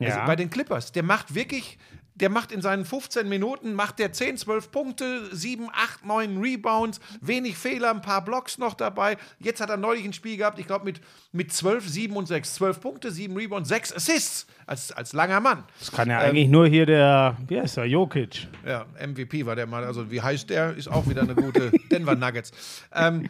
[0.00, 0.26] Also Ja.
[0.26, 0.92] bei den Clippers.
[0.92, 1.76] Der macht wirklich,
[2.20, 7.00] der macht in seinen 15 Minuten, macht der 10, 12 Punkte, 7, 8, 9 Rebounds,
[7.20, 9.16] wenig Fehler, ein paar Blocks noch dabei.
[9.38, 11.00] Jetzt hat er neulich ein Spiel gehabt, ich glaube mit,
[11.32, 12.54] mit 12, 7 und 6.
[12.54, 15.64] 12 Punkte, 7 Rebounds, 6 Assists als, als langer Mann.
[15.78, 18.46] das kann Ähm, ja eigentlich nur hier der, wie heißt der, Jokic.
[18.66, 19.84] Ja, MVP war der mal.
[19.84, 20.76] Also, wie heißt der?
[20.76, 22.52] Ist auch wieder eine gute Denver Nuggets.
[22.92, 23.28] Ähm,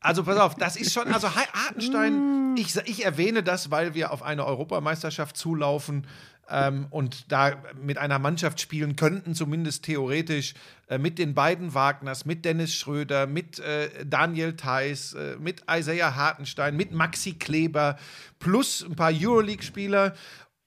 [0.00, 1.08] also, pass auf, das ist schon.
[1.12, 6.06] Also, Hartenstein, ich, ich erwähne das, weil wir auf eine Europameisterschaft zulaufen
[6.50, 10.54] ähm, und da mit einer Mannschaft spielen könnten, zumindest theoretisch,
[10.88, 16.14] äh, mit den beiden Wagners, mit Dennis Schröder, mit äh, Daniel Theiss, äh, mit Isaiah
[16.14, 17.98] Hartenstein, mit Maxi Kleber,
[18.38, 20.14] plus ein paar Euroleague-Spieler.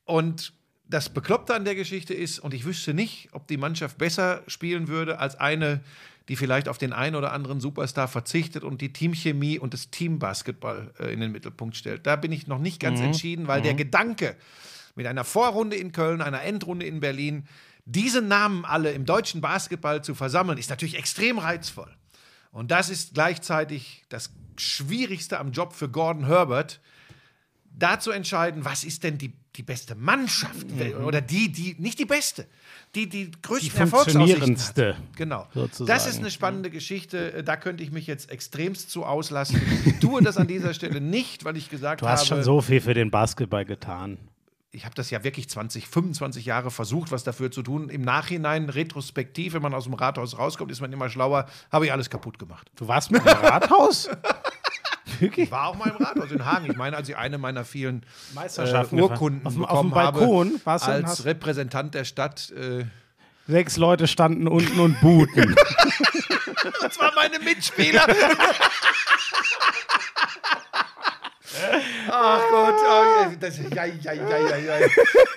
[0.05, 0.53] Und
[0.87, 4.87] das Bekloppte an der Geschichte ist, und ich wüsste nicht, ob die Mannschaft besser spielen
[4.87, 5.81] würde als eine,
[6.27, 10.93] die vielleicht auf den einen oder anderen Superstar verzichtet und die Teamchemie und das Teambasketball
[10.99, 12.05] äh, in den Mittelpunkt stellt.
[12.05, 14.35] Da bin ich noch nicht ganz entschieden, weil der Gedanke
[14.95, 17.47] mit einer Vorrunde in Köln, einer Endrunde in Berlin,
[17.85, 21.91] diese Namen alle im deutschen Basketball zu versammeln, ist natürlich extrem reizvoll.
[22.51, 26.81] Und das ist gleichzeitig das Schwierigste am Job für Gordon Herbert,
[27.73, 30.67] da zu entscheiden, was ist denn die, die beste Mannschaft
[31.03, 32.45] oder die, die, nicht die beste,
[32.95, 35.17] die die größten Die Erfolgsaussichten funktionierendste, hat.
[35.17, 35.47] Genau.
[35.53, 35.87] sozusagen.
[35.87, 39.61] Das ist eine spannende Geschichte, äh, da könnte ich mich jetzt extremst zu auslassen.
[39.85, 42.61] Ich tue das an dieser Stelle nicht, weil ich gesagt Du habe, hast schon so
[42.61, 44.17] viel für den Basketball getan.
[44.71, 47.89] Ich habe das ja wirklich 20, 25 Jahre versucht, was dafür zu tun.
[47.89, 51.91] Im Nachhinein, retrospektiv, wenn man aus dem Rathaus rauskommt, ist man immer schlauer, habe ich
[51.91, 52.71] alles kaputt gemacht.
[52.77, 54.09] Du warst mit dem Rathaus?
[55.19, 56.65] Ich war auch mal im Rathaus in Hagen.
[56.71, 58.03] Ich meine, als ich eine meiner vielen
[58.33, 62.49] Meisterschaften äh, Urkunden auf dem- auf dem Balkon habe, warst du als Repräsentant der Stadt.
[62.51, 62.85] Äh,
[63.47, 65.53] Sechs Leute standen unten und buhten.
[66.81, 68.07] das waren meine Mitspieler.
[72.09, 74.87] Ach Gott, oh, das, ja, ja, ja, ja, ja.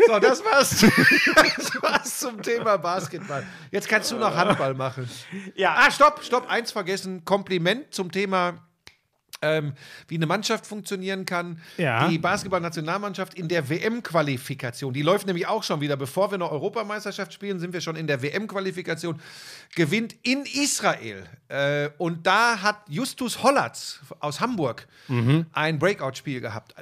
[0.07, 0.71] So, das war's,
[1.57, 3.45] das war's zum Thema Basketball.
[3.71, 5.09] Jetzt kannst du noch Handball machen.
[5.55, 7.25] ja, Ah, stopp, stopp, eins vergessen.
[7.25, 8.55] Kompliment zum Thema
[9.43, 9.73] ähm,
[10.09, 11.61] wie eine Mannschaft funktionieren kann.
[11.77, 12.09] Ja.
[12.09, 15.97] Die Basketballnationalmannschaft in der WM-Qualifikation, die läuft nämlich auch schon wieder.
[15.97, 19.21] Bevor wir eine Europameisterschaft spielen, sind wir schon in der WM-Qualifikation.
[19.75, 21.25] Gewinnt in Israel.
[21.49, 25.47] Äh, und da hat Justus Hollatz aus Hamburg Mhm.
[25.53, 26.75] ein Breakout-Spiel gehabt.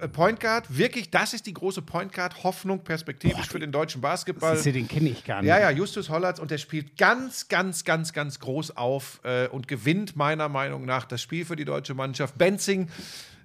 [0.00, 4.00] Äh, Point Guard, wirklich, das ist die große Point Guard, Hoffnung perspektivisch für den deutschen
[4.00, 4.54] Basketball.
[4.54, 5.48] Siehst du, den kenne ich gar nicht.
[5.48, 9.66] Ja, ja, Justus Hollatz und der spielt ganz, ganz, ganz, ganz groß auf äh, und
[9.68, 12.38] gewinnt meiner Meinung nach das Spiel für die deutsche Mannschaft.
[12.38, 12.88] Benzing,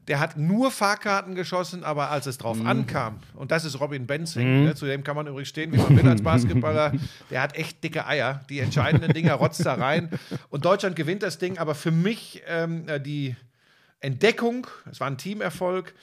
[0.07, 4.65] der hat nur Fahrkarten geschossen, aber als es drauf ankam, und das ist Robin Benzing,
[4.65, 6.93] ne, zu dem kann man übrigens stehen, wie man will als Basketballer,
[7.29, 8.45] der hat echt dicke Eier.
[8.49, 10.09] Die entscheidenden Dinger rotzt da rein.
[10.49, 13.35] Und Deutschland gewinnt das Ding, aber für mich ähm, äh, die
[13.99, 15.93] Entdeckung, es war ein Teamerfolg,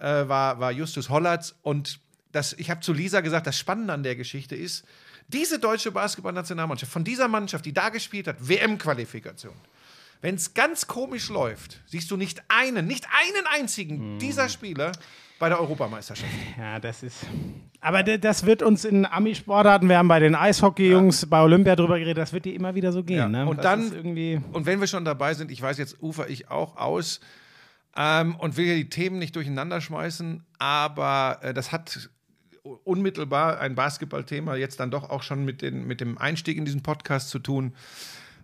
[0.00, 1.54] äh, war, war Justus Hollatz.
[1.62, 2.00] Und
[2.32, 4.84] das, ich habe zu Lisa gesagt, das Spannende an der Geschichte ist,
[5.28, 9.54] diese deutsche Basketballnationalmannschaft, von dieser Mannschaft, die da gespielt hat, WM-Qualifikation,
[10.22, 14.92] wenn es ganz komisch läuft, siehst du nicht einen, nicht einen einzigen dieser Spieler
[15.38, 16.30] bei der Europameisterschaft.
[16.56, 17.26] Ja, das ist.
[17.80, 22.18] Aber das wird uns in Ami-Sportarten, wir haben bei den Eishockey-Jungs bei Olympia drüber geredet,
[22.18, 23.18] das wird dir immer wieder so gehen.
[23.18, 23.44] Ja, Ne?
[23.46, 24.40] und das dann- irgendwie.
[24.52, 27.18] Und wenn wir schon dabei sind, ich weiß, jetzt ufer ich auch aus
[27.96, 32.08] ähm, und will hier die Themen nicht durcheinander schmeißen, aber äh, das hat
[32.84, 36.82] unmittelbar ein Basketballthema jetzt dann doch auch schon mit, den, mit dem Einstieg in diesen
[36.82, 37.74] Podcast zu tun.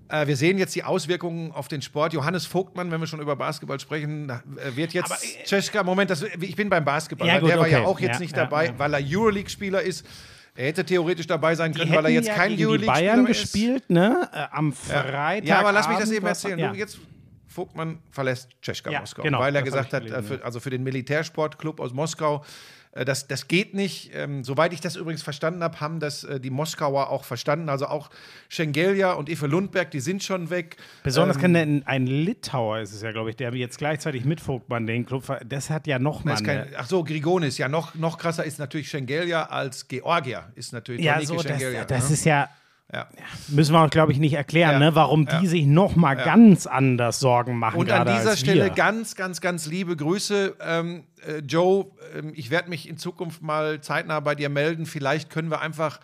[0.08, 2.12] Äh, wir sehen jetzt die Auswirkungen auf den Sport.
[2.12, 5.12] Johannes Vogtmann, wenn wir schon über Basketball sprechen, äh, wird jetzt.
[5.12, 7.28] Aber, äh, Czeska, Moment, das, ich bin beim Basketball.
[7.28, 10.06] Ja, gut, der war ja auch jetzt Ja, nicht ja, dabei, weil er Euroleague-Spieler ist.
[10.54, 13.42] Er hätte theoretisch dabei sein können, weil er jetzt ja kein Euroleague-Spieler Bayern ist.
[13.42, 14.28] gespielt, ne?
[14.32, 15.46] Äh, am Freitag.
[15.46, 16.72] Ja, aber lass mich das eben erzählen.
[16.72, 16.98] Du, jetzt
[17.46, 20.82] Vogtmann verlässt Tscheschka Ja, Moskau, genau, weil er gesagt hat, äh, für, also für den
[20.82, 22.44] Militärsportclub aus Moskau,
[22.92, 24.10] das, das geht nicht.
[24.14, 27.68] Ähm, soweit ich das übrigens verstanden habe, haben das äh, die Moskauer auch verstanden.
[27.68, 28.10] Also auch
[28.48, 30.76] Schengelia und Ife Lundberg, die sind schon weg.
[31.02, 34.40] Besonders Ähm, kann ein, ein Litauer ist es ja, glaube ich, der jetzt gleichzeitig mit
[34.40, 35.24] Vogtmann den Club.
[35.46, 36.42] Das hat ja noch mal.
[36.42, 40.44] kein, ach so, Grigonis, ja, noch, noch krasser ist natürlich Schengelia als Georgier.
[40.54, 42.14] Ist natürlich Ja, so, das, das ne?
[42.14, 42.48] ist ja.
[42.92, 43.06] Ja.
[43.48, 44.78] Müssen wir auch, glaube ich, nicht erklären, Ja.
[44.78, 47.78] ne, warum die sich noch mal ganz anders Sorgen machen.
[47.78, 48.70] Und an dieser Stelle wir.
[48.70, 50.56] ganz, ganz, ganz liebe Grüße.
[50.60, 51.86] Ähm, äh, Joe,
[52.16, 54.86] ähm, ich werde mich in Zukunft mal zeitnah bei dir melden.
[54.86, 56.00] Vielleicht können wir einfach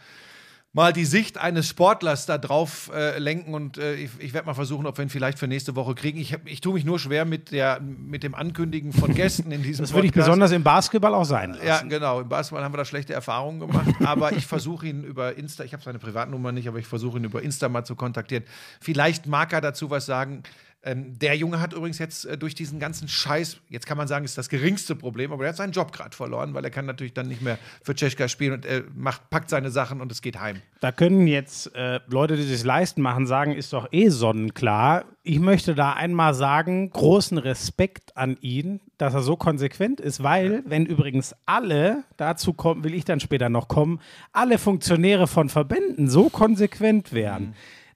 [0.74, 4.54] mal die Sicht eines Sportlers da drauf äh, lenken und äh, ich, ich werde mal
[4.54, 6.18] versuchen, ob wir ihn vielleicht für nächste Woche kriegen.
[6.18, 9.84] Ich, ich tue mich nur schwer mit, der, mit dem Ankündigen von Gästen in diesem
[9.84, 11.66] Das würde ich besonders im Basketball auch sein lassen.
[11.66, 12.20] Ja, genau.
[12.20, 13.94] Im Basketball haben wir da schlechte Erfahrungen gemacht.
[14.04, 17.24] Aber ich versuche ihn über Insta, ich habe seine Privatnummer nicht, aber ich versuche ihn
[17.24, 18.44] über Insta mal zu kontaktieren.
[18.80, 20.42] Vielleicht mag er dazu was sagen.
[20.86, 24.26] Ähm, der Junge hat übrigens jetzt äh, durch diesen ganzen Scheiß, jetzt kann man sagen,
[24.26, 27.14] ist das geringste Problem, aber er hat seinen Job gerade verloren, weil er kann natürlich
[27.14, 30.38] dann nicht mehr für Tschechka spielen und er macht, packt seine Sachen und es geht
[30.38, 30.60] heim.
[30.80, 35.06] Da können jetzt äh, Leute, die sich leisten machen, sagen, ist doch eh sonnenklar.
[35.22, 40.62] Ich möchte da einmal sagen, großen Respekt an ihn, dass er so konsequent ist, weil,
[40.66, 44.00] wenn übrigens alle, dazu kommen, will ich dann später noch kommen,
[44.32, 47.54] alle Funktionäre von Verbänden so konsequent wären,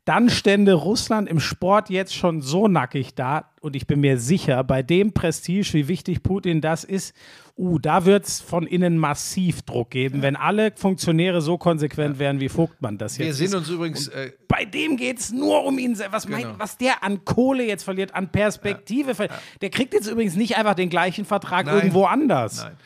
[0.09, 3.51] dann stände Russland im Sport jetzt schon so nackig da.
[3.61, 7.15] Und ich bin mir sicher, bei dem Prestige, wie wichtig Putin das ist,
[7.59, 12.41] uh, da wird es von innen massiv Druck geben, wenn alle Funktionäre so konsequent wären,
[12.41, 13.55] wie Vogtmann das Wir jetzt sind ist.
[13.55, 16.15] uns übrigens, äh, Bei dem geht es nur um ihn selbst.
[16.15, 16.55] Was, Genau.
[16.57, 19.39] was der an Kohle jetzt verliert, an Perspektive verliert.
[19.61, 21.75] Der kriegt jetzt übrigens nicht einfach den gleichen Vertrag Nein.
[21.77, 22.65] irgendwo anders.
[22.65, 22.77] Nein.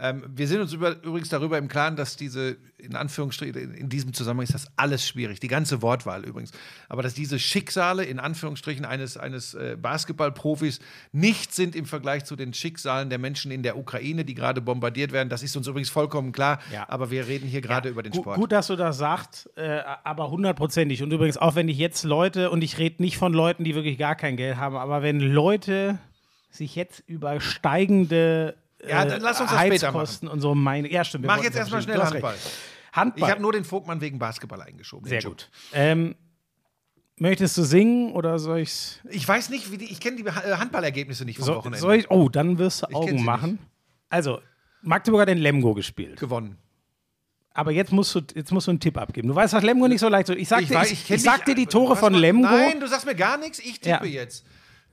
[0.00, 3.88] Ähm, wir sind uns über, übrigens darüber im Klaren, dass diese, in Anführungsstrichen, in, in
[3.88, 6.52] diesem Zusammenhang ist das alles schwierig, die ganze Wortwahl übrigens,
[6.88, 10.80] aber dass diese Schicksale, in Anführungsstrichen, eines, eines äh, Basketballprofis
[11.12, 15.12] nicht sind im Vergleich zu den Schicksalen der Menschen in der Ukraine, die gerade bombardiert
[15.12, 16.86] werden, das ist uns übrigens vollkommen klar, Ja.
[16.88, 18.36] aber wir reden hier gerade über den Sport.
[18.38, 21.02] Gut, dass du das sagst, äh, aber hundertprozentig.
[21.02, 23.98] Und übrigens auch, wenn ich jetzt Leute, und ich rede nicht von Leuten, die wirklich
[23.98, 25.98] gar kein Geld haben, aber wenn Leute
[26.50, 28.56] sich jetzt über steigende
[28.88, 30.90] Ja, dann lass uns das später Heizkosten und so meine.
[30.90, 31.26] Ja, stimmt.
[31.26, 32.34] Mach jetzt erstmal schnell Handball.
[32.92, 33.24] Handball.
[33.28, 35.08] Ich habe nur den Vogtmann wegen Basketball eingeschoben.
[35.08, 35.50] Sehr gut.
[35.72, 36.14] Ähm,
[37.16, 39.00] möchtest du singen oder soll ich's?
[39.10, 41.78] Ich weiß nicht, wie die, ich kenne die äh, Handballergebnisse nicht vom So, Wochenende.
[41.78, 43.58] soll ich, oh, dann wirst du Augen machen.
[44.08, 44.40] Also,
[44.82, 46.18] Magdeburg hat den Lemgo gespielt.
[46.18, 46.56] gewonnen.
[47.52, 49.28] Aber jetzt musst, du, jetzt musst du einen Tipp abgeben.
[49.28, 50.36] Du weißt, dass Lemgo nicht so leicht ist.
[50.38, 52.48] Ich sag, dir, weiß, ich, kenn ich sag dir die Tore Was von Lemgo.
[52.48, 53.58] Nein, du sagst mir gar nichts.
[53.58, 54.22] Ich tippe Ja.
[54.22, 54.44] jetzt.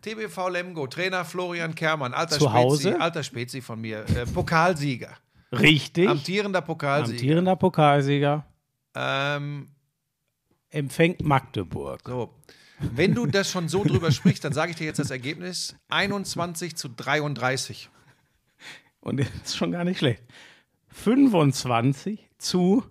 [0.02, 2.82] TBV Lemgo, Trainer Florian Kermann, alter Zu Hause?
[2.90, 5.18] Spezi, alter Spezi von mir, äh, Pokalsieger,
[5.52, 6.08] Richtig.
[6.08, 7.18] amtierender Pokalsieger.
[7.20, 8.46] Amtierender Pokalsieger
[8.96, 9.70] Ähm,
[10.70, 12.02] empfängt Magdeburg.
[12.06, 12.34] so,
[12.80, 16.76] wenn du das schon so drüber sprichst, dann sage ich dir jetzt das Ergebnis: 21
[16.76, 17.90] zu 33.
[19.00, 20.22] Und das ist schon gar nicht schlecht.
[20.90, 22.84] 25 zu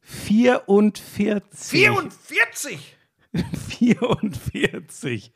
[0.00, 1.40] 44.
[1.80, 2.96] 44!
[3.68, 5.32] 44.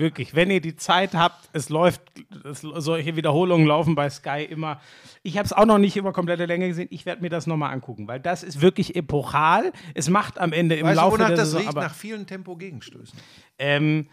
[0.00, 2.00] Wirklich, wenn ihr die Zeit habt, es läuft,
[2.44, 4.80] es, solche Wiederholungen laufen bei Sky immer.
[5.22, 6.88] Ich habe es auch noch nicht über komplette Länge gesehen.
[6.90, 9.72] Ich werde mir das nochmal angucken, weil das ist wirklich epochal.
[9.92, 11.74] Es macht am Ende im Weißt du, Laufe wonach der das Saison, riecht?
[11.74, 13.18] Nach vielen Tempo-Gegenstößen.
[13.58, 14.08] ähm,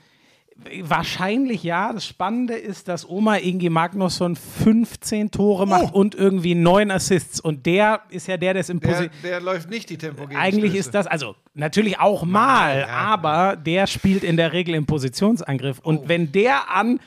[0.82, 1.94] wahrscheinlich ja.
[1.94, 6.00] Das Spannende ist, dass Oma Ingi Magnusson 15 Tore macht Oh.
[6.00, 7.40] und irgendwie neun Assists.
[7.40, 10.42] Und der ist ja der, der es im Der, der läuft nicht die Tempo-Gegenstöße.
[10.42, 12.88] Eigentlich ist das, also natürlich auch mal, ja.
[12.88, 15.80] aber der spielt in der Regel im Positionsangriff.
[15.80, 16.04] Und Oh.
[16.08, 17.00] wenn der an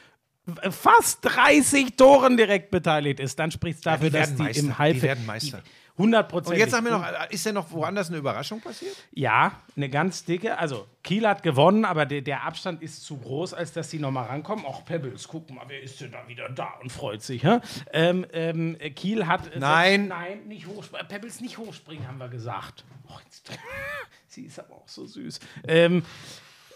[0.70, 4.60] fast 30 Toren direkt beteiligt ist, dann spricht es dafür, die dass die Meister.
[4.62, 5.02] im Die Halbfeld.
[5.02, 5.62] werden Meister.
[5.98, 6.54] 100 Prozent.
[6.54, 8.96] Und jetzt sagen wir noch, ist denn noch woanders eine Überraschung passiert?
[9.12, 10.56] Ja, eine ganz dicke.
[10.58, 14.26] Also, Kiel hat gewonnen, aber der, der Abstand ist zu groß, als dass die nochmal
[14.26, 14.64] rankommen.
[14.64, 17.44] Auch Pebbles, guck mal, wer ist denn da wieder da und freut sich.
[17.92, 19.56] Ähm, ähm, Kiel hat.
[19.58, 20.08] Nein.
[20.08, 21.08] nein, nicht hochspringen.
[21.08, 22.84] Pebbles nicht hochspringen, haben wir gesagt.
[23.08, 23.50] Oh, jetzt,
[24.26, 25.40] sie ist aber auch so süß.
[25.66, 26.02] Ähm,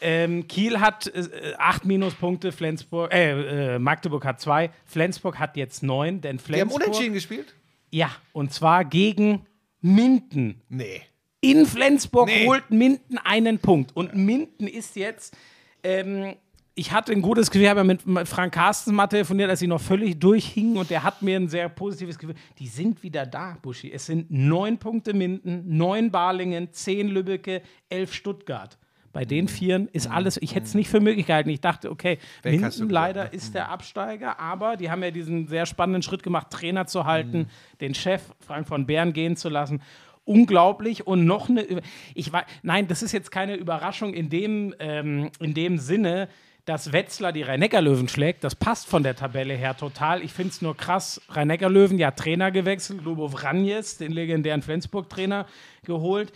[0.01, 5.83] ähm, Kiel hat äh, acht Minuspunkte, Flensburg, äh, äh, Magdeburg hat zwei, Flensburg hat jetzt
[5.83, 6.83] neun, denn Die haben Flensburg.
[6.83, 7.55] unentschieden gespielt?
[7.95, 9.47] Ja, und zwar gegen
[9.81, 10.61] Minden.
[10.69, 11.01] Nee.
[11.41, 12.45] In Flensburg Nee.
[12.45, 13.95] holt Minden einen Punkt.
[13.95, 15.37] Und Minden ist jetzt.
[15.85, 16.35] Ähm,
[16.75, 19.69] ich hatte ein gutes Gefühl, ich habe ja mit Frank Carstens mal telefoniert, als sie
[19.69, 22.35] noch völlig durchhingen und der hat mir ein sehr positives Gefühl.
[22.59, 23.93] Die sind wieder da, Buschi.
[23.93, 28.77] Es sind neun Punkte Minden, neun Balingen, zehn Lübbecke, elf Stuttgart.
[29.15, 31.49] Bei den Vieren ist alles, ich hätte es nicht für möglich gehalten.
[31.49, 35.67] Ich dachte, okay, du Minden leider ist der Absteiger, aber die haben ja diesen sehr
[35.67, 37.49] spannenden Schritt gemacht, Trainer zu halten,
[37.81, 39.81] den Chef Frank von Bern gehen zu lassen.
[40.25, 41.83] Unglaublich und noch eine.
[42.15, 46.29] Ich war, nein, das ist jetzt keine Überraschung in dem, ähm, in dem Sinne,
[46.65, 48.43] dass Wetzlar die Rhein-Neckar-Löwen schlägt.
[48.43, 50.23] Das passt von der Tabelle her total.
[50.25, 51.21] Ich finde es nur krass.
[51.29, 53.03] Rhein-Neckar-Löwen, ja, Trainer gewechselt.
[53.05, 55.47] Lubo Vranjes, den legendären Flensburg-Trainer,
[55.85, 56.33] geholt.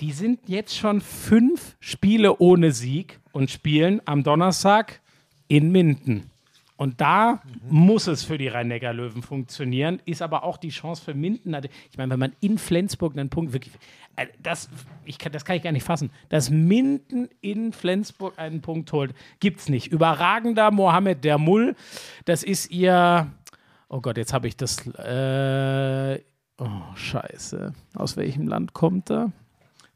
[0.00, 5.00] Die sind jetzt schon fünf Spiele ohne Sieg und spielen am Donnerstag
[5.46, 6.30] in Minden.
[6.76, 11.54] Und da muss es für die Rhein-Neckar-Löwen funktionieren, ist aber auch die Chance für Minden.
[11.90, 13.74] Ich meine, wenn man in Flensburg einen Punkt wirklich.
[14.16, 14.70] äh, Das,
[15.04, 16.10] ich kann, das kann ich gar nicht fassen.
[16.30, 19.88] Dass Minden in Flensburg einen Punkt holt, gibt's nicht.
[19.88, 21.76] Überragender Mohamed Dermull,
[22.24, 23.30] das ist ihr.
[23.90, 24.86] Oh Gott, jetzt habe ich das.
[24.86, 26.22] Äh,
[26.56, 27.74] oh, Scheiße.
[27.94, 29.32] Aus welchem Land kommt er?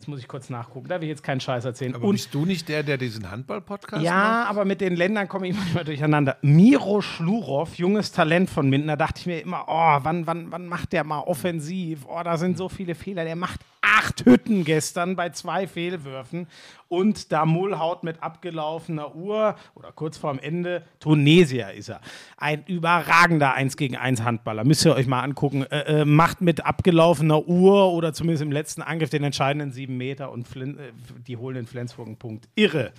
[0.04, 0.86] Jetzt muss ich kurz nachgucken.
[0.88, 1.94] Da will ich jetzt keinen Scheiß erzählen.
[1.94, 4.04] Aber bist du nicht der, der diesen Handball-Podcast macht?
[4.04, 6.36] Ja, aber mit den Ländern komme ich manchmal durcheinander.
[6.42, 10.66] Miro Schlurov, junges Talent von Minden, da dachte ich mir immer, oh, wann, wann, wann
[10.66, 12.04] macht der mal offensiv?
[12.06, 13.24] Oh, da sind so viele Fehler.
[13.24, 13.60] Der macht
[13.94, 16.46] acht Hütten gestern bei zwei Fehlwürfen.
[16.88, 22.00] Und Damul haut mit abgelaufener Uhr oder kurz vorm Ende, Tunesier ist er.
[22.36, 24.64] Ein überragender 1 gegen 1 Handballer.
[24.64, 25.62] Müsst ihr euch mal angucken.
[25.64, 30.30] Äh, äh, macht mit abgelaufener Uhr oder zumindest im letzten Angriff den entscheidenden sieben Meter
[30.30, 30.92] und Flin äh,
[31.26, 32.48] die holen in Flensburg einen Punkt.
[32.54, 32.92] Irre.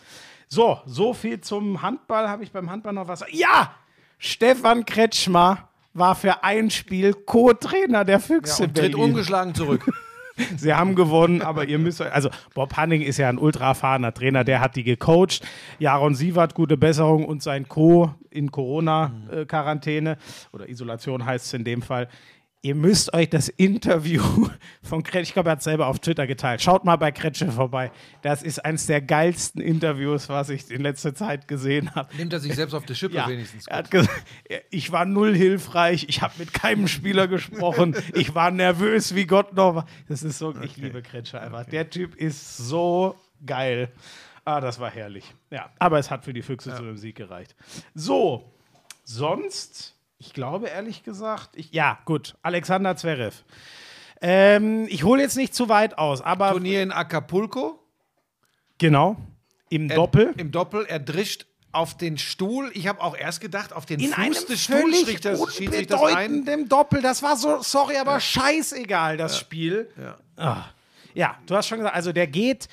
[0.47, 2.27] So, so viel zum Handball.
[2.29, 3.23] Habe ich beim Handball noch was?
[3.31, 3.75] Ja!
[4.17, 9.85] Stefan Kretschmer war für ein Spiel Co-Trainer der Füchse Und tritt ungeschlagen zurück.
[10.57, 14.13] Sie haben gewonnen, aber ihr müsst euch, also Bob Hanning ist ja ein ultra erfahrener
[14.13, 15.45] Trainer, der hat die gecoacht.
[15.79, 18.13] Jaron Sievert, gute Besserung und sein Co.
[18.29, 20.17] in Corona-Quarantäne
[20.51, 22.09] oder Isolation heißt es in dem Fall.
[22.65, 24.23] Ihr müsst euch das Interview
[24.81, 26.63] von Kretsch, ich glaube, er hat es selber auf Twitter geteilt.
[26.63, 27.91] Schaut mal bei Kretsche vorbei.
[28.23, 32.09] Das ist eines der geilsten Interviews, was ich in letzter Zeit gesehen habe.
[32.15, 33.67] Nimmt er sich selbst auf die Schippe Ja, wenigstens.
[33.67, 34.25] er hat gesagt,
[34.71, 39.53] ich war null hilfreich, ich habe mit keinem Spieler gesprochen, ich war nervös wie Gott
[39.53, 39.75] noch.
[39.75, 39.85] war.
[40.09, 41.65] Das ist so, ich liebe Kretscher einfach.
[41.65, 43.15] Der Typ ist so
[43.45, 43.91] geil.
[44.43, 45.35] Ah, das war herrlich.
[45.51, 47.55] Ja, aber es hat für die Füchse zu einem Sieg gereicht.
[47.93, 48.51] So,
[49.03, 49.94] sonst,
[50.25, 53.43] ich glaube ehrlich gesagt, ich, ja, gut, Alexander Zverev.
[54.21, 57.79] Ähm, ich hole jetzt nicht zu weit aus, aber Turnier in Acapulco.
[58.77, 59.17] genau,
[59.69, 60.33] im Er- Doppel.
[60.37, 60.85] Im Doppel.
[60.87, 62.71] Er drischt auf den Stuhl.
[62.73, 66.07] Ich habe auch erst gedacht, auf den in Fuß des Schiedsrichters schießt sich das ein.
[66.07, 67.01] unbedeutenden Doppel.
[67.01, 69.89] Das war so, sorry, aber scheißegal, das Spiel.
[69.99, 70.17] Ja.
[70.37, 70.63] Ah.
[71.13, 72.69] ja, du hast schon gesagt, also der geht.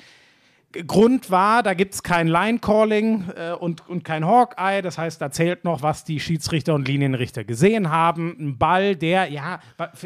[0.87, 4.81] Grund war, da gibt es kein Line-Calling äh, und, und kein Hawkeye.
[4.81, 8.35] Das heißt, da zählt noch, was die Schiedsrichter und Linienrichter gesehen haben.
[8.39, 9.59] Ein Ball, der, ja,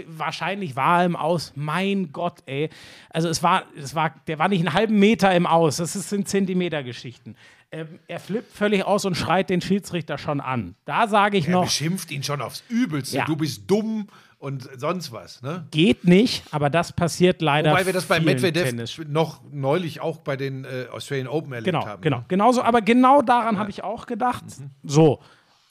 [0.07, 1.53] wahrscheinlich war im Aus.
[1.55, 2.69] Mein Gott, ey.
[3.09, 5.77] Also es war, es war, der war nicht einen halben Meter im Aus.
[5.77, 7.35] Das sind Zentimeter-Geschichten.
[7.69, 10.75] Ähm, er flippt völlig aus und schreit den Schiedsrichter schon an.
[10.85, 13.17] Da sage ich Er noch, beschimpft ihn schon aufs Übelste.
[13.17, 13.25] Ja.
[13.25, 14.07] Du bist dumm
[14.39, 15.41] und sonst was.
[15.41, 15.67] Ne?
[15.71, 17.71] geht nicht, aber das passiert leider.
[17.71, 21.65] Wobei wir das bei Medvedev Tennis- noch neulich auch bei den äh, Australian Open erlebt
[21.65, 22.01] Genau, haben.
[22.01, 22.23] genau.
[22.27, 24.43] Genauso, aber genau daran habe ich auch gedacht.
[24.59, 24.69] Mhm.
[24.83, 25.19] So.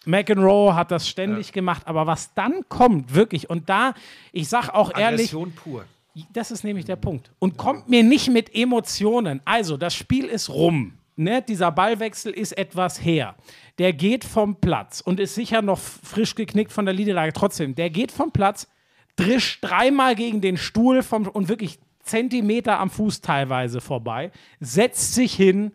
[0.05, 3.93] McEnroe hat das ständig gemacht, aber was dann kommt, wirklich, und da,
[4.33, 5.85] ich sag auch ehrlich, Aggression pur.
[6.33, 7.31] das ist nämlich der Punkt.
[7.41, 9.41] Und kommt mir nicht mit Emotionen.
[9.45, 10.93] Also, das Spiel ist rum.
[11.17, 13.35] Ne, dieser Ballwechsel ist etwas her.
[13.79, 17.33] Der geht vom Platz und ist sicher noch frisch geknickt von der Niederlage.
[17.33, 18.69] Trotzdem, der geht vom Platz,
[19.17, 24.31] drischt dreimal gegen den Stuhl vom, und wirklich Zentimeter am Fuß teilweise vorbei,
[24.61, 25.73] setzt sich hin,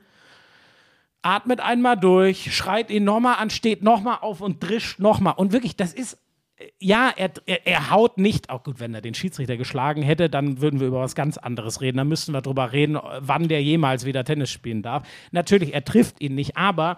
[1.22, 5.34] atmet einmal durch, schreit ihn nochmal an, steht nochmal auf und drischt nochmal.
[5.36, 6.18] Und wirklich, das ist,
[6.80, 10.62] ja, er, er, er haut nicht, auch gut, wenn er den Schiedsrichter geschlagen hätte, dann
[10.62, 11.98] würden wir über was ganz anderes reden.
[11.98, 15.08] Dann müssten wir drüber reden, wann der jemals wieder Tennis spielen darf.
[15.32, 16.98] Natürlich, er trifft ihn nicht, aber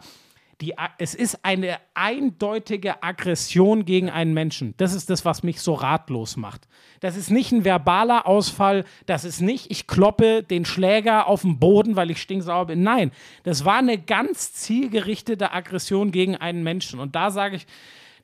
[0.61, 4.73] die, es ist eine eindeutige Aggression gegen einen Menschen.
[4.77, 6.67] Das ist das, was mich so ratlos macht.
[6.99, 11.59] Das ist nicht ein verbaler Ausfall, das ist nicht, ich kloppe den Schläger auf den
[11.59, 12.83] Boden, weil ich stinksauer bin.
[12.83, 13.11] Nein,
[13.43, 16.99] das war eine ganz zielgerichtete Aggression gegen einen Menschen.
[16.99, 17.67] Und da sage ich,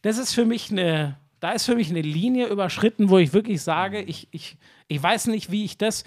[0.01, 3.61] das ist für mich eine, da ist für mich eine Linie überschritten, wo ich wirklich
[3.61, 4.57] sage, ich, ich,
[4.87, 6.03] ich weiß nicht, wie ich das.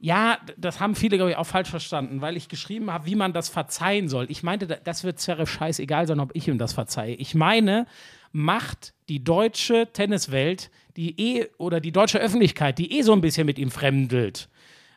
[0.00, 3.32] Ja, das haben viele, glaube ich, auch falsch verstanden, weil ich geschrieben habe, wie man
[3.32, 4.26] das verzeihen soll.
[4.28, 7.14] Ich meinte, da- das wird Zverev scheißegal sein, ob ich ihm das verzeihe.
[7.16, 7.86] Ich meine,
[8.30, 13.46] macht die deutsche Tenniswelt, die eh, oder die deutsche Öffentlichkeit, die eh so ein bisschen
[13.46, 14.48] mit ihm fremdelt,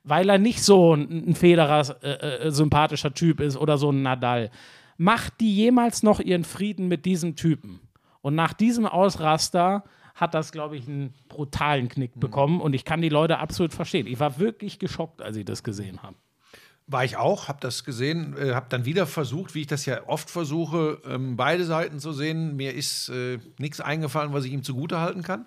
[0.03, 4.03] weil er nicht so ein, ein Federer, äh, äh, sympathischer Typ ist oder so ein
[4.03, 4.51] Nadal,
[4.97, 7.79] macht die jemals noch ihren Frieden mit diesem Typen?
[8.21, 9.83] Und nach diesem Ausraster
[10.15, 14.07] hat das, glaube ich, einen brutalen Knick bekommen und ich kann die Leute absolut verstehen.
[14.07, 16.15] Ich war wirklich geschockt, als ich das gesehen habe.
[16.87, 20.07] War ich auch, habe das gesehen, äh, habe dann wieder versucht, wie ich das ja
[20.07, 22.55] oft versuche, ähm, beide Seiten zu sehen.
[22.55, 25.45] Mir ist äh, nichts eingefallen, was ich ihm zugutehalten kann.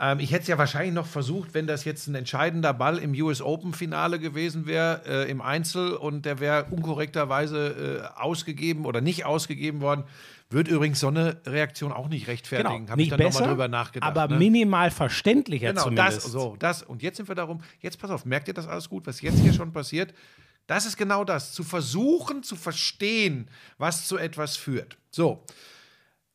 [0.00, 3.12] Ähm, ich hätte es ja wahrscheinlich noch versucht, wenn das jetzt ein entscheidender Ball im
[3.22, 9.24] US Open-Finale gewesen wäre, äh, im Einzel, und der wäre unkorrekterweise äh, ausgegeben oder nicht
[9.24, 10.04] ausgegeben worden.
[10.50, 12.90] Wird übrigens so eine Reaktion auch nicht rechtfertigen.
[12.90, 14.08] Habe ich Nicht dann nochmal besser, drüber nachgedacht.
[14.16, 14.38] aber ne?
[14.38, 16.24] minimal verständlicher Genau, zumindest.
[16.24, 16.82] das, so, das.
[16.82, 19.38] Und jetzt sind wir darum, jetzt pass auf, merkt ihr das alles gut, was jetzt
[19.38, 20.12] hier schon passiert?
[20.66, 23.48] Das ist genau das, zu versuchen zu verstehen,
[23.78, 24.96] was zu etwas führt.
[25.10, 25.44] So.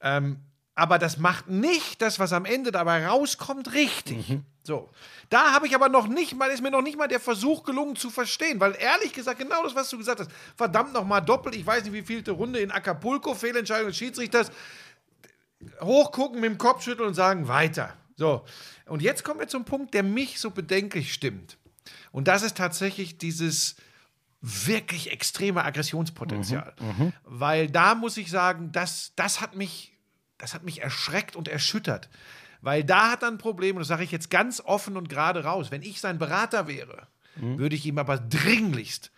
[0.01, 0.37] Ähm,
[0.79, 4.39] aber das macht nicht das, was am Ende dabei rauskommt, richtig.
[4.63, 4.89] So.
[5.29, 7.95] Da habe ich aber noch nicht mal, ist mir noch nicht mal der Versuch gelungen
[7.95, 11.65] zu verstehen, weil ehrlich gesagt, genau das, was du gesagt hast, verdammt nochmal doppelt, ich
[11.65, 14.51] weiß nicht, wie vielte Runde in Acapulco, Fehlentscheidung des Schiedsrichters,
[15.81, 17.93] hochgucken, mit dem Kopf schütteln und sagen, weiter.
[18.15, 18.45] So.
[18.85, 21.57] Und jetzt kommen wir zum Punkt, der mich so bedenklich stimmt.
[22.11, 23.75] Und das ist tatsächlich dieses
[24.41, 26.73] wirklich extreme Aggressionspotenzial.
[27.25, 29.93] Weil da muss ich sagen, das, das, hat mich,
[30.39, 32.09] das hat mich erschreckt und erschüttert.
[32.61, 35.43] Weil da hat er ein Problem, und das sage ich jetzt ganz offen und gerade
[35.43, 35.71] raus.
[35.71, 39.11] Wenn ich sein Berater wäre, würde ich ihm aber dringlichst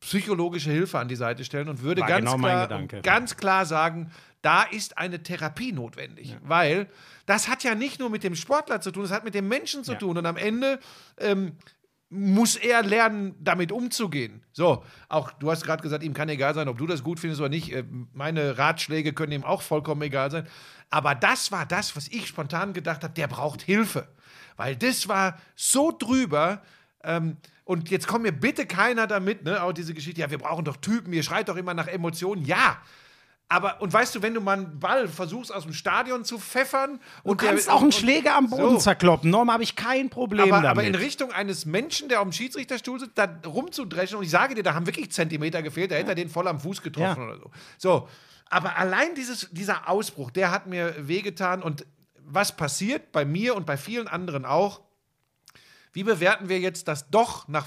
[0.00, 4.10] psychologische Hilfe an die Seite stellen und würde War ganz, genau klar, ganz klar sagen,
[4.40, 6.36] da ist eine Therapie notwendig.
[6.42, 6.88] Weil
[7.26, 9.84] das hat ja nicht nur mit dem Sportler zu tun, das hat mit dem Menschen
[9.84, 10.16] zu tun.
[10.16, 10.80] Und am Ende
[11.18, 11.52] ähm,
[12.10, 14.42] muss er lernen, damit umzugehen.
[14.52, 17.40] So, auch du hast gerade gesagt, ihm kann egal sein, ob du das gut findest
[17.40, 17.72] oder nicht.
[17.72, 20.46] Äh, Meine Ratschläge können ihm auch vollkommen egal sein.
[20.90, 24.08] Aber das war das, was ich spontan gedacht habe, der braucht Hilfe.
[24.56, 26.62] Weil das war so drüber.
[27.04, 30.64] Ähm, und jetzt kommt mir bitte keiner damit, ne, auch diese Geschichte, ja, wir brauchen
[30.64, 32.44] doch Typen, ihr schreit doch immer nach Emotionen.
[32.44, 32.78] Ja,
[33.50, 37.00] aber, und weißt du, wenn du mal einen Ball versuchst aus dem Stadion zu pfeffern
[37.24, 38.78] Du und kannst der, auch einen Schläger am Boden So.
[38.78, 39.28] zerkloppen.
[39.28, 40.68] Norm habe ich kein Problem aber, damit.
[40.70, 44.16] aber in Richtung eines Menschen, der auf dem Schiedsrichterstuhl sitzt, da rumzudreschen.
[44.18, 46.60] Und ich sage dir, da haben wirklich Zentimeter gefehlt, da hätte er den voll am
[46.60, 47.28] Fuß getroffen Ja.
[47.28, 47.50] oder so.
[47.76, 48.08] So,
[48.48, 51.60] aber allein dieses, dieser Ausbruch, der hat mir wehgetan.
[51.60, 51.84] Und
[52.24, 54.80] was passiert bei mir und bei vielen anderen auch?
[55.92, 57.66] Wie bewerten wir jetzt, dass doch nach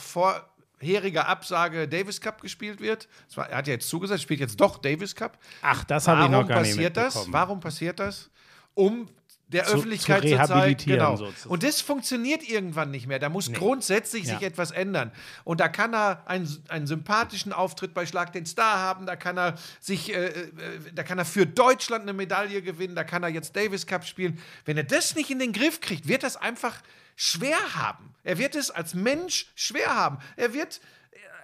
[0.84, 3.08] vorheriger Absage Davis Cup gespielt wird?
[3.36, 5.38] War, er hat ja jetzt zugesagt, spielt jetzt doch Davis Cup.
[5.62, 7.32] Ach, das habe ich noch gar nicht passiert das?
[7.32, 8.30] Warum passiert das?
[8.74, 9.10] Um
[9.48, 11.16] der Zu- Öffentlichkeit zu zu, zeigen, genau.
[11.16, 11.50] sozusagen.
[11.52, 13.20] Und das funktioniert irgendwann nicht mehr.
[13.20, 14.48] Da muss grundsätzlich sich Ja.
[14.48, 15.12] etwas ändern.
[15.44, 19.06] Und da kann er einen, einen sympathischen Auftritt bei Schlag den Star haben.
[19.06, 20.52] Da kann er sich, äh, äh,
[20.96, 22.96] da kann er für Deutschland eine Medaille gewinnen.
[22.96, 24.40] Da kann er jetzt Davis Cup spielen.
[24.66, 26.82] Wenn er das nicht in den Griff kriegt, wird das einfach
[27.16, 28.16] schwer haben.
[28.24, 30.20] Er wird es als Mensch schwer haben.
[30.36, 30.82] Er wird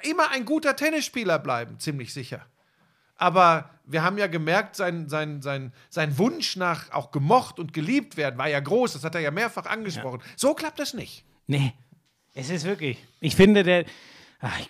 [0.04, 2.46] immer ein guter Tennisspieler bleiben, ziemlich sicher.
[3.16, 8.16] Aber wir haben ja gemerkt, sein, sein, sein, sein Wunsch nach auch gemocht und geliebt
[8.16, 8.94] werden war ja groß.
[8.94, 10.22] Das hat er ja mehrfach angesprochen.
[10.38, 11.26] So klappt das nicht.
[11.46, 11.74] Nee,
[12.34, 12.98] es ist wirklich.
[13.20, 13.86] Ich finde, der.
[14.40, 14.70] Ach, ich,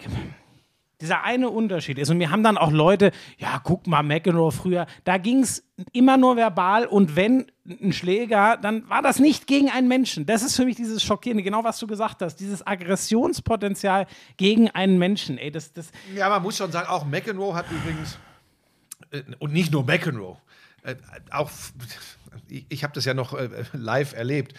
[1.01, 4.85] dieser eine Unterschied ist, und mir haben dann auch Leute, ja, guck mal, McEnroe früher,
[5.05, 5.63] da ging es
[5.93, 10.25] immer nur verbal und wenn ein Schläger, dann war das nicht gegen einen Menschen.
[10.25, 14.07] Das ist für mich dieses Schockierende, genau was du gesagt hast, dieses Aggressionspotenzial
[14.37, 15.37] gegen einen Menschen.
[15.37, 18.17] Ey, das, das, Ja, man muss schon sagen, auch McEnroe hat übrigens,
[19.11, 20.37] äh, und nicht nur McEnroe,
[20.83, 20.95] äh,
[21.31, 21.49] auch,
[22.47, 24.53] ich, ich habe das ja noch äh, live erlebt,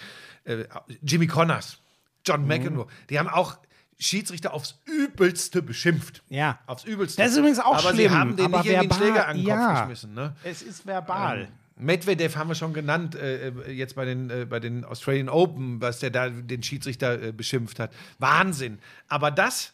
[1.02, 1.80] Jimmy Connors,
[2.24, 3.58] John McEnroe, die haben auch
[4.00, 6.22] Schiedsrichter aufs Übelste beschimpft.
[6.28, 6.58] Ja.
[6.66, 7.22] Aufs Übelste.
[7.22, 9.44] Das ist übrigens auch aber schlimm, sie haben den aber nicht verbal- Schläger an den
[9.46, 9.80] Kopf ja.
[9.80, 10.14] geschmissen.
[10.14, 10.34] Ne?
[10.42, 11.48] Es ist verbal.
[11.76, 15.80] Medvedev haben wir schon genannt, äh, äh, jetzt bei den, äh, bei den Australian Open,
[15.80, 17.92] was der da den Schiedsrichter äh, beschimpft hat.
[18.18, 18.78] Wahnsinn.
[19.08, 19.72] Aber das,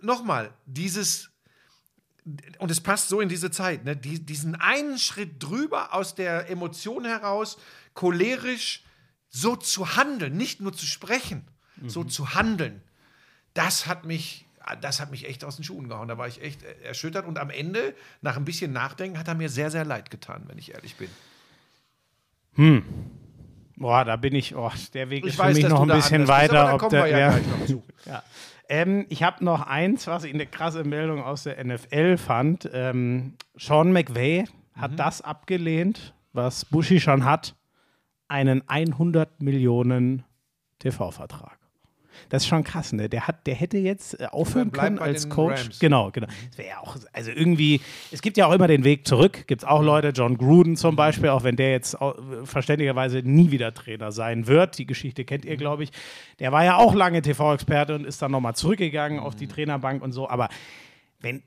[0.00, 1.30] nochmal, dieses,
[2.58, 3.96] und es passt so in diese Zeit, ne?
[3.96, 7.58] Die, diesen einen Schritt drüber aus der Emotion heraus,
[7.94, 8.84] cholerisch
[9.28, 11.44] so zu handeln, nicht nur zu sprechen,
[11.86, 12.82] so zu handeln,
[13.54, 14.46] das hat mich.
[14.80, 16.06] Das hat mich echt aus den Schuhen gehauen.
[16.06, 17.26] Da war ich echt erschüttert.
[17.26, 20.56] Und am Ende, nach ein bisschen Nachdenken, hat er mir sehr, sehr leid getan, wenn
[20.56, 22.84] ich ehrlich bin.
[23.76, 26.22] Boah, da bin ich, oh, der Weg Ich ist weiß, für mich noch ein bisschen
[26.22, 26.74] bist, weiter.
[26.74, 27.38] ob der, ja
[28.06, 28.22] ja.
[28.68, 32.70] Ähm, ich habe noch eins, was ich eine krasse Meldung aus der NFL fand.
[32.72, 37.54] Ähm, Sean McVay hat das abgelehnt, was Bushi schon hat,
[38.28, 40.24] einen 100 Millionen
[40.78, 41.58] TV-Vertrag.
[42.28, 43.08] Das ist schon krass, ne?
[43.08, 45.64] Der, hat, der hätte jetzt äh, aufhören können als Coach.
[45.64, 45.78] Rams.
[45.78, 46.26] Genau, genau.
[46.48, 47.80] Das wäre ja auch, also irgendwie,
[48.10, 49.46] es gibt ja auch immer den Weg zurück.
[49.46, 51.96] Gibt es auch Leute, John Gruden zum Beispiel, auch wenn der jetzt
[52.44, 54.78] verständigerweise nie wieder Trainer sein wird.
[54.78, 55.90] Die Geschichte kennt ihr, glaube ich.
[56.38, 60.12] Der war ja auch lange TV-Experte und ist dann nochmal zurückgegangen auf die Trainerbank und
[60.12, 60.28] so.
[60.28, 60.48] Aber
[61.20, 61.42] wenn,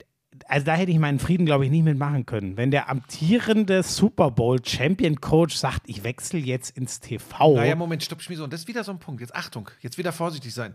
[0.48, 2.56] also da hätte ich meinen Frieden, glaube ich, nicht mitmachen können.
[2.56, 7.56] Wenn der amtierende Super Bowl Champion Coach sagt, ich wechsle jetzt ins TV.
[7.56, 8.44] Naja, Moment, stopp, Schmieso.
[8.44, 9.20] Und das ist wieder so ein Punkt.
[9.20, 10.74] Jetzt Achtung, jetzt wieder vorsichtig sein.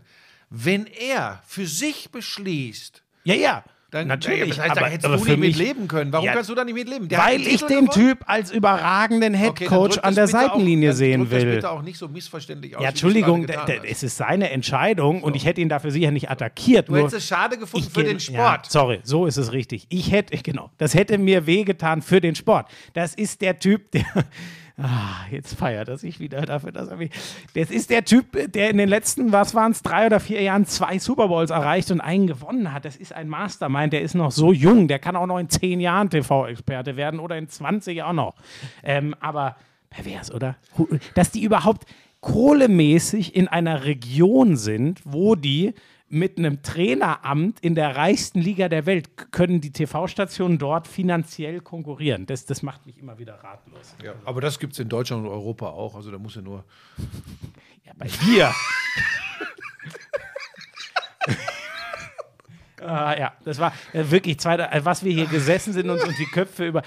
[0.50, 3.64] Wenn er für sich beschließt, ja, ja.
[3.92, 6.12] Dann, Natürlich, das heißt, aber, da hättest aber du für nicht mich, leben können.
[6.12, 7.08] Warum Ja, kannst du da nicht mit leben?
[7.08, 8.08] Der weil ich Titel den gewonnen.
[8.08, 11.54] Typ als überragenden Okay, Headcoach drück an der auch- Seitenlinie dann sehen drück Das will.
[11.56, 12.82] bitte auch nicht so missverständlich aus.
[12.82, 13.46] Ja, Entschuldigung,
[13.84, 16.88] es ist seine Entscheidung und ich hätte ihn dafür sicher nicht attackiert.
[16.88, 18.70] Du hättest es schade gefunden für den Ja, Sport.
[18.72, 19.86] sorry, so ist es richtig.
[19.90, 22.68] Ich hätte, genau, das hätte mir wehgetan für den Sport.
[22.94, 24.04] Das ist der Typ, der.
[24.78, 27.10] Ah, jetzt feiert er sich wieder dafür, dass er mich.
[27.54, 30.66] Das ist der Typ, der in den letzten, was waren es, drei oder vier Jahren
[30.66, 32.84] zwei Super Bowls erreicht und einen gewonnen hat.
[32.84, 35.80] Das ist ein Mastermind, der ist noch so jung, der kann auch noch in zehn
[35.80, 38.34] Jahren TV-Experte werden oder in 20 auch noch.
[38.82, 39.56] Ähm, aber
[39.90, 40.56] pervers, oder?
[41.14, 41.86] Dass die überhaupt
[42.20, 45.74] kohlemäßig in einer Region sind, wo die
[46.12, 52.26] mit einem Traineramt in der reichsten Liga der Welt können die TV-Stationen dort finanziell konkurrieren.
[52.26, 53.96] Das, das macht mich immer wieder ratlos.
[54.04, 55.94] Ja, aber das gibt es in Deutschland und Europa auch.
[55.94, 56.64] Also da muss ja nur.
[57.86, 58.52] Ja, bei dir.
[62.86, 66.18] ah, ja, das war äh, wirklich zweiter, äh, was wir hier gesessen sind und uns
[66.18, 66.82] die Köpfe über.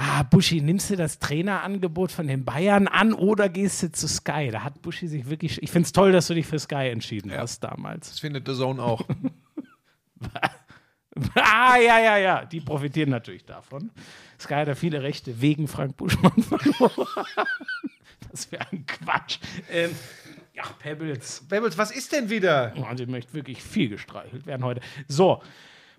[0.00, 4.48] Ah, Buschi, nimmst du das Trainerangebot von den Bayern an oder gehst du zu Sky?
[4.52, 5.60] Da hat Buschi sich wirklich.
[5.60, 8.10] Ich finde es toll, dass du dich für Sky entschieden hast damals.
[8.10, 9.04] Das findet The Zone auch.
[11.34, 12.44] Ah, ja, ja, ja.
[12.44, 13.90] Die profitieren natürlich davon.
[14.38, 17.06] Sky hat ja viele Rechte wegen Frank Buschmann verloren.
[18.30, 19.38] Das wäre ein Quatsch.
[19.68, 19.90] Ähm,
[20.54, 21.44] ja, Pebbles.
[21.48, 22.72] Bebels, was ist denn wieder?
[22.76, 24.80] Oh, die möchte wirklich viel gestreichelt werden heute.
[25.08, 25.42] So,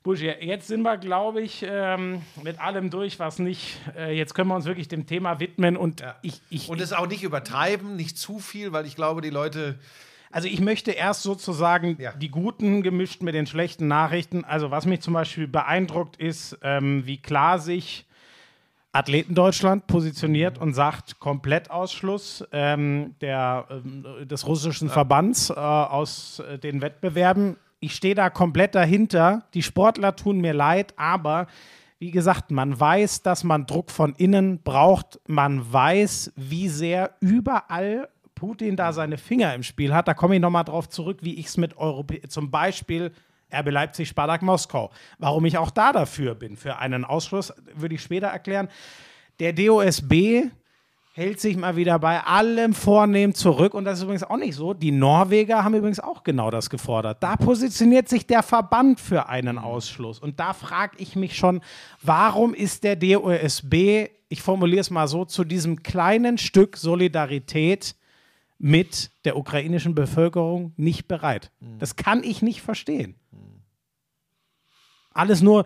[0.10, 3.78] Buschi, jetzt sind wir, glaube ich, ähm, mit allem durch, was nicht.
[3.96, 7.06] Äh, jetzt können wir uns wirklich dem Thema widmen und ich, ich, Und es auch
[7.06, 9.78] nicht übertreiben, nicht zu viel, weil ich glaube, die Leute.
[10.32, 12.12] Also ich möchte erst sozusagen Ja.
[12.14, 14.46] die guten gemischt mit den schlechten Nachrichten.
[14.46, 18.08] Also was mich zum Beispiel beeindruckt ist, ähm, wie klar sich
[18.92, 26.58] Athleten Deutschland positioniert und sagt Komplettausschluss ähm, der, ähm, des russischen Verbands äh, aus äh,
[26.58, 27.58] den Wettbewerben.
[27.80, 29.44] Ich stehe da komplett dahinter.
[29.54, 31.48] Die Sportler tun mir leid, aber
[31.98, 35.20] wie gesagt, man weiß, dass man Druck von innen braucht.
[35.28, 40.08] Man weiß, wie sehr überall Putin da seine Finger im Spiel hat.
[40.08, 43.12] Da komme ich nochmal drauf zurück, wie ich es mit Europä zum Beispiel
[43.54, 44.92] RB Leipzig, Spartak Moskau.
[45.18, 48.70] Warum ich auch da dafür bin, für einen Ausschluss, würde ich später erklären.
[49.40, 50.52] Der DOSB
[51.20, 53.74] hält sich mal wieder bei allem Vornehmen zurück.
[53.74, 54.74] Und das ist übrigens auch nicht so.
[54.74, 57.22] Die Norweger haben übrigens auch genau das gefordert.
[57.22, 60.20] Da positioniert sich der Verband für einen Ausschluss.
[60.20, 61.60] Und da frage ich mich schon,
[62.02, 67.96] warum ist der DOSB, ich formuliere es mal so, zu diesem kleinen Stück Solidarität
[68.58, 71.52] mit der ukrainischen Bevölkerung nicht bereit?
[71.80, 73.16] Das kann ich nicht verstehen.
[75.12, 75.66] Alles nur,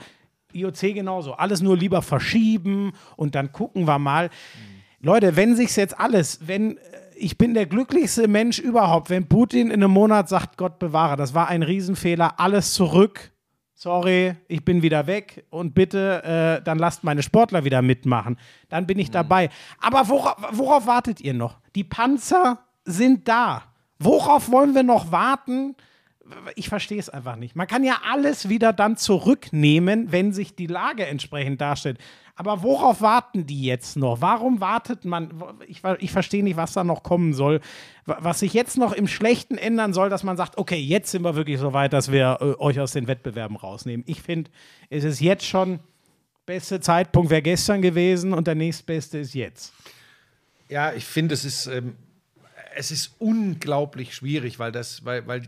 [0.51, 4.31] IOC genauso, alles nur lieber verschieben und dann gucken wir mal.
[5.05, 6.79] Leute, wenn sich's jetzt alles, wenn äh,
[7.15, 11.33] ich bin der glücklichste Mensch überhaupt, wenn Putin in einem Monat sagt, Gott bewahre, das
[11.33, 13.31] war ein Riesenfehler, alles zurück.
[13.75, 18.37] Sorry, ich bin wieder weg und bitte, äh, dann lasst meine Sportler wieder mitmachen.
[18.69, 19.49] Dann bin ich dabei.
[19.81, 21.59] Aber worauf, worauf wartet ihr noch?
[21.75, 23.63] Die Panzer sind da.
[23.99, 25.75] Worauf wollen wir noch warten?
[26.55, 27.55] Ich verstehe es einfach nicht.
[27.55, 31.97] Man kann ja alles wieder dann zurücknehmen, wenn sich die Lage entsprechend darstellt.
[32.35, 34.21] Aber worauf warten die jetzt noch?
[34.21, 35.31] Warum wartet man?
[35.67, 37.59] Ich, ich verstehe nicht, was da noch kommen soll.
[38.05, 41.35] Was sich jetzt noch im Schlechten ändern soll, dass man sagt, okay, jetzt sind wir
[41.35, 44.03] wirklich so weit, dass wir äh, euch aus den Wettbewerben rausnehmen.
[44.07, 44.49] Ich finde,
[44.89, 45.79] es ist jetzt schon,
[46.45, 49.73] beste Zeitpunkt wäre gestern gewesen und der nächstbeste ist jetzt.
[50.69, 51.95] Ja, ich finde, es ist, ähm,
[52.75, 55.43] es ist unglaublich schwierig, weil das, weil, weil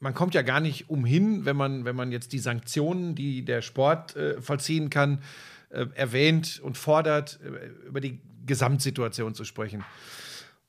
[0.00, 3.62] man kommt ja gar nicht umhin, wenn man, wenn man jetzt die Sanktionen, die der
[3.62, 5.22] Sport äh, vollziehen kann,
[5.70, 9.84] äh, erwähnt und fordert, äh, über die Gesamtsituation zu sprechen.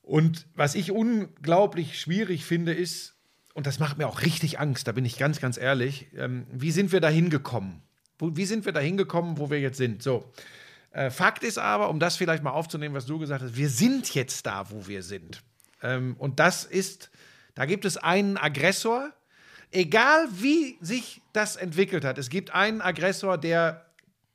[0.02, 3.14] Und was ich unglaublich schwierig finde, ist,
[3.54, 6.72] und das macht mir auch richtig Angst, da bin ich ganz, ganz ehrlich, ähm, wie
[6.72, 7.82] sind wir da hingekommen?
[8.18, 10.02] Wie sind wir da hingekommen, wo wir jetzt sind?
[10.02, 10.30] So.
[10.90, 14.12] Äh, Fakt ist aber, um das vielleicht mal aufzunehmen, was du gesagt hast, wir sind
[14.14, 15.42] jetzt da, wo wir sind.
[15.82, 17.10] Ähm, und das ist,
[17.54, 19.12] da gibt es einen Aggressor,
[19.70, 22.18] egal wie sich das entwickelt hat.
[22.18, 23.86] Es gibt einen Aggressor, der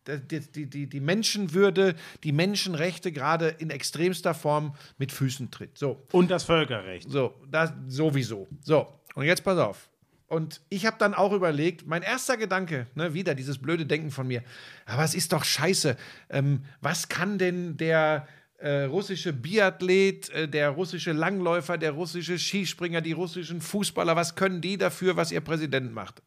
[0.07, 5.77] die, die, die, Menschenwürde, die Menschenrechte gerade in extremster Form mit Füßen tritt.
[5.77, 6.03] So.
[6.11, 7.09] Und das Völkerrecht.
[7.09, 8.47] So, das sowieso.
[8.61, 9.89] So, und jetzt pass auf.
[10.27, 14.27] Und ich habe dann auch überlegt, mein erster Gedanke, ne, wieder dieses blöde Denken von
[14.27, 14.43] mir,
[14.85, 15.97] aber es ist doch scheiße.
[16.29, 23.01] Ähm, was kann denn der äh, russische Biathlet, äh, der russische Langläufer, der russische Skispringer,
[23.01, 26.21] die russischen Fußballer, was können die dafür, was ihr Präsident macht?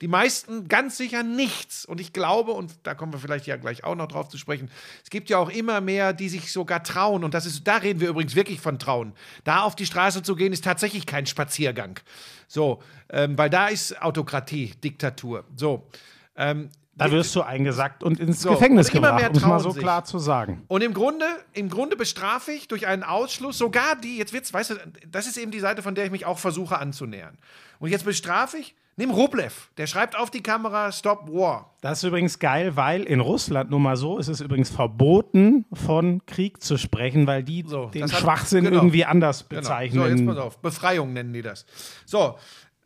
[0.00, 1.84] Die meisten ganz sicher nichts.
[1.84, 4.68] Und ich glaube, und da kommen wir vielleicht ja gleich auch noch drauf zu sprechen,
[5.04, 7.22] es gibt ja auch immer mehr, die sich sogar trauen.
[7.22, 9.12] Und das ist, da reden wir übrigens wirklich von Trauen.
[9.44, 12.00] Da auf die Straße zu gehen, ist tatsächlich kein Spaziergang.
[12.48, 15.44] So, ähm, weil da ist Autokratie, Diktatur.
[15.54, 15.88] So.
[16.34, 19.58] Ähm, da wirst du eingesackt und ins So, Gefängnis und immer gebracht, um es mal
[19.60, 19.82] so sich.
[19.82, 20.62] klar zu sagen.
[20.68, 24.70] Und im Grunde, im Grunde bestrafe ich durch einen Ausschluss sogar die, jetzt wird's, weißt
[24.70, 24.74] du,
[25.10, 27.38] das ist eben die Seite, von der ich mich auch versuche anzunähern.
[27.78, 31.74] Und jetzt bestrafe ich, nimm Rublev, der schreibt auf die Kamera Stop War.
[31.80, 36.24] Das ist übrigens geil, weil in Russland nur mal so ist es übrigens verboten, von
[36.26, 38.76] Krieg zu sprechen, weil die So, den hat- Schwachsinn genau.
[38.76, 39.60] irgendwie anders Genau.
[39.62, 40.02] bezeichnen.
[40.02, 41.64] So, jetzt pass auf, Befreiung nennen die das.
[42.04, 42.38] So,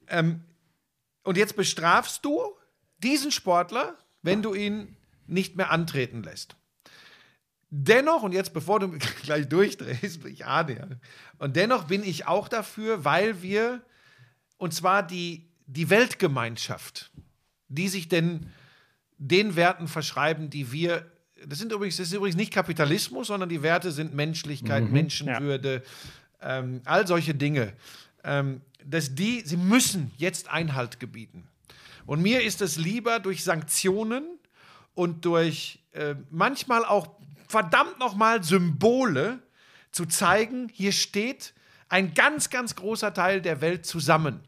[0.09, 0.43] ähm,
[1.24, 2.41] und jetzt bestrafst du
[3.02, 4.97] diesen Sportler, wenn du ihn
[5.27, 6.56] nicht mehr antreten lässt.
[7.70, 10.86] Dennoch, und jetzt bevor du gleich durchdrehst, ich ahne ja,
[11.39, 13.82] und dennoch bin ich auch dafür, weil wir,
[14.56, 17.10] und zwar die, die Weltgemeinschaft,
[17.68, 18.52] die sich denn
[19.18, 21.10] den Werten verschreiben, die wir,
[21.44, 25.82] das sind übrigens, das ist übrigens nicht Kapitalismus, sondern die Werte sind Menschlichkeit, Menschenwürde,
[26.40, 27.73] ähm, all solche Dinge,
[28.24, 31.48] ähm, dass die, sie müssen jetzt Einhalt gebieten.
[32.07, 34.39] Und mir ist es lieber durch Sanktionen
[34.95, 37.09] und durch äh, manchmal auch
[37.49, 39.41] verdammt nochmal Symbole
[39.91, 41.55] zu zeigen, hier steht
[41.89, 44.41] ein ganz, ganz großer Teil der Welt zusammen.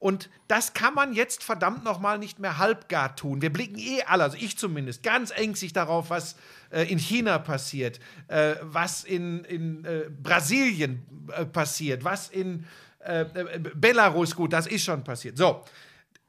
[0.00, 3.42] Und das kann man jetzt verdammt nochmal nicht mehr halbgar tun.
[3.42, 6.36] Wir blicken eh alle, also ich zumindest, ganz ängstlich darauf, was
[6.70, 7.98] äh, in China passiert,
[8.28, 12.64] äh, was in, in äh, Brasilien äh, passiert, was in
[13.00, 15.36] äh, äh, Belarus, gut, das ist schon passiert.
[15.36, 15.64] So,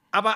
[0.10, 0.36] aber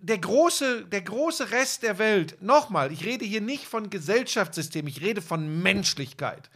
[0.00, 5.00] der große, der große Rest der Welt, nochmal, ich rede hier nicht von Gesellschaftssystem, ich
[5.00, 6.50] rede von Menschlichkeit.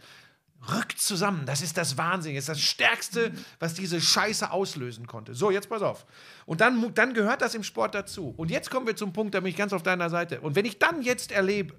[0.73, 5.35] Rückt zusammen, das ist das Wahnsinn, das ist das Stärkste, was diese Scheiße auslösen konnte.
[5.35, 6.07] So, jetzt pass auf.
[6.47, 8.33] Und dann, dann gehört das im Sport dazu.
[8.35, 10.41] Und jetzt kommen wir zum Punkt, da bin ich ganz auf deiner Seite.
[10.41, 11.75] Und wenn ich dann jetzt erlebe,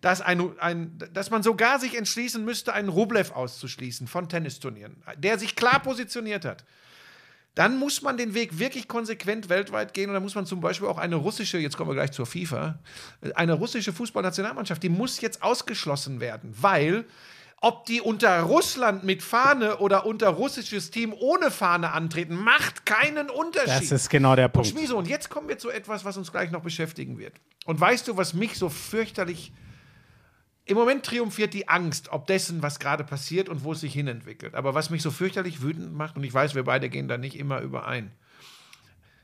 [0.00, 5.38] dass, ein, ein, dass man sogar sich entschließen müsste, einen Rublev auszuschließen von Tennisturnieren, der
[5.38, 6.64] sich klar positioniert hat,
[7.54, 10.88] dann muss man den Weg wirklich konsequent weltweit gehen und dann muss man zum Beispiel
[10.88, 12.78] auch eine russische, jetzt kommen wir gleich zur FIFA,
[13.34, 17.04] eine russische Fußballnationalmannschaft, die muss jetzt ausgeschlossen werden, weil
[17.64, 23.30] ob die unter Russland mit Fahne oder unter russisches Team ohne Fahne antreten, macht keinen
[23.30, 23.68] Unterschied.
[23.68, 24.68] Das ist genau der Und Punkt.
[24.68, 27.34] Schmieso, und jetzt kommen wir zu etwas, was uns gleich noch beschäftigen wird.
[27.64, 29.52] Und weißt du, was mich so fürchterlich.
[30.64, 34.54] Im Moment triumphiert die Angst, ob dessen, was gerade passiert und wo es sich hinentwickelt.
[34.54, 37.36] Aber was mich so fürchterlich wütend macht, und ich weiß, wir beide gehen da nicht
[37.36, 38.12] immer überein.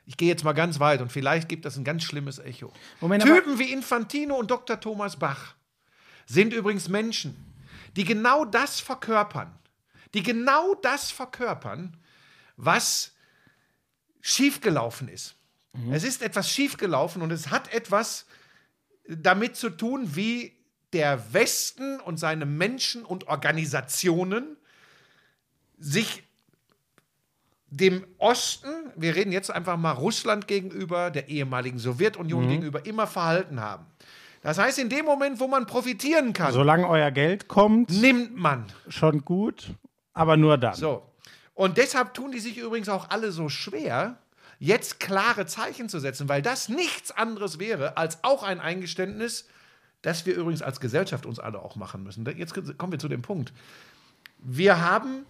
[0.05, 2.73] Ich gehe jetzt mal ganz weit und vielleicht gibt das ein ganz schlimmes Echo.
[3.01, 4.81] Moment, Typen wie Infantino und Dr.
[4.81, 5.55] Thomas Bach
[6.27, 7.37] sind übrigens Menschen,
[7.95, 9.55] die genau das verkörpern.
[10.15, 11.97] Die genau das verkörpern,
[12.57, 13.15] was
[14.23, 15.37] schiefgelaufen ist.
[15.93, 18.27] Es ist etwas schiefgelaufen und es hat etwas
[19.07, 20.58] damit zu tun, wie
[20.93, 24.57] der Westen und seine Menschen und Organisationen
[25.79, 26.23] sich
[27.71, 33.61] dem Osten, wir reden jetzt einfach mal Russland gegenüber, der ehemaligen Sowjetunion gegenüber, immer verhalten
[33.61, 33.85] haben.
[34.43, 38.65] Das heißt, in dem Moment, wo man profitieren kann, Solange euer Geld kommt, nimmt man.
[38.89, 39.75] schon gut,
[40.15, 40.75] aber nur dann.
[40.75, 41.03] So.
[41.55, 44.17] Und deshalb tun die sich übrigens auch alle so schwer,
[44.61, 49.47] jetzt klare Zeichen zu setzen, weil das nichts anderes wäre als auch ein Eingeständnis,
[50.03, 52.25] das wir übrigens als Gesellschaft uns alle auch machen müssen.
[52.37, 53.53] Jetzt kommen wir zu dem Punkt.
[54.39, 55.27] Wir haben,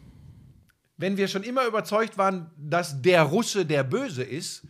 [0.97, 4.67] wenn wir schon immer überzeugt waren, dass der Russe der Böse ist,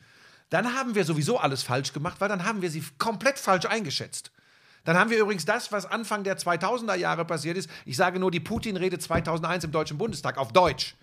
[0.50, 4.30] dann haben wir sowieso alles falsch gemacht, weil dann haben wir sie komplett falsch eingeschätzt.
[4.84, 7.68] Dann haben wir übrigens das, was Anfang der 2000er Jahre passiert ist.
[7.84, 10.94] Ich sage nur die Putin-Rede 2001 im Deutschen Bundestag auf Deutsch.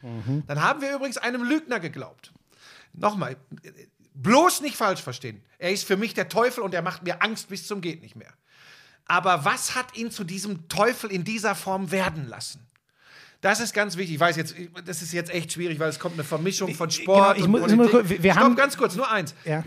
[0.48, 2.32] Dann haben wir übrigens einem Lügner geglaubt.
[2.94, 3.36] Nochmal,
[4.16, 5.44] bloß nicht falsch verstehen.
[5.60, 8.16] Er ist für mich der Teufel und er macht mir Angst bis zum geht nicht
[8.16, 8.34] mehr.
[9.08, 12.66] Aber was hat ihn zu diesem Teufel in dieser Form werden lassen?
[13.42, 14.16] Das ist ganz wichtig.
[14.16, 14.56] Ich weiß jetzt,
[14.86, 17.78] das ist jetzt echt schwierig, weil es kommt eine Vermischung von Sport Genau, ich und
[17.78, 19.64] muss- muss- wir- wir Stopp, ganz kurz, nur eins Ja.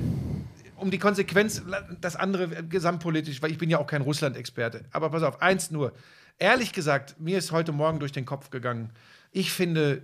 [0.76, 1.62] um die Konsequenz,
[2.00, 4.84] das andere äh, gesamtpolitisch, weil ich bin ja auch kein Russland-Experte.
[4.90, 5.92] Aber pass auf, eins nur.
[6.40, 8.90] Ehrlich gesagt, mir ist heute Morgen durch den Kopf gegangen,
[9.30, 10.02] ich finde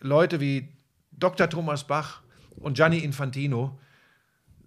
[0.00, 0.68] Leute wie
[1.12, 1.48] Dr.
[1.48, 2.20] Thomas Bach
[2.56, 3.78] und Gianni Infantino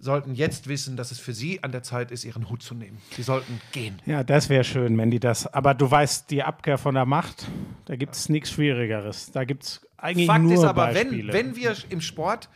[0.02, 2.98] sollten jetzt wissen, dass es für sie an der Zeit ist, ihren Hut zu nehmen.
[3.16, 4.00] Sie sollten gehen.
[4.06, 5.48] Ja, das wäre schön, wenn die das.
[5.48, 7.48] Aber du weißt, die Abkehr von der Macht,
[7.86, 9.32] da gibt es nichts Schwierigeres.
[9.32, 11.34] Da gibt es eigentlich Fakt nur ist aber, wenn, Beispiele.
[11.34, 12.50] wenn wir im Sport,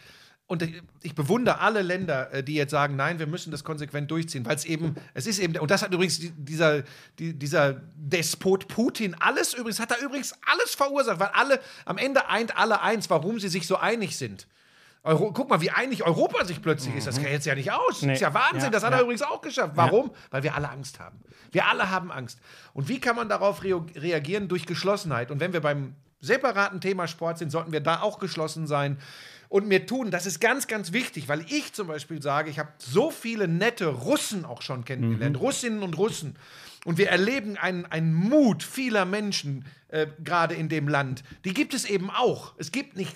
[0.47, 0.61] und
[1.01, 4.55] ich- bewundere alle Länder, äh, die jetzt sagen, nein, wir müssen das konsequent durchziehen, weil
[4.55, 6.83] es eben, es ist eben, und das hat übrigens die- dieser,
[7.17, 12.27] die, dieser Despot Putin alles übrigens, hat er übrigens alles verursacht, weil alle, am Ende
[12.29, 14.47] eint alle eins, warum sie sich so einig sind.
[15.05, 17.05] Euro, guck mal, wie einig Europa sich plötzlich ist.
[17.07, 18.01] Das geht jetzt ja nicht aus.
[18.01, 18.13] Nee.
[18.13, 18.63] Ist ja Wahnsinn.
[18.63, 18.97] Ja, das hat ja.
[18.97, 19.73] er übrigens auch geschafft.
[19.75, 20.11] Warum?
[20.31, 21.19] Weil wir alle Angst haben.
[21.51, 22.39] Wir alle haben Angst.
[22.73, 24.47] Und wie kann man darauf reo- reagieren?
[24.47, 25.29] Durch Geschlossenheit.
[25.31, 28.97] Und wenn wir beim separaten Thema Sport sind, sollten wir da auch geschlossen sein
[29.47, 30.09] und mir tun.
[30.09, 33.85] Das ist ganz, ganz wichtig, weil ich zum Beispiel sage, ich habe so viele nette
[33.87, 36.35] Russen auch schon kennengelernt, Russinnen und Russen.
[36.83, 41.23] Und wir erleben einen, einen Mut vieler Menschen äh, gerade in dem Land.
[41.43, 42.53] Die gibt es eben auch.
[42.57, 43.15] Es gibt nicht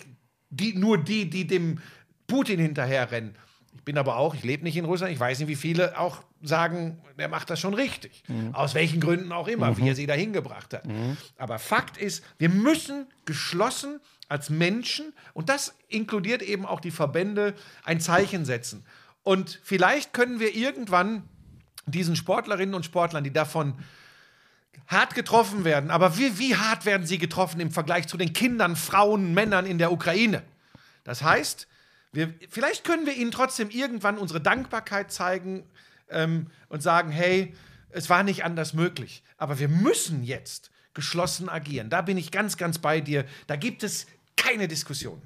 [0.50, 1.80] die, nur die, die dem
[2.28, 3.36] Putin hinterherrennen.
[3.76, 6.24] Ich bin aber auch, ich lebe nicht in Russland, ich weiß nicht, wie viele auch
[6.42, 8.24] sagen, der macht das schon richtig.
[8.54, 10.84] Aus welchen Gründen auch immer, wie er sie dahin gebracht hat.
[11.38, 17.56] Aber Fakt ist, wir müssen geschlossen als Menschen, und das inkludiert eben auch die Verbände,
[17.84, 18.86] ein Zeichen setzen.
[19.24, 21.24] Und vielleicht können wir irgendwann
[21.88, 23.74] diesen Sportlerinnen und Sportlern, die davon
[24.88, 25.92] hart getroffen werden.
[25.92, 29.78] Aber wie, wie hart werden sie getroffen im Vergleich zu den Kindern, Frauen, Männern in
[29.78, 30.44] der Ukraine?
[31.04, 31.68] Das heißt,
[32.12, 35.64] wir, vielleicht können wir ihnen trotzdem irgendwann unsere Dankbarkeit zeigen
[36.10, 37.54] ähm, und sagen, hey,
[37.92, 39.24] es war nicht anders möglich.
[39.38, 41.90] Aber wir müssen jetzt geschlossen agieren.
[41.90, 43.26] Da bin ich ganz, ganz bei dir.
[43.48, 45.22] Da gibt es keine Diskussion.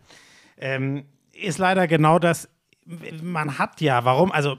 [0.57, 2.47] ähm, ist leider genau das.
[2.85, 4.31] Man hat ja, warum?
[4.31, 4.57] Also,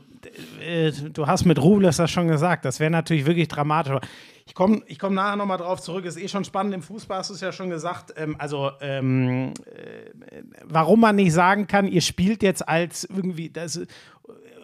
[0.61, 4.01] äh, du hast mit Rubles das schon gesagt, das wäre natürlich wirklich dramatisch.
[4.46, 6.74] Ich komme ich komm nachher nochmal drauf zurück, ist eh schon spannend.
[6.74, 8.12] Im Fußball hast du es ja schon gesagt.
[8.16, 13.76] Ähm, also, ähm, äh, warum man nicht sagen kann, ihr spielt jetzt als irgendwie das
[13.76, 13.86] äh,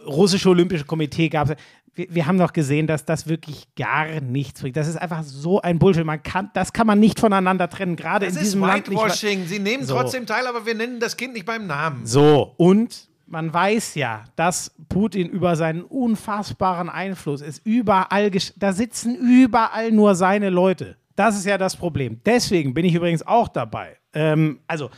[0.06, 1.56] russische Olympische Komitee gab es.
[1.94, 4.76] Wir, wir haben doch gesehen, dass das wirklich gar nichts bringt.
[4.76, 6.04] Das ist einfach so ein Bullshit.
[6.04, 9.00] Man kann, das kann man nicht voneinander trennen, gerade in Das ist diesem Land nicht.
[9.00, 9.46] Whitewashing.
[9.46, 9.94] Sie nehmen So.
[9.94, 12.06] trotzdem teil, aber wir nennen das Kind nicht beim Namen.
[12.06, 17.64] So, und man weiß ja, dass Putin über seinen unfassbaren Einfluss ist.
[17.64, 20.96] Überall, da sitzen überall nur seine Leute.
[21.14, 22.20] Das ist ja das Problem.
[22.26, 23.96] Deswegen bin ich übrigens auch dabei.
[24.12, 24.90] Ähm, also,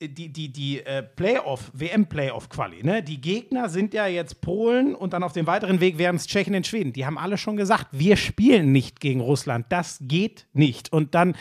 [0.00, 3.02] die, die, die äh, Playoff, WM-Playoff-Quali, ne?
[3.02, 6.54] Die Gegner sind ja jetzt Polen und dann auf dem weiteren Weg wären es Tschechien
[6.54, 6.92] und Schweden.
[6.92, 9.66] Die haben alle schon gesagt, wir spielen nicht gegen Russland.
[9.68, 10.92] Das geht nicht.
[10.92, 11.34] Und dann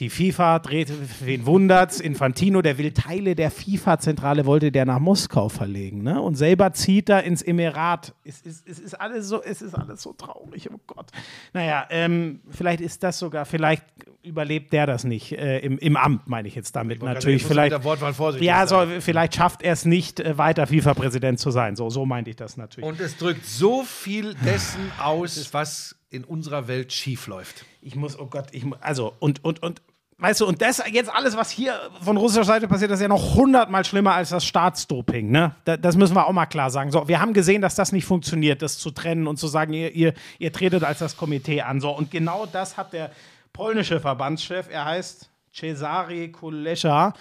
[0.00, 2.00] die FIFA dreht, wen wundert's?
[2.00, 6.20] Infantino, der will Teile der FIFA-Zentrale, wollte der nach Moskau verlegen, ne?
[6.20, 8.12] Und selber zieht er ins Emirat.
[8.24, 11.06] Es ist, es ist alles so, es ist alles so traurig, oh Gott.
[11.52, 13.84] Naja, ähm, vielleicht ist das sogar, vielleicht
[14.24, 17.42] überlebt der das nicht äh, im, im Amt, meine ich jetzt damit natürlich.
[17.42, 20.66] muss mit Vielleicht, der Wortwahl vorsichtig ja, so, vielleicht schafft er es nicht, äh, weiter
[20.66, 21.76] FIFA-Präsident zu sein.
[21.76, 22.88] So, so meinte ich das natürlich.
[22.88, 27.64] Und es drückt so viel dessen aus, was in unserer Welt schiefläuft.
[27.82, 29.82] Ich muss, oh Gott, ich muss, also, und, und, und,
[30.18, 33.08] weißt du, und das jetzt alles, was hier von russischer Seite passiert, das ist ja
[33.08, 35.54] noch hundertmal schlimmer als das Staatsdoping, ne?
[35.64, 36.90] Da, das müssen wir auch mal klar sagen.
[36.92, 39.92] So, wir haben gesehen, dass das nicht funktioniert, das zu trennen und zu sagen, ihr,
[39.92, 41.80] ihr, ihr tretet als das Komitee an.
[41.80, 43.10] So, und genau das hat der
[43.52, 47.14] polnische Verbandschef, er heißt Cesare Kulesza,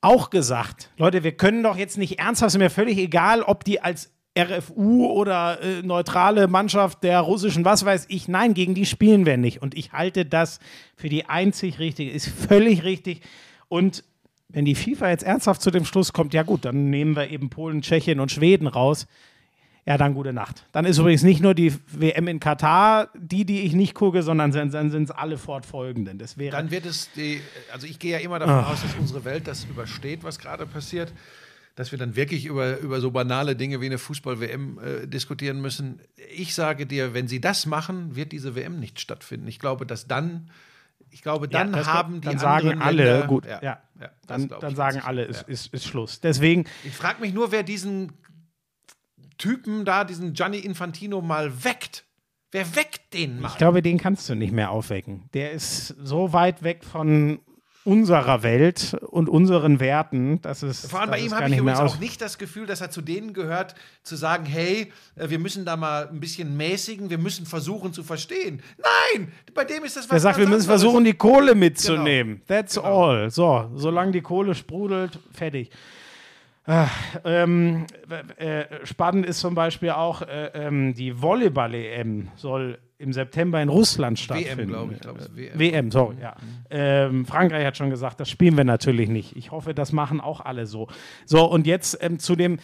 [0.00, 0.90] auch gesagt.
[0.96, 5.06] Leute, wir können doch jetzt nicht ernsthaft, ist mir völlig egal, ob die als RFU
[5.06, 8.26] oder äh, neutrale Mannschaft der russischen, was weiß ich.
[8.26, 9.62] Nein, gegen die spielen wir nicht.
[9.62, 10.58] Und ich halte das
[10.96, 13.20] für die einzig richtige, ist völlig richtig.
[13.68, 14.02] Und
[14.48, 17.50] wenn die FIFA jetzt ernsthaft zu dem Schluss kommt, ja gut, dann nehmen wir eben
[17.50, 19.06] Polen, Tschechien und Schweden raus.
[19.86, 20.64] Ja, dann gute Nacht.
[20.72, 24.50] Dann ist übrigens nicht nur die WM in Katar die, die ich nicht gucke, sondern
[24.50, 26.16] dann sind es alle fortfolgenden.
[26.18, 27.40] Das wäre Dann wird es die,
[27.70, 31.12] also ich gehe ja immer davon aus, dass unsere Welt das übersteht, was gerade passiert.
[31.74, 36.00] Dass wir dann wirklich über, über so banale Dinge wie eine Fußball-WM äh, diskutieren müssen.
[36.34, 39.48] Ich sage dir, wenn sie das machen, wird diese WM nicht stattfinden.
[39.48, 40.50] Ich glaube, dass dann,
[41.10, 44.10] ich glaube, dann Ja, haben die dann sagen anderen alle, Länder, gut, ja, ja, ja,
[44.26, 46.20] dann, dann sagen alle, ist, ist, ist Schluss.
[46.20, 48.12] Deswegen, Ich frage mich nur, wer diesen
[49.36, 52.04] Typen da, diesen Gianni Infantino mal weckt.
[52.52, 53.48] Wer weckt den mal?
[53.48, 55.28] ich glaube, den kannst du nicht mehr aufwecken.
[55.34, 57.40] Der ist so weit weg von
[57.84, 61.98] unserer Welt und unseren Werten, dass es Vor allem bei ihm habe ich übrigens auch
[61.98, 65.76] nicht das Gefühl, dass er zu denen gehört, zu sagen, hey, äh, wir müssen da
[65.76, 68.62] mal ein bisschen mäßigen, wir müssen versuchen zu verstehen.
[68.78, 72.40] Nein, bei dem ist das was Der sagt, wir müssen versuchen, die Kohle mitzunehmen.
[72.46, 73.08] That's Genau.
[73.10, 73.30] all.
[73.30, 75.70] So, solange die Kohle sprudelt, fertig.
[76.66, 76.88] Ah,
[77.24, 77.86] ähm,
[78.38, 84.18] äh, spannend ist zum Beispiel auch, äh, ähm, die Volleyball-EM soll im September in Russland
[84.18, 84.58] stattfinden.
[84.58, 85.00] WM, glaube ich.
[85.00, 85.58] glaube, es ist WM.
[85.58, 86.34] WM, sorry, ja.
[86.70, 89.36] Ähm, Frankreich hat schon gesagt, das spielen wir natürlich nicht.
[89.36, 90.88] Ich hoffe, das machen auch alle so.
[91.26, 92.58] So, und jetzt ähm, zu dem,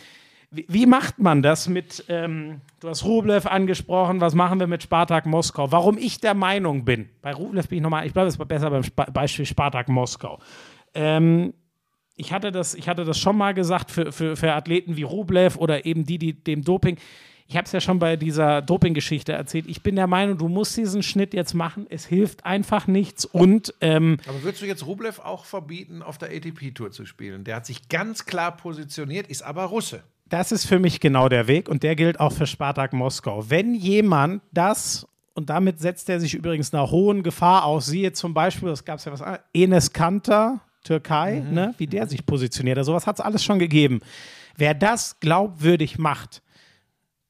[0.50, 4.82] wie, wie macht man das mit, ähm, du hast Rublev angesprochen, was machen wir mit
[4.82, 5.72] Spartak Moskau?
[5.72, 8.82] Warum ich der Meinung bin, bei Rublev bin ich nochmal, ich bleibe jetzt besser beim
[8.82, 10.38] Sp Beispiel Spartak Moskau.
[10.94, 11.52] Ähm,
[12.20, 15.56] ich hatte das, ich hatte das schon mal gesagt für, für, für Athleten wie Rublev
[15.56, 16.98] oder eben die, die dem Doping.
[17.46, 19.64] Ich habe es ja schon bei dieser Doping-Geschichte erzählt.
[19.66, 21.86] Ich bin der Meinung, du musst diesen Schnitt jetzt machen.
[21.90, 23.24] Es hilft einfach nichts.
[23.24, 27.42] Und ähm, Aber würdest du jetzt Rublev auch verbieten, auf der ATP-Tour zu spielen?
[27.42, 30.04] Der hat sich ganz klar positioniert, ist aber Russe.
[30.28, 33.50] das ist für mich genau der Weg und der gilt auch für Spartak Moskau.
[33.50, 38.32] Wenn jemand das, und damit setzt er sich übrigens einer hohen Gefahr aus, siehe zum
[38.32, 42.78] Beispiel, das gab es ja was anderes, Enes Kanter, Türkei, ne, wie der sich positioniert.
[42.78, 44.00] Also sowas hat es alles schon gegeben.
[44.56, 46.42] Wer das glaubwürdig macht,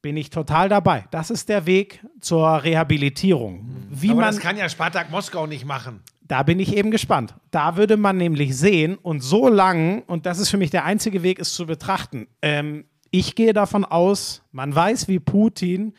[0.03, 1.05] bin ich total dabei.
[1.11, 3.69] Das ist der Weg zur Rehabilitierung.
[3.91, 6.01] Wie aber man, das kann ja Spartak Moskau nicht machen.
[6.27, 7.35] da bin ich eben gespannt.
[7.51, 11.23] Da würde man nämlich sehen und so lang, und das ist für mich der einzige
[11.23, 12.29] Weg, es zu betrachten.
[12.41, 15.93] Ähm, ich gehe davon aus, man weiß, wie Putin,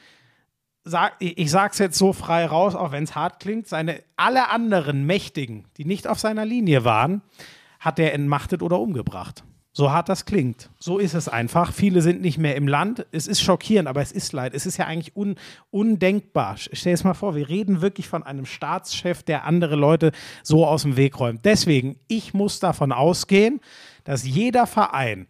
[0.84, 5.06] sag, ich, es jetzt so frei raus, auch wenn es hart klingt, seine alle anderen
[5.06, 7.22] Mächtigen, die nicht auf seiner Linie waren,
[7.80, 9.44] hat er entmachtet oder umgebracht.
[9.74, 10.70] So hart das klingt.
[10.80, 11.72] So ist es einfach.
[11.72, 13.06] Viele sind nicht mehr im Land.
[13.12, 14.53] Es ist schockierend, aber es ist leid.
[14.53, 15.36] Es ist ja eigentlich un
[15.70, 16.58] undenkbar.
[16.58, 20.12] Stell es mal vor, wir reden wirklich von einem Staatschef, der andere Leute
[20.44, 21.45] so aus dem Weg räumt.
[21.45, 23.62] Deswegen, ich muss davon ausgehen,
[24.03, 25.28] dass jeder Verein,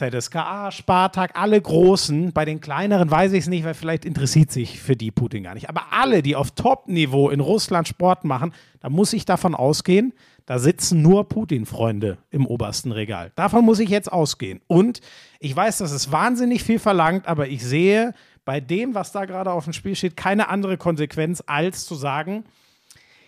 [0.00, 4.80] ZSKA, Spartak, alle Großen, bei den kleineren weiß ich es nicht, weil vielleicht interessiert sich
[4.80, 5.68] für die Putin gar nicht.
[5.68, 10.14] Aber alle, die auf Top-Niveau in Russland Sport machen, da muss ich davon ausgehen,
[10.46, 13.30] da sitzen nur Putin-Freunde im obersten Regal.
[13.34, 14.62] Davon muss ich jetzt ausgehen.
[14.66, 15.00] Und
[15.38, 18.14] ich weiß, dass es wahnsinnig viel verlangt, aber ich sehe
[18.46, 22.44] bei dem, was da gerade auf dem Spiel steht, keine andere Konsequenz, als zu sagen,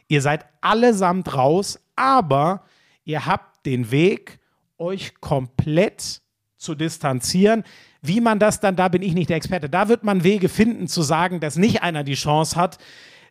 [0.08, 2.64] ihr seid allesamt raus, aber
[3.04, 4.38] ihr habt den Weg,
[4.78, 6.22] euch komplett
[6.62, 7.64] zu distanzieren.
[8.00, 10.88] Wie man das dann, da bin ich nicht der Experte, da wird man Wege finden
[10.88, 12.78] zu sagen, dass nicht einer die Chance hat,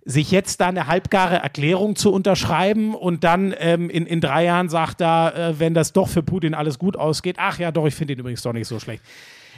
[0.04, 4.70] sich jetzt da eine halbgare Erklärung zu unterschreiben und dann ähm, in, in drei Jahren
[4.70, 7.94] sagt er, äh, wenn das doch für Putin alles gut ausgeht, ach ja, doch, ich
[7.94, 9.04] finde ihn übrigens doch nicht so schlecht.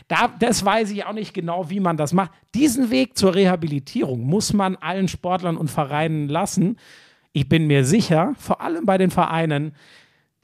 [0.10, 2.32] Da, das weiß ich auch nicht genau, wie man das macht.
[2.56, 6.78] Diesen Weg zur Rehabilitierung muss man allen Sportlern und Vereinen lassen.
[7.32, 9.74] Ich bin mir sicher, vor allem bei den Vereinen,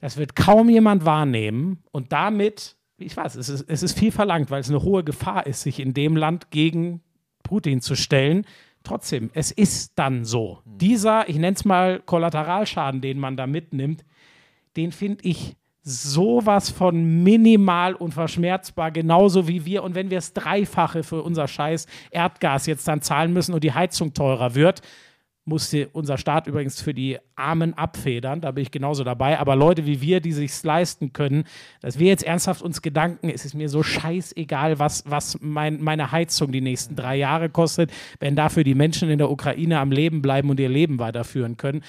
[0.00, 4.50] das wird kaum jemand wahrnehmen und damit, ich weiß, es ist, es ist viel verlangt,
[4.50, 7.00] weil es eine hohe Gefahr ist, sich in dem Land gegen
[7.42, 8.44] Putin zu stellen.
[8.82, 10.60] Trotzdem, es ist dann so.
[10.64, 14.04] Dieser, ich nenne es mal Kollateralschaden, den man da mitnimmt,
[14.76, 19.82] den finde ich sowas von minimal und verschmerzbar, genauso wie wir.
[19.82, 23.72] Und wenn wir das Dreifache für unser scheiß Erdgas jetzt dann zahlen müssen und die
[23.72, 24.82] Heizung teurer wird,
[25.44, 29.38] musste unser Staat übrigens für die Armen abfedern, da bin ich genauso dabei.
[29.38, 31.44] Aber Leute wie wir, die sich leisten können,
[31.80, 36.12] dass wir jetzt ernsthaft uns Gedanken, es ist mir so scheißegal, was, was mein, meine
[36.12, 37.90] Heizung die nächsten drei Jahre kostet,
[38.20, 41.82] wenn dafür die Menschen in der Ukraine am Leben bleiben und ihr Leben weiterführen können.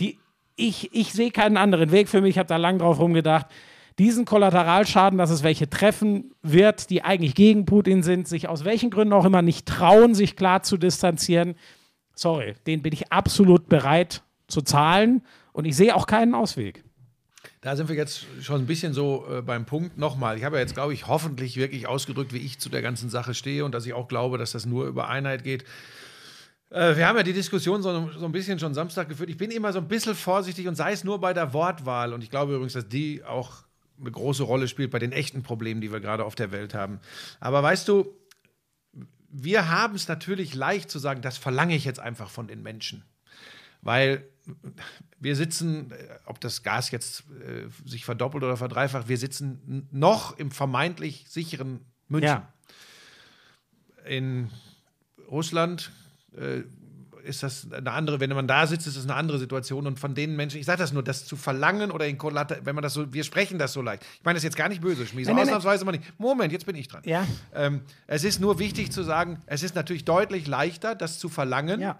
[0.00, 0.18] Die,
[0.54, 3.46] ich, ich sehe keinen anderen Weg für mich, ich habe da lang drauf rumgedacht.
[3.98, 8.90] Diesen Kollateralschaden, dass es welche treffen wird, die eigentlich gegen Putin sind, sich aus welchen
[8.90, 11.54] Gründen auch immer nicht trauen, sich klar zu distanzieren,
[12.16, 15.22] sorry, den bin ich absolut bereit zu zahlen
[15.52, 16.82] und ich sehe auch keinen Ausweg.
[17.60, 19.98] Da sind wir jetzt schon ein bisschen so äh, beim Punkt.
[19.98, 23.10] Nochmal, ich habe ja jetzt, glaube ich, hoffentlich wirklich ausgedrückt, wie ich zu der ganzen
[23.10, 25.64] Sache stehe und dass ich auch glaube, dass das nur über Einheit geht.
[26.70, 29.30] Äh, wir haben ja die Diskussion so, so ein bisschen schon Samstag geführt.
[29.30, 32.12] Ich bin immer so ein bisschen vorsichtig und sei es nur bei der Wortwahl.
[32.12, 33.64] Und ich glaube übrigens, dass die auch
[33.98, 37.00] eine große Rolle spielt bei den echten Problemen, die wir gerade auf der Welt haben.
[37.40, 38.14] Aber weißt du,
[39.38, 43.04] wir haben es natürlich leicht zu sagen, das verlange ich jetzt einfach von den Menschen.
[43.82, 44.28] Weil
[45.18, 50.38] wir sitzen, äh, ob das Gas jetzt äh, sich verdoppelt oder verdreifacht, wir sitzen noch
[50.38, 52.28] im vermeintlich sicheren München.
[52.28, 52.52] Ja.
[54.04, 54.50] In
[55.28, 55.92] Russland
[56.36, 56.62] äh,
[57.26, 59.86] ist das eine andere, wenn man da sitzt, ist das eine andere Situation.
[59.86, 62.74] Und von den Menschen, ich sage das nur, das zu verlangen oder in Kollater, wenn
[62.74, 64.04] man das so, wir sprechen das so leicht.
[64.18, 65.54] Ich meine das jetzt gar nicht böse, Schmies, Nein, nein, nein.
[65.56, 66.04] ausnahmsweise mal nicht.
[66.18, 67.02] Moment, jetzt bin ich dran.
[67.04, 67.26] Ja.
[67.54, 71.80] Ähm, es ist nur wichtig zu sagen, es ist natürlich deutlich leichter, das zu verlangen.
[71.80, 71.98] Ja.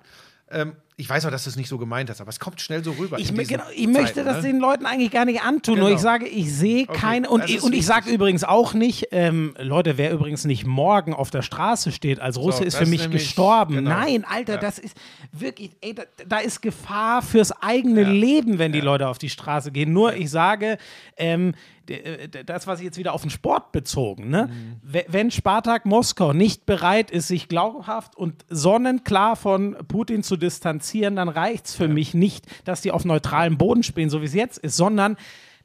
[0.51, 2.83] Ähm, ich weiß auch, dass du es nicht so gemeint hast, aber es kommt schnell
[2.83, 3.19] so rüber.
[3.19, 4.53] Ich, genau, ich möchte Zeiten, das ne?
[4.53, 5.79] den Leuten eigentlich gar nicht antun.
[5.79, 5.97] Nur Genau.
[5.97, 7.29] ich sage, ich sehe Okay, keine.
[7.29, 11.31] Und, ich- und ich sage übrigens auch nicht, ähm, Leute, wer übrigens nicht morgen auf
[11.31, 13.75] der Straße steht als Russe, So, ist für mich nämlich- gestorben.
[13.75, 13.91] genau.
[13.91, 14.59] Nein, Alter, Ja.
[14.61, 14.97] das ist
[15.33, 18.09] wirklich, ey, da, da ist Gefahr fürs eigene Ja.
[18.11, 19.93] Leben, wenn die Leute auf die Straße gehen.
[19.93, 20.79] Nur ich sage,
[21.19, 21.53] ähm,
[21.89, 24.49] äh, das, was ich jetzt wieder auf den Sport bezogen, ne?
[24.51, 24.77] Mhm.
[24.83, 30.86] We- Wenn Spartak Moskau nicht bereit ist, sich glaubhaft und sonnenklar von Putin zu distanzieren,
[30.95, 34.35] dann reicht es für mich nicht, dass die auf neutralem Boden spielen, so wie es
[34.35, 35.17] jetzt ist, sondern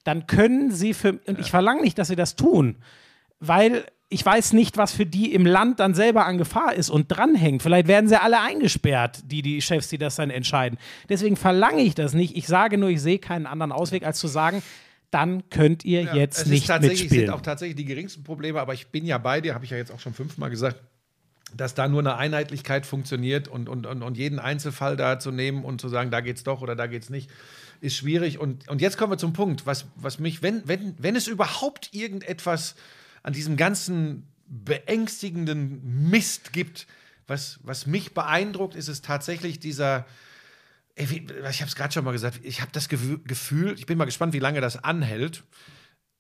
[0.04, 2.78] dann können sie für, und ich verlange nicht, dass sie das tun,
[3.40, 7.08] weil ich weiß nicht, was für die im Land dann selber an Gefahr ist und
[7.08, 7.62] dranhängt.
[7.64, 10.78] Vielleicht werden sie alle eingesperrt, die, die Chefs, die das dann entscheiden.
[11.08, 12.36] Deswegen verlange ich das nicht.
[12.36, 14.62] Ich sage nur, ich sehe keinen anderen Ausweg, als zu sagen,
[15.12, 17.28] dann könnt ihr Ja, jetzt es nicht ist tatsächlich, mitspielen.
[17.28, 19.78] sind auch tatsächlich die geringsten Probleme, aber ich bin ja bei dir, habe ich ja
[19.78, 20.82] jetzt auch schon fünfmal gesagt,
[21.56, 25.64] dass da nur eine Einheitlichkeit funktioniert und, und, und, und jeden Einzelfall da zu nehmen
[25.64, 27.30] und zu sagen, da geht's doch oder da geht's nicht,
[27.82, 28.40] ist schwierig.
[28.40, 31.94] Und, und jetzt kommen wir zum Punkt, was, was mich, wenn, wenn, wenn es überhaupt
[31.94, 32.76] irgendetwas
[33.24, 36.88] an diesem ganzen beängstigenden Mist gibt,
[37.28, 40.06] was, was mich beeindruckt, ist es tatsächlich dieser,
[40.96, 43.98] Ey, wie, ich habe es gerade schon mal gesagt, ich habe das Gefühl, ich bin
[43.98, 45.44] mal gespannt, wie lange das anhält,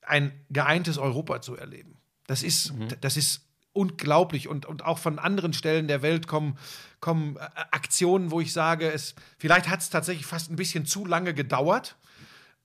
[0.02, 1.98] ein geeintes Europa zu erleben.
[2.28, 6.58] Das ist, das ist unglaublich und, und auch von anderen Stellen der Welt kommen,
[7.00, 11.06] kommen äh, Aktionen, wo ich sage, es, vielleicht hat es tatsächlich fast ein bisschen zu
[11.06, 11.98] lange gedauert.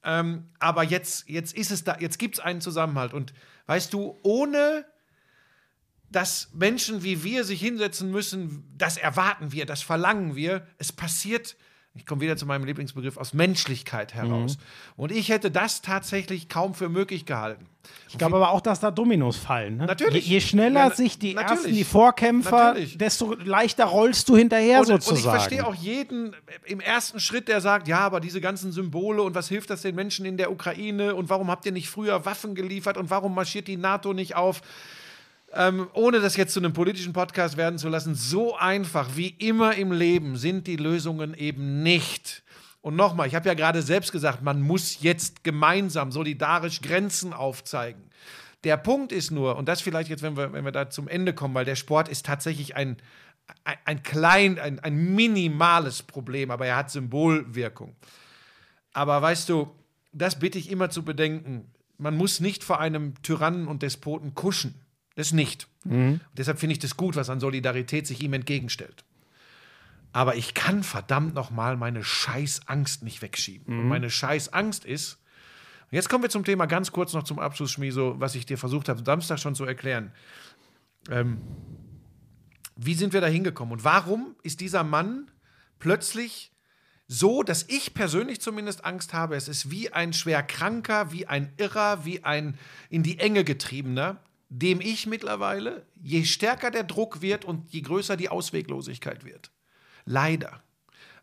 [0.02, 3.12] Ähm, aber jetzt, jetzt ist es da, jetzt gibt es einen Zusammenhalt.
[3.14, 3.32] Und
[3.66, 4.84] weißt du, ohne
[6.10, 10.66] dass Menschen wie wir sich hinsetzen müssen, das erwarten wir, das verlangen wir.
[10.78, 11.56] Es passiert,
[11.96, 14.58] ich komme wieder zu meinem Lieblingsbegriff, aus Menschlichkeit heraus.
[14.96, 17.66] Und ich hätte das tatsächlich kaum für möglich gehalten.
[18.08, 19.76] Ich glaube aber auch, dass da Dominos fallen.
[19.76, 19.86] Ne?
[19.86, 20.26] Natürlich.
[20.26, 21.58] Je, je schneller Ja, sich die natürlich.
[21.60, 22.98] ersten, die Vorkämpfer, Natürlich.
[22.98, 25.36] desto leichter rollst du hinterher Und, und ich sozusagen.
[25.38, 29.48] verstehe auch jeden im ersten Schritt, der sagt, ja, aber diese ganzen Symbole und was
[29.48, 32.96] hilft das den Menschen in der Ukraine und warum habt ihr nicht früher Waffen geliefert
[32.96, 34.62] und warum marschiert die NATO nicht auf?
[35.58, 39.74] Ähm, ohne das jetzt zu einem politischen Podcast werden zu lassen, so einfach wie immer
[39.74, 42.42] im Leben sind die Lösungen eben nicht.
[42.82, 48.02] Und nochmal, ich habe ja gerade selbst gesagt, man muss jetzt gemeinsam solidarisch Grenzen aufzeigen.
[48.64, 51.32] Der Punkt ist nur, und das vielleicht jetzt, wenn wir, wenn wir da zum Ende
[51.32, 52.98] kommen, weil der Sport ist tatsächlich ein,
[53.64, 57.96] ein, ein klein, ein, ein minimales Problem, aber er hat Symbolwirkung.
[58.92, 59.74] Aber weißt du,
[60.12, 61.72] das bitte ich immer zu bedenken.
[61.98, 64.85] Man muss nicht vor einem Tyrannen und Despoten kuschen.
[65.16, 65.66] Das nicht.
[65.84, 69.04] Und deshalb finde ich das gut, was an Solidarität sich ihm entgegenstellt.
[70.12, 73.66] Aber ich kann verdammt nochmal meine Scheißangst nicht wegschieben.
[73.80, 75.18] Und meine Scheißangst ist,
[75.90, 78.58] und jetzt kommen wir zum Thema ganz kurz noch zum Abschluss, Schmieso, was ich dir
[78.58, 80.12] versucht habe, Samstag schon zu erklären.
[81.10, 81.38] Ähm,
[82.76, 85.30] wie sind wir da hingekommen und warum ist dieser Mann
[85.78, 86.52] plötzlich
[87.08, 92.04] so, dass ich persönlich zumindest Angst habe, es ist wie ein Schwerkranker, wie ein Irrer,
[92.04, 92.58] wie ein
[92.90, 94.20] in die Enge getriebener,
[94.58, 99.50] dem ich mittlerweile, je stärker der Druck wird und je größer die Ausweglosigkeit wird,
[100.06, 100.62] leider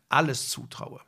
[0.08, 1.00] alles zutraue.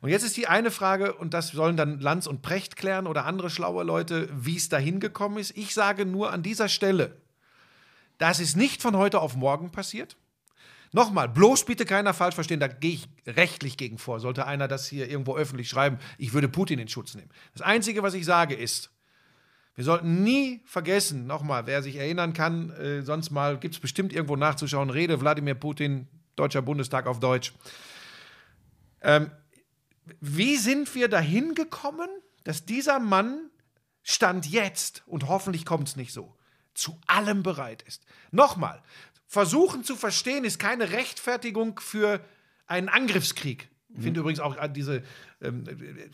[0.00, 3.24] Und jetzt ist die eine Frage, und das sollen dann Lanz und Precht klären oder
[3.24, 5.56] andere schlaue Leute, wie es dahin gekommen ist.
[5.56, 7.16] Ich sage nur an dieser Stelle,
[8.18, 10.16] das ist nicht von heute auf morgen passiert.
[10.92, 14.20] Nochmal, bloß bitte keiner falsch verstehen, da gehe ich rechtlich gegen vor.
[14.20, 17.30] Sollte einer das hier irgendwo öffentlich schreiben, ich würde Putin in Schutz nehmen.
[17.52, 18.93] Das Einzige, was ich sage, ist,
[19.74, 24.12] wir sollten nie vergessen, nochmal, wer sich erinnern kann, äh, sonst mal gibt es bestimmt
[24.12, 27.52] irgendwo nachzuschauen, Rede Wladimir Putin, Deutscher Bundestag auf Deutsch.
[29.00, 29.30] Ähm,
[30.20, 32.08] wie sind wir dahin gekommen,
[32.44, 33.50] dass dieser Mann
[34.02, 36.36] Stand jetzt, und hoffentlich kommt es nicht so,
[36.74, 38.04] zu allem bereit ist?
[38.30, 38.82] Nochmal,
[39.26, 42.24] versuchen zu verstehen ist keine Rechtfertigung für
[42.66, 43.68] einen Angriffskrieg.
[43.96, 45.02] Ich finde übrigens auch äh, diese
[45.40, 45.64] ähm,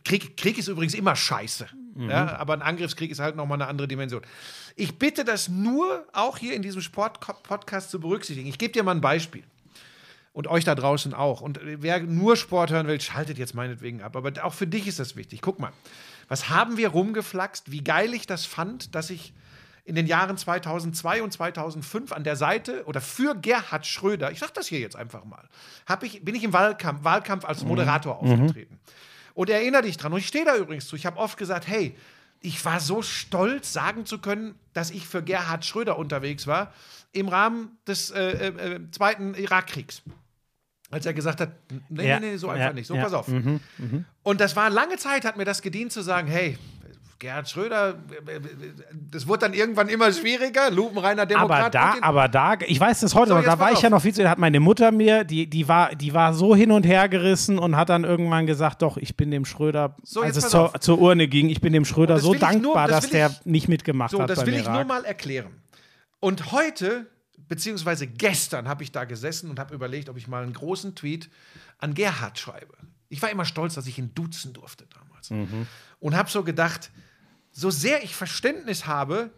[0.05, 1.66] Krieg, Krieg ist übrigens immer scheiße.
[1.97, 4.23] Ja, aber ein Angriffskrieg ist halt nochmal eine andere Dimension.
[4.77, 8.48] Ich bitte das nur auch hier in diesem Sport-Podcast zu berücksichtigen.
[8.48, 9.43] Ich gebe dir mal ein Beispiel.
[10.32, 11.40] Und euch da draußen auch.
[11.40, 14.15] Und wer nur Sport hören will, schaltet jetzt meinetwegen ab.
[14.15, 15.40] Aber auch für dich ist das wichtig.
[15.43, 15.73] Guck mal,
[16.28, 19.32] was haben wir rumgeflaxt, wie geil ich das fand, dass ich
[19.90, 24.52] in den Jahren 2002 und 2005 an der Seite oder für Gerhard Schröder, ich sage
[24.54, 25.48] das hier jetzt einfach mal,
[26.02, 28.78] ich, bin ich im Wahlkampf, Wahlkampf als Moderator aufgetreten.
[29.34, 31.96] Und erinnere dich dran, und ich stehe da übrigens zu, ich habe oft gesagt, hey,
[32.40, 36.72] ich war so stolz, sagen zu können, dass ich für Gerhard Schröder unterwegs war
[37.10, 40.02] im Rahmen des äh, äh, äh, Zweiten Irakkriegs.
[40.92, 41.50] Als er gesagt hat,
[41.88, 43.26] nee, Ja, nee, nee, so ja, einfach nicht, so ja, pass auf.
[44.22, 46.58] Und das war lange Zeit, hat mir das gedient zu sagen, hey,
[47.20, 47.94] Gerhard Schröder,
[49.10, 51.60] das wurde dann irgendwann immer schwieriger, lupenreiner Demokrat.
[51.60, 53.88] Aber da, aber da, ich weiß das heute So, noch, da war pass ich ja
[53.88, 53.92] auf.
[53.92, 56.72] noch viel zu, da hat meine Mutter mir, die, die, war, die war so hin
[56.72, 60.36] und her gerissen und hat dann irgendwann gesagt, doch, ich bin dem Schröder, So, als
[60.38, 60.80] es zur, auf.
[60.80, 63.26] zur Urne ging, ich bin dem Schröder das so ich nur- dankbar, das dass der
[63.30, 64.74] ich- nicht mitgemacht So, hat das beim will ich Irak.
[64.74, 65.51] nur mal erklären.
[66.20, 67.06] Und heute,
[67.48, 71.28] beziehungsweise gestern, habe ich da gesessen und habe überlegt, ob ich mal einen großen Tweet
[71.78, 72.74] an Gerhard schreibe.
[73.10, 75.30] Ich war immer stolz, dass ich ihn duzen durfte damals.
[75.30, 75.66] Mhm.
[75.98, 76.90] Und habe so gedacht,
[77.60, 79.30] so sehr ich Verständnis habe,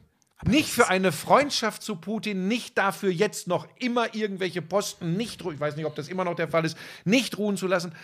[0.45, 5.61] nicht für eine Freundschaft zu Putin, nicht dafür jetzt noch immer irgendwelche Posten nicht, ich
[5.61, 7.95] weiß nicht, ob das immer noch der Fall ist, nicht ruhen zu lassen.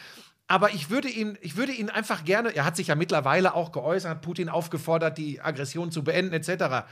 [0.48, 3.70] Aber ich würde ihn, ich würde ihn einfach gerne, er hat sich ja mittlerweile auch
[3.70, 6.86] geäußert, hat Putin aufgefordert, die Aggression zu beenden, etc.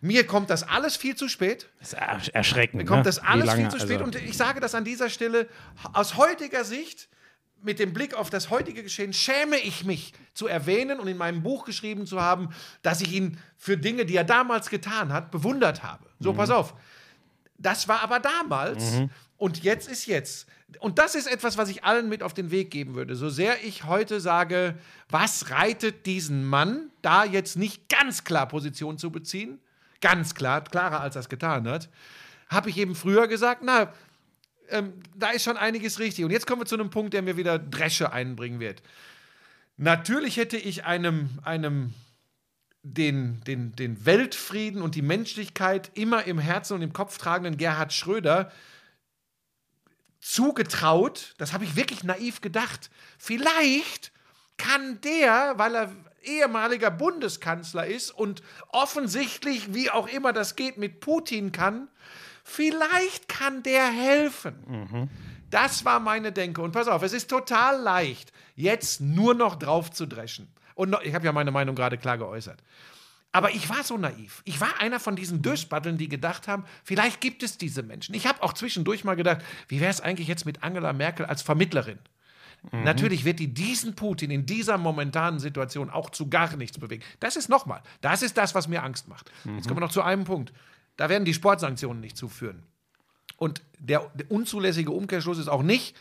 [0.00, 1.68] Mir kommt das alles viel zu spät.
[1.78, 2.82] Das ist ersch- erschreckend.
[2.82, 3.04] Mir kommt ne?
[3.04, 4.00] das alles lange, viel zu spät.
[4.00, 5.46] also- und ich sage das an dieser Stelle
[5.92, 7.08] aus heutiger Sicht,
[7.64, 11.42] mit dem Blick auf das heutige Geschehen, schäme ich mich zu erwähnen und in meinem
[11.42, 12.50] Buch geschrieben zu haben,
[12.82, 16.04] dass ich ihn für Dinge, die er damals getan hat, bewundert habe.
[16.20, 16.74] So, pass auf.
[17.58, 19.02] Das war aber damals
[19.36, 20.46] und jetzt ist jetzt.
[20.80, 23.14] Und das ist etwas, was ich allen mit auf den Weg geben würde.
[23.14, 24.76] So sehr ich heute sage,
[25.08, 29.60] was reitet diesen Mann, da jetzt nicht ganz klar Position zu beziehen,
[30.00, 31.88] ganz klar, klarer als er es getan hat,
[32.48, 33.92] habe ich eben früher gesagt, na,
[34.72, 36.24] ähm, da ist schon einiges richtig.
[36.24, 38.82] Und jetzt kommen wir zu einem Punkt, der mir wieder Dresche einbringen wird.
[39.76, 41.94] Natürlich hätte ich einem, einem
[42.82, 47.92] den, den, den Weltfrieden und die Menschlichkeit immer im Herzen und im Kopf tragenden Gerhard
[47.92, 48.50] Schröder
[50.20, 54.12] zugetraut, das habe ich wirklich naiv gedacht, vielleicht
[54.56, 55.92] kann der, weil er
[56.22, 61.88] ehemaliger Bundeskanzler ist und offensichtlich, wie auch immer das geht, mit Putin kann,
[62.44, 65.08] vielleicht kann der helfen.
[65.50, 66.62] Das war meine Denke.
[66.62, 70.52] Und pass auf, es ist total leicht, jetzt nur noch drauf zu dreschen.
[70.74, 72.62] Und noch, ich habe ja meine Meinung gerade klar geäußert.
[73.32, 74.42] Aber ich war so naiv.
[74.44, 78.14] Ich war einer von diesen Dösbatteln, die gedacht haben, vielleicht gibt es diese Menschen.
[78.14, 81.40] Ich habe auch zwischendurch mal gedacht, wie wäre es eigentlich jetzt mit Angela Merkel als
[81.42, 81.98] Vermittlerin?
[82.70, 87.02] Natürlich wird die diesen Putin in dieser momentanen Situation auch zu gar nichts bewegen.
[87.18, 89.32] Das ist nochmal, das ist das, was mir Angst macht.
[89.44, 90.52] Jetzt kommen wir noch zu einem Punkt.
[90.96, 92.62] Da werden die Sportsanktionen nicht zuführen.
[93.36, 95.96] Und der, der unzulässige Umkehrschluss ist auch nicht,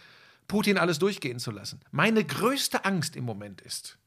[0.47, 1.79] Putin alles durchgehen zu lassen.
[1.91, 3.97] Meine größte Angst im Moment ist,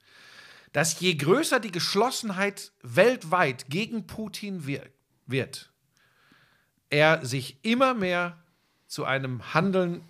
[0.73, 4.83] dass je größer die Geschlossenheit weltweit gegen Putin wir
[5.27, 5.71] wird,
[6.91, 8.39] er sich immer mehr
[8.87, 10.03] zu einem Handeln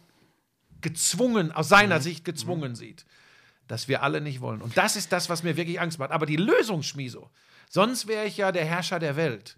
[0.80, 3.06] gezwungen, aus seiner Sicht gezwungen sieht,
[3.68, 4.60] das wir alle nicht wollen.
[4.60, 6.10] Und das ist das, was mir wirklich Angst macht.
[6.10, 7.30] Aber die Lösung, Schmiso,
[7.70, 9.56] sonst wäre ich ja der Herrscher der Welt.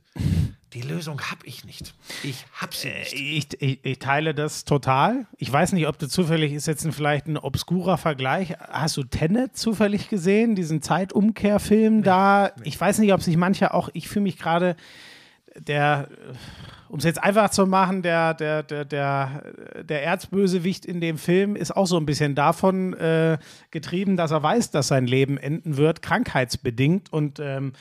[0.72, 1.94] Die Lösung habe ich nicht.
[2.22, 3.12] Ich habe sie nicht.
[3.12, 5.26] Ich, ich, ich teile das total.
[5.38, 8.54] Ich weiß nicht, ob du zufällig ist jetzt ein, vielleicht ein obskurer Vergleich.
[8.58, 12.50] Hast du Tenet zufällig gesehen, diesen Zeitumkehrfilm da?
[12.64, 14.76] Ich weiß nicht, ob sich manche auch, ich fühle mich gerade
[15.56, 16.08] der,
[16.88, 19.42] um es jetzt einfach zu machen, der, der, der, der,
[19.82, 23.38] der Erzbösewicht in dem Film ist auch so ein bisschen davon äh,
[23.70, 27.72] getrieben, dass er weiß, dass sein Leben enden wird, krankheitsbedingt und ähm,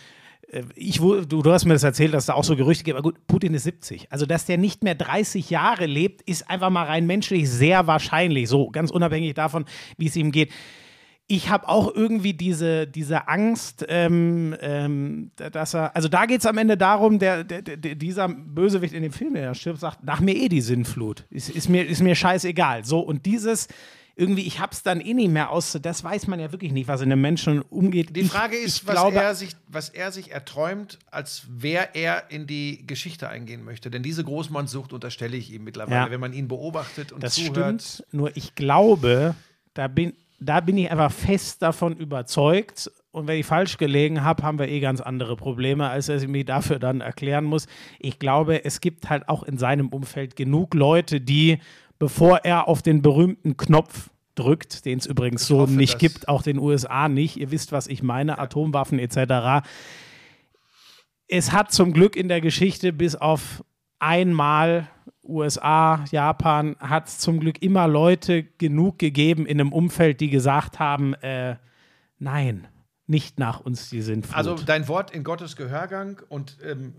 [0.76, 2.98] ich, wu- du, du hast mir das erzählt, dass da auch so Gerüchte gibt.
[2.98, 4.11] Aber gut, Putin ist 70.
[4.11, 8.49] Also, dass der nicht mehr 30 Jahre lebt, ist einfach mal rein menschlich sehr wahrscheinlich.
[8.49, 9.65] So, ganz unabhängig davon,
[9.98, 10.52] wie es ihm geht.
[11.27, 16.45] Ich habe auch irgendwie diese, diese Angst, ähm, ähm, dass er, also da geht es
[16.45, 20.19] am Ende darum, der, der, der, dieser Bösewicht in dem Film, der stirbt, sagt, nach
[20.19, 21.26] mir eh die Sinnflut.
[21.32, 22.86] Ist, ist, mir, ist mir scheißegal.
[22.86, 23.68] So, und dieses,
[24.18, 27.02] irgendwie, ich hab's dann eh nicht mehr aus, das weiß man ja wirklich nicht, was
[27.02, 28.16] in einem Menschen umgeht.
[28.16, 31.96] Die Ich- Frage ist, ich was, glaube, er sich, was er sich erträumt, als wer
[31.96, 33.92] er in die Geschichte eingehen möchte.
[33.92, 36.12] Denn diese Großmannssucht unterstelle ich ihm mittlerweile, Ja.
[36.12, 37.82] wenn man ihn beobachtet und Das zuhört.
[37.82, 38.06] stimmt.
[38.14, 39.36] Nur ich glaube,
[39.74, 42.90] da bin, da bin ich einfach fest davon überzeugt.
[43.12, 46.28] Und wenn ich falsch gelegen habe, haben wir eh ganz andere Probleme, als dass ich
[46.28, 47.66] mich dafür dann erklären muss.
[48.00, 51.60] Ich glaube, es gibt halt auch in seinem Umfeld genug Leute, die,
[52.00, 56.42] bevor er auf den berühmten Knopf drückt, den es übrigens so hoffe, nicht gibt, auch
[56.42, 59.66] den USA nicht, ihr wisst, was ich meine, Atomwaffen etc.
[61.28, 63.64] Es hat zum Glück in der Geschichte bis auf
[64.00, 64.90] einmal
[65.24, 70.80] USA, Japan, hat es zum Glück immer Leute genug gegeben in einem Umfeld, die gesagt
[70.80, 71.56] haben, äh,
[72.20, 72.68] nein,
[73.08, 74.36] nicht nach uns die Sintflut.
[74.36, 76.94] Also dein Wort in Gottes Gehörgang und ähm,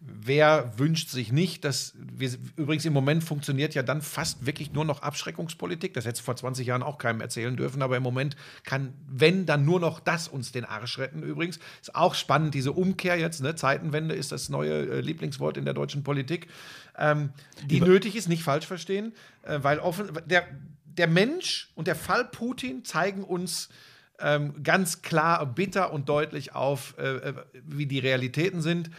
[0.00, 4.86] wer wünscht sich nicht, dass wir übrigens im Moment funktioniert ja dann fast wirklich nur
[4.86, 5.92] noch Abschreckungspolitik.
[5.92, 9.44] Das hätte es vor 20 Jahren auch keinem erzählen dürfen, aber im Moment kann, wenn,
[9.44, 11.58] dann nur noch das uns den Arsch retten übrigens.
[11.82, 13.54] Ist auch spannend, diese Umkehr jetzt, ne?
[13.54, 16.48] Zeitenwende ist das neue äh, Lieblingswort in der deutschen Politik,
[16.98, 17.30] ähm,
[17.66, 19.12] die nötig ist, nicht falsch verstehen,
[19.42, 20.46] äh, weil offen, der,
[20.84, 23.68] der Mensch und der Fall Putin zeigen uns
[24.20, 28.90] ähm, ganz klar, bitter und deutlich auf, äh, äh, wie die Realitäten sind.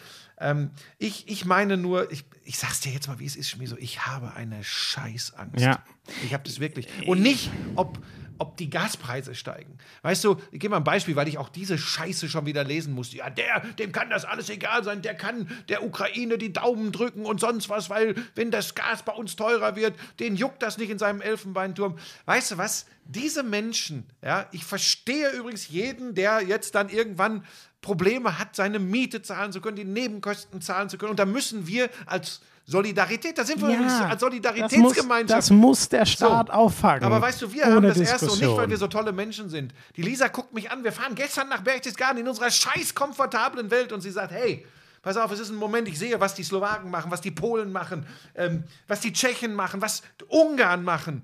[0.42, 3.78] Ähm, ich, ich meine nur, ich, ich sag's dir jetzt mal, wie es ist, Schmieso,
[3.78, 5.64] ich habe eine Scheißangst.
[5.64, 5.84] Ja.
[6.26, 6.88] Ich habe das wirklich.
[7.06, 8.00] Und nicht, ob,
[8.40, 9.78] ob die Gaspreise steigen.
[10.02, 12.94] Weißt du, ich gebe mal ein Beispiel, weil ich auch diese Scheiße schon wieder lesen
[12.94, 13.18] musste.
[13.18, 17.26] Ja, der, dem kann das alles egal sein, der kann der Ukraine die Daumen drücken
[17.26, 20.90] und sonst was, weil wenn das Gas bei uns teurer wird, den juckt das nicht
[20.90, 22.00] in seinem Elfenbeinturm.
[22.26, 22.88] Weißt du was?
[23.14, 27.44] Diese Menschen, ja, ich verstehe übrigens jeden, der jetzt dann irgendwann
[27.82, 31.12] Probleme hat, seine Miete zahlen zu können, die Nebenkosten zahlen zu können.
[31.12, 35.38] Und da müssen wir als Solidarität, da sind wir übrigens als das muss, Solidaritätsgemeinschaft.
[35.38, 36.54] das muss der Staat So.
[36.54, 37.04] auffangen.
[37.04, 38.58] Aber weißt du, wir haben das erste und nicht, Diskussion.
[38.58, 39.74] weil wir so tolle Menschen sind.
[39.98, 43.92] Die Lisa guckt mich an, wir fahren gestern nach Berchtesgaden in unserer scheiß komfortablen Welt
[43.92, 44.66] und sie sagt, hey,
[45.02, 47.72] pass auf, es ist ein Moment, ich sehe, was die Slowaken machen, was die Polen
[47.72, 48.06] machen,
[48.36, 51.24] ähm, was die Tschechen machen, was Ungarn machen.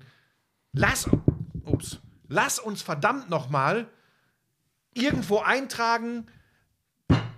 [0.72, 1.08] Lass,
[1.68, 3.88] ups, lass uns verdammt nochmal
[4.94, 6.26] irgendwo eintragen,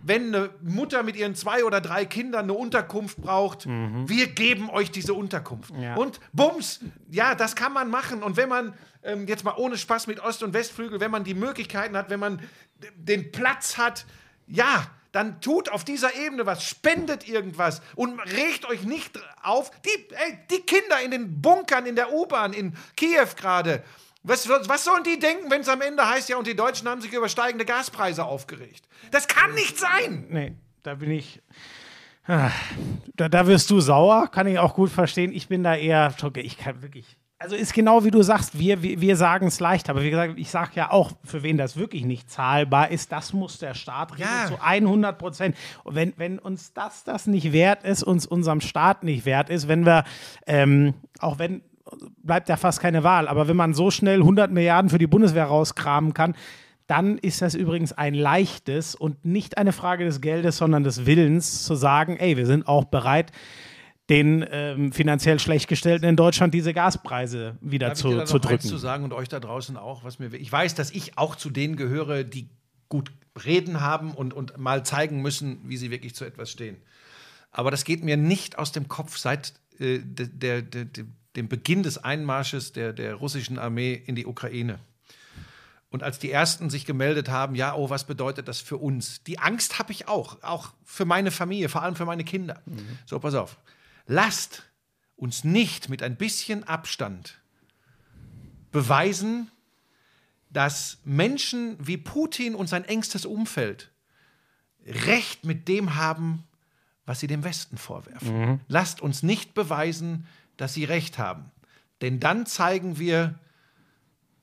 [0.02, 4.90] wenn eine Mutter mit ihren zwei oder drei Kindern eine Unterkunft braucht, wir geben euch
[4.90, 5.72] diese Unterkunft.
[5.78, 5.94] Ja.
[5.94, 6.80] Und bums,
[7.10, 8.22] ja, das kann man machen.
[8.22, 11.34] Und wenn man, ähm, jetzt mal ohne Spaß mit Ost- und Westflügel, wenn man die
[11.34, 12.40] Möglichkeiten hat, wenn man
[12.96, 14.06] den Platz hat,
[14.46, 19.70] ja, dann tut auf dieser Ebene was, spendet irgendwas und regt euch nicht auf.
[19.82, 23.82] Die, ey, die Kinder in den Bunkern in der U-Bahn in Kiew gerade,
[24.22, 27.00] was, was sollen die denken, wenn es am Ende heißt, ja, und die Deutschen haben
[27.00, 28.86] sich über steigende Gaspreise aufgeregt?
[29.10, 30.26] Das kann nicht sein!
[30.28, 31.40] Nee, da bin ich.
[32.26, 32.50] Ah,
[33.16, 35.32] Da, da wirst du sauer, kann ich auch gut verstehen.
[35.32, 37.16] Ich bin da eher, ich kann wirklich.
[37.38, 40.34] Also ist genau wie du sagst, wir, wir, wir sagen es leicht, aber wie gesagt,
[40.38, 44.12] ich sage ja auch, für wen das wirklich nicht zahlbar ist, das muss der Staat
[44.18, 44.44] Ja.
[44.46, 45.56] zu 100 Prozent.
[45.82, 49.68] Und wenn, wenn uns das das nicht wert ist, uns unserem Staat nicht wert ist,
[49.68, 50.04] wenn wir,
[50.46, 51.62] ähm, auch wenn,
[52.18, 55.44] bleibt ja fast keine Wahl, aber wenn man so schnell 100 Milliarden für die Bundeswehr
[55.44, 56.34] rauskramen kann,
[56.86, 61.64] dann ist das übrigens ein leichtes und nicht eine Frage des Geldes, sondern des Willens
[61.64, 63.30] zu sagen, ey, wir sind auch bereit,
[64.08, 68.42] den ähm, finanziell Schlechtgestellten in Deutschland diese Gaspreise wieder Darf ich dir zu, zu noch
[68.42, 68.68] eins drücken.
[68.68, 70.34] zu sagen und euch da draußen auch, was mir.
[70.34, 72.48] Ich weiß, dass ich auch zu denen gehöre, die
[72.88, 73.12] gut
[73.44, 76.76] reden haben und, und mal zeigen müssen, wie sie wirklich zu etwas stehen.
[77.52, 81.04] Aber das geht mir nicht aus dem Kopf seit äh, de, der, der, de,
[81.36, 84.78] dem Beginn des Einmarsches der, der russischen Armee in die Ukraine.
[85.90, 89.24] Und als die ersten sich gemeldet haben, ja, oh, was bedeutet das für uns?
[89.24, 92.62] Die Angst habe ich auch, auch für meine Familie, vor allem für meine Kinder.
[93.06, 93.58] So, pass auf.
[94.06, 94.64] Lasst
[95.16, 97.40] uns nicht mit ein bisschen Abstand
[98.70, 99.50] beweisen,
[100.48, 103.90] dass Menschen wie Putin und sein engstes Umfeld
[104.86, 106.44] Recht mit dem haben,
[107.04, 108.60] was sie dem Westen vorwerfen.
[108.68, 110.26] Lasst uns nicht beweisen, dass
[110.68, 111.50] sie Recht haben.
[112.02, 113.38] Denn dann zeigen wir,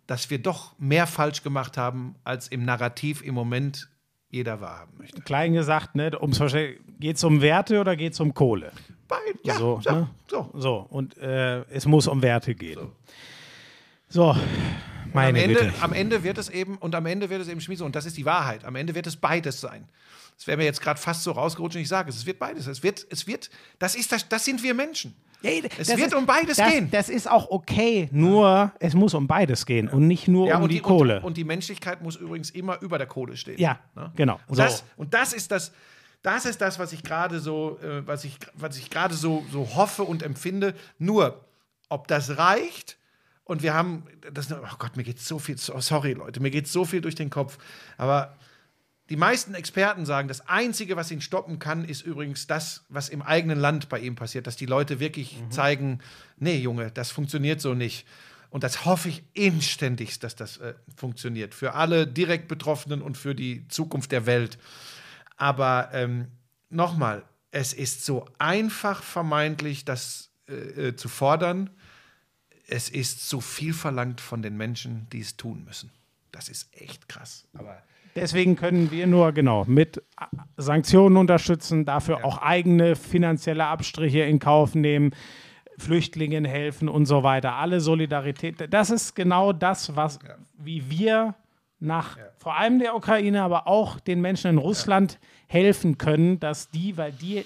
[0.06, 3.90] dass wir doch mehr falsch gemacht haben, als im Narrativ im Moment
[4.30, 5.22] jeder wahrhaben möchte.
[5.22, 6.12] Klein gesagt, ne,
[7.00, 8.72] geht es um Werte oder geht es um Kohle?
[9.08, 10.10] Beid, ja, So, so, ne?
[10.30, 10.52] so.
[10.54, 12.92] So, und äh, es muss um Werte gehen.
[14.10, 14.40] So, Am
[15.14, 15.74] meine Ende, Güte.
[15.82, 18.18] am Ende wird es eben, und am Ende wird es eben Schmiede, und das ist
[18.18, 19.88] die Wahrheit, am Ende wird es beides sein.
[20.38, 22.68] Das wäre mir jetzt gerade fast so rausgerutscht und ich sage es, es wird beides.
[22.68, 23.50] Es wird, es wird,
[23.80, 25.16] das ist das, das sind wir Menschen.
[25.44, 26.90] Es Das wird ist- um beides das, gehen.
[26.92, 30.72] Das ist auch okay, nur es muss um beides gehen und nicht nur um und
[30.72, 31.18] die, Kohle.
[31.18, 33.60] Und, und die Menschlichkeit muss übrigens immer über der Kohle stehen.
[33.60, 34.12] ja, Ne?
[34.16, 34.40] genau.
[34.48, 34.64] Und, So.
[34.64, 35.72] das, und das ist das,
[36.24, 39.76] das ist das, was ich gerade so, äh, was ich, was ich gerade so, so
[39.76, 40.74] hoffe und empfinde.
[40.98, 41.40] Nur,
[41.90, 42.98] ob das reicht,
[43.44, 44.04] und wir haben,
[44.34, 47.16] das, oh Gott, mir geht so viel, so- sorry Leute, mir geht so viel durch
[47.16, 47.58] den Kopf,
[47.98, 48.36] aber
[49.10, 53.22] die meisten Experten sagen, das Einzige, was ihn stoppen kann, ist übrigens das, was im
[53.22, 56.00] eigenen Land bei ihm passiert, dass die Leute wirklich zeigen,
[56.38, 58.06] nee, Junge, das funktioniert so nicht.
[58.50, 61.54] Und das hoffe ich inständigst, dass das äh, funktioniert.
[61.54, 64.58] Für alle direkt Betroffenen und für die Zukunft der Welt.
[65.36, 66.28] Aber ähm,
[66.70, 71.70] nochmal, es ist so einfach vermeintlich, das äh, äh, zu fordern.
[72.68, 75.92] Es ist so viel verlangt von den Menschen, die es tun müssen.
[76.32, 77.48] Das ist echt krass.
[77.54, 77.82] Aber
[78.18, 80.02] Deswegen können wir nur genau mit
[80.58, 85.12] Sanktionen unterstützen, dafür auch eigene finanzielle Abstriche in Kauf nehmen,
[85.78, 87.54] Flüchtlingen helfen und so weiter.
[87.54, 88.74] Alle Solidarität.
[88.74, 90.20] Das ist genau das, was
[90.58, 91.36] wie wir
[91.80, 96.98] nach vor allem der Ukraine, aber auch den Menschen in Russland helfen können, dass die,
[96.98, 97.46] weil die,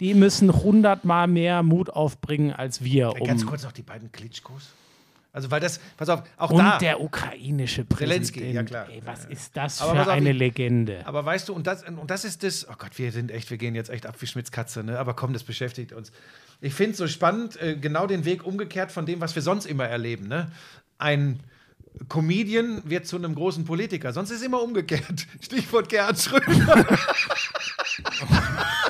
[0.00, 3.20] die müssen hundertmal mehr Mut aufbringen als wir.
[3.20, 4.72] Um, Ganz kurz noch die beiden Klitschkos.
[5.34, 6.76] Also, weil das, pass auf, auch und da.
[6.78, 8.26] der ukrainische Präsident.
[8.26, 8.88] Zelensky, ja klar.
[8.90, 11.06] Ey, was ist das Aber für auf, eine Legende?
[11.06, 13.56] Aber weißt du, und das, und das ist das, oh Gott, wir sind echt, wir
[13.56, 14.98] gehen jetzt echt ab wie Schmitz Katze, ne?
[14.98, 16.12] Aber komm, das beschäftigt uns.
[16.60, 19.64] Ich finde es so spannend, äh, genau den Weg umgekehrt von dem, was wir sonst
[19.64, 20.52] immer erleben, ne?
[20.98, 21.40] Ein
[22.08, 24.12] Comedian wird zu einem großen Politiker.
[24.12, 25.26] Sonst ist es immer umgekehrt.
[25.40, 26.86] Stichwort Gerhard Schröder.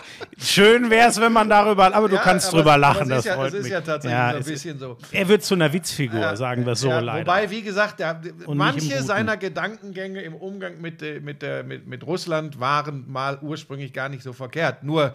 [0.53, 3.25] Schön wäre es, wenn man darüber, aber du Ja, kannst aber- drüber lachen, das ist
[3.25, 3.73] ja, freut es ist mich.
[3.73, 4.99] ja tatsächlich Ja, so ein bisschen so.
[5.11, 7.21] Er wird zu einer Witzfigur, sagen wir so leider.
[7.27, 13.11] Wobei, wie gesagt, der, manche seiner Gedankengänge im Umgang mit, mit, mit, mit Russland waren
[13.11, 14.83] mal ursprünglich gar nicht so verkehrt.
[14.83, 15.15] Nur,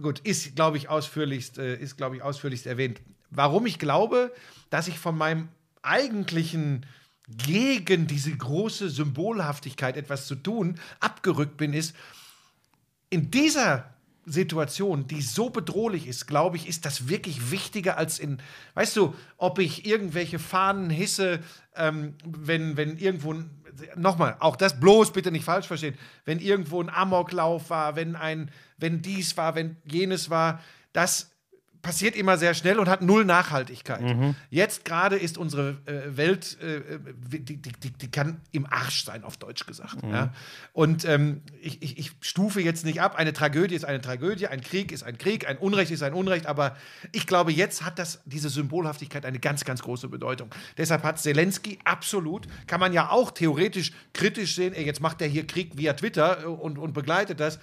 [0.00, 3.00] gut, ist, glaube ich, ausführlichst, äh, ist, glaube ich, ausführlichst erwähnt.
[3.30, 4.30] Warum ich glaube,
[4.68, 5.48] dass ich von meinem
[5.82, 6.84] eigentlichen
[7.28, 11.94] gegen diese große Symbolhaftigkeit etwas zu tun abgerückt bin, ist,
[13.08, 13.84] in dieser
[14.30, 18.38] Situation, die so bedrohlich ist, glaube ich, ist das wirklich wichtiger als in,
[18.74, 21.40] weißt du, ob ich irgendwelche Fahnen hisse,
[21.74, 23.34] ähm, wenn, wenn irgendwo,
[23.96, 28.50] nochmal, auch das bloß bitte nicht falsch verstehen, wenn irgendwo ein Amoklauf war, wenn ein,
[28.78, 30.60] wenn dies war, wenn jenes war,
[30.92, 31.30] das
[31.82, 34.02] passiert immer sehr schnell und hat null Nachhaltigkeit.
[34.50, 39.24] Jetzt gerade ist unsere äh, Welt, äh, die, die, die, die kann im Arsch sein,
[39.24, 39.96] auf Deutsch gesagt.
[40.02, 40.32] Ja?
[40.72, 44.60] Und ähm, ich, ich, ich stufe jetzt nicht ab, eine Tragödie ist eine Tragödie, ein
[44.60, 46.76] Krieg ist ein Krieg, ein Unrecht ist ein Unrecht, aber
[47.12, 50.50] ich glaube, jetzt hat das, diese Symbolhaftigkeit eine ganz, ganz große Bedeutung.
[50.76, 55.28] Deshalb hat Zelensky absolut, kann man ja auch theoretisch kritisch sehen, ey, jetzt macht er
[55.28, 57.58] hier Krieg via Twitter äh, und, und begleitet das.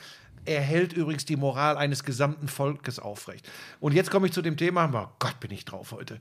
[0.48, 3.50] Er hält übrigens die Moral eines gesamten Volkes aufrecht.
[3.82, 6.20] Und jetzt komme ich zu dem Thema, oh Gott, bin ich drauf heute.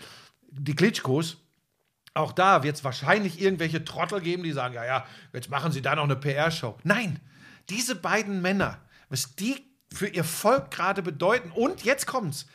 [0.50, 1.36] Die Klitschkos,
[2.12, 5.80] auch da wird es wahrscheinlich irgendwelche Trottel geben, die sagen, ja, ja, jetzt machen sie
[5.80, 6.76] da noch eine PR-Show.
[6.82, 7.20] Nein,
[7.68, 8.78] diese beiden Männer,
[9.10, 9.56] was die
[9.92, 12.46] für ihr Volk gerade bedeuten, und jetzt kommt's,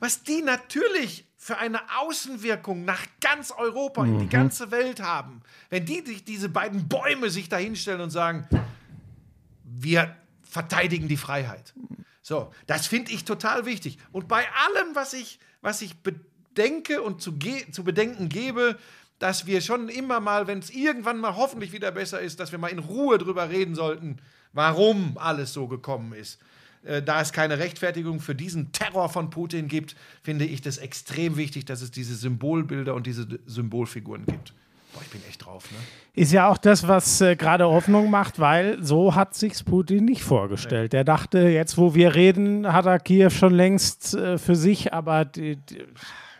[0.00, 5.86] was die natürlich für eine Außenwirkung nach ganz Europa, in die ganze Welt haben, wenn
[5.86, 8.48] die sich diese beiden Bäume sich da hinstellen und sagen,
[9.62, 10.16] wir
[10.50, 11.74] verteidigen die Freiheit.
[12.22, 13.98] So, das finde ich total wichtig.
[14.12, 17.38] Und bei allem, was ich, was ich bedenke und zu,
[17.72, 18.78] zu bedenken gebe,
[19.18, 22.58] dass wir schon immer mal, wenn es irgendwann mal hoffentlich wieder besser ist, dass wir
[22.58, 24.18] mal in Ruhe drüber reden sollten,
[24.52, 26.40] warum alles so gekommen ist.
[26.82, 31.36] Äh, da es keine Rechtfertigung für diesen Terror von Putin gibt, finde ich das extrem
[31.36, 34.54] wichtig, dass es diese Symbolbilder und diese Symbolfiguren gibt.
[34.92, 35.78] Boah, ich bin echt drauf, ne?
[36.14, 40.22] Ist ja auch das, was äh, gerade Hoffnung macht, weil so hat sich's Putin nicht
[40.22, 40.92] vorgestellt.
[40.92, 45.24] Der dachte, jetzt wo wir reden, hat er Kiew schon längst äh, für sich, aber
[45.24, 45.84] die, die,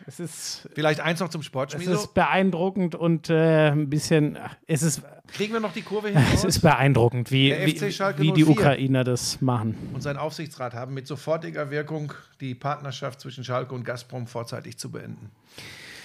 [0.05, 1.91] es ist Vielleicht eins noch zum es Sportschmiede.
[1.91, 4.37] ist beeindruckend und äh, ein bisschen,
[4.67, 6.21] es ist, Kriegen wir noch die Kurve hin?
[6.33, 7.81] es ist beeindruckend, wie, wie,
[8.17, 8.49] wie die 04.
[8.49, 9.77] Ukrainer das machen.
[9.93, 14.91] und sein Aufsichtsrat haben mit sofortiger Wirkung die Partnerschaft zwischen Schalke und Gazprom vorzeitig zu
[14.91, 15.31] beenden.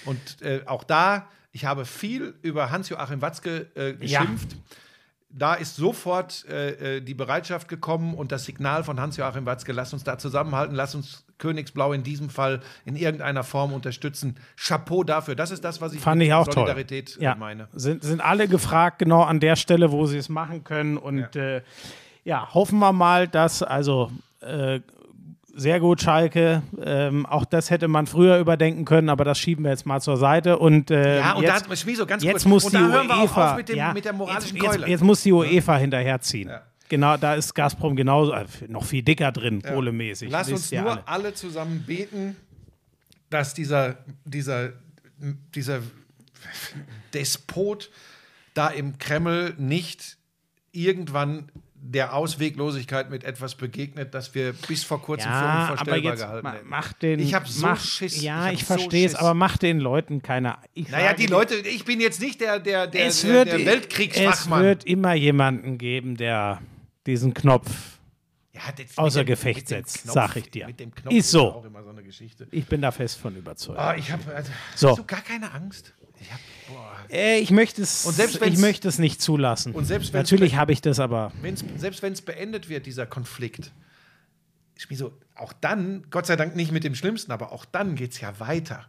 [0.05, 4.55] Und äh, auch da, ich habe viel über Hans-Joachim Watzke äh, geschimpft.
[5.29, 9.91] Da ist sofort äh, äh, die Bereitschaft gekommen und das Signal von Hans-Joachim Watzke, lass
[9.91, 14.37] uns da zusammenhalten, lass uns Königsblau in diesem Fall in irgendeiner Form unterstützen.
[14.55, 15.35] Chapeau dafür.
[15.35, 16.53] Das ist das, was ich Fand mit ich auch toll.
[16.55, 17.67] Solidarität äh, Ja, meine.
[17.73, 20.97] sind, sind alle gefragt, genau an der Stelle, wo sie es machen können.
[20.97, 21.61] Und ja, äh,
[22.23, 24.11] ja hoffen wir mal, dass also
[24.41, 24.79] äh,
[25.57, 26.61] sehr gut Schalke.
[26.81, 30.15] Ähm, auch das hätte man früher überdenken können, aber das schieben wir jetzt mal zur
[30.17, 30.59] Seite.
[30.59, 32.45] Und, äh, Ja, und jetzt, da, Schmieso, ganz jetzt kurz.
[32.45, 34.55] muss und die da hören wir auch UEFA auf mit, dem, ja, mit der moralischen
[34.55, 34.79] jetzt, Keule.
[34.81, 36.51] Jetzt, jetzt muss die UEFA hinterherziehen.
[36.89, 40.29] Genau, da ist Gazprom genauso, äh, noch viel dicker drin, kohlemäßig.
[40.29, 41.07] Lass uns nur alle.
[41.07, 41.33] alle.
[41.33, 42.37] zusammen beten,
[43.29, 44.69] dass dieser, dieser,
[45.53, 45.79] dieser
[47.13, 47.89] Despot
[48.53, 50.17] da im Kreml nicht
[50.71, 51.51] irgendwann
[51.89, 56.19] der Ausweglosigkeit mit etwas begegnet, das wir bis vor kurzem für Ja, aber unvorstellbar jetzt
[56.21, 56.69] gehalten hätten.
[56.69, 57.19] mach den.
[57.19, 58.21] Ich hab so mach, Schiss.
[58.21, 60.57] Ja, Ich ich, hab verstehe es, aber mach den Leuten keine.
[60.73, 63.59] Ich naja, die Leute, ich bin jetzt nicht der, der, der, es der, wird, der
[63.59, 64.63] Es Weltkriegsfachmann.
[64.63, 66.61] wird immer jemanden geben, der
[67.05, 67.69] diesen Knopf.
[68.53, 68.61] ja,
[68.97, 70.67] außer dem- Gefecht setzt, Knopf- sag ich dir.
[70.67, 71.51] Mit dem Knopf Ist so.
[71.53, 72.47] auch immer so eine Geschichte.
[72.51, 73.79] Ich bin da fest von überzeugt.
[73.79, 74.89] Ah, ich habe also, So.
[74.89, 75.93] hast du gar keine Angst?
[76.19, 76.56] Ich hab, boah.
[77.09, 78.19] Äh, ich möchte es.
[78.45, 79.73] Ich möchte es nicht zulassen.
[79.73, 83.71] Und selbst Natürlich habe ich das, aber wenn's, selbst wenn es beendet wird, dieser Konflikt,
[84.89, 88.11] mir so, auch dann, Gott sei Dank nicht mit dem Schlimmsten, aber auch dann geht
[88.11, 88.85] es ja weiter.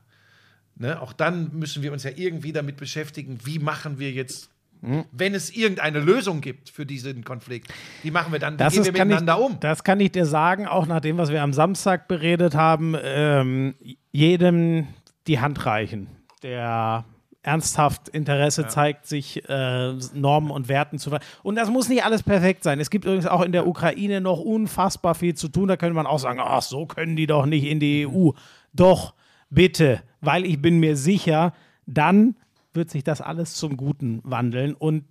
[0.76, 1.00] Ne?
[1.00, 4.50] Auch dann müssen wir uns ja irgendwie damit beschäftigen, wie machen wir jetzt,
[4.80, 5.06] Hm?
[5.10, 7.72] wenn es irgendeine Lösung gibt für diesen Konflikt,
[8.04, 9.58] wie machen wir dann, wie das gehen ist, wir kann ich, miteinander um?
[9.58, 13.74] das kann ich dir sagen, auch nach dem, was wir am Samstag beredet haben, ähm,
[14.12, 14.86] jedem
[15.26, 16.06] die Hand reichen,
[16.44, 17.04] der
[17.42, 22.22] ernsthaft Interesse zeigt, sich äh, Normen und Werten zu ver Und das muss nicht alles
[22.22, 22.80] perfekt sein.
[22.80, 25.68] Es gibt übrigens auch in der Ukraine noch unfassbar viel zu tun.
[25.68, 28.30] Da könnte man auch sagen, ach, so können die doch nicht in die EU.
[28.72, 29.14] Doch,
[29.50, 31.52] bitte, weil ich bin mir sicher,
[31.86, 32.36] dann
[32.74, 35.04] wird sich das alles zum Guten wandeln und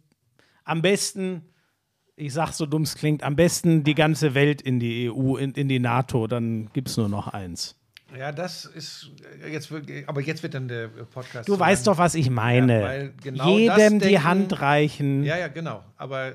[0.63, 1.43] am besten,
[2.15, 5.53] ich sag so dumm es klingt, am besten die ganze Welt in die EU, in,
[5.53, 7.76] in die NATO, dann gibt es nur noch eins.
[8.17, 9.09] Ja, das ist
[9.43, 11.49] äh, jetzt, wird- aber jetzt wird dann der Podcast.
[11.49, 12.81] Du weißt doch, was ich meine.
[13.03, 15.23] Ja, genau Jedem die denken- Hand reichen.
[15.23, 15.83] Ja, Ja, ja, genau.
[15.97, 16.33] Aber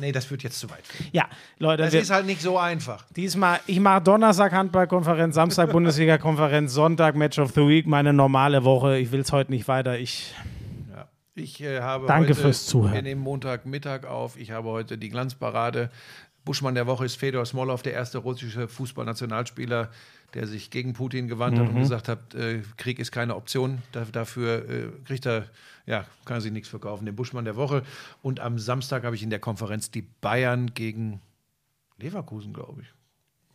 [0.00, 0.86] nee, das wird jetzt zu weit.
[0.86, 1.10] führen.
[1.58, 3.04] Leute, Das wir, ist halt nicht so einfach.
[3.16, 8.98] diesmal, ich mache Donnerstag Handballkonferenz, Samstag Bundesliga-Konferenz, Sonntag Match of the Week, meine normale Woche.
[8.98, 9.98] Ich will es heute nicht weiter.
[9.98, 10.34] Ich,
[10.94, 11.08] Ja.
[11.34, 12.94] Ich äh, habe Danke heute, fürs Zuhören.
[12.94, 14.36] Wir nehmen Montagmittag auf.
[14.38, 15.90] Ich habe heute die Glanzparade.
[16.44, 19.90] Buschmann der Woche ist Fedor Smolov, der erste russische Fußballnationalspieler,
[20.34, 21.74] der sich gegen Putin gewandt hat Mhm.
[21.76, 23.82] und gesagt hat, äh, Krieg ist keine Option.
[23.92, 25.46] Da, dafür äh, kriegt er,
[25.86, 27.06] ja, kann er sich nichts verkaufen.
[27.06, 27.82] Den Buschmann der Woche.
[28.22, 31.20] Und am Samstag habe ich in der Konferenz die Bayern gegen
[31.98, 32.88] Leverkusen, glaube ich.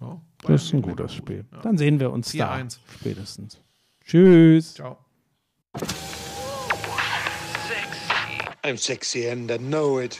[0.02, 1.14] Ja, das ist ein gutes.
[1.14, 1.46] Spiel.
[1.52, 1.62] Ja.
[1.62, 2.78] Dann sehen wir uns da 4-1.
[3.00, 3.62] spätestens.
[4.06, 4.74] Tschüss.
[4.74, 4.98] Ciao.
[8.66, 10.20] I'm sexy and I know it.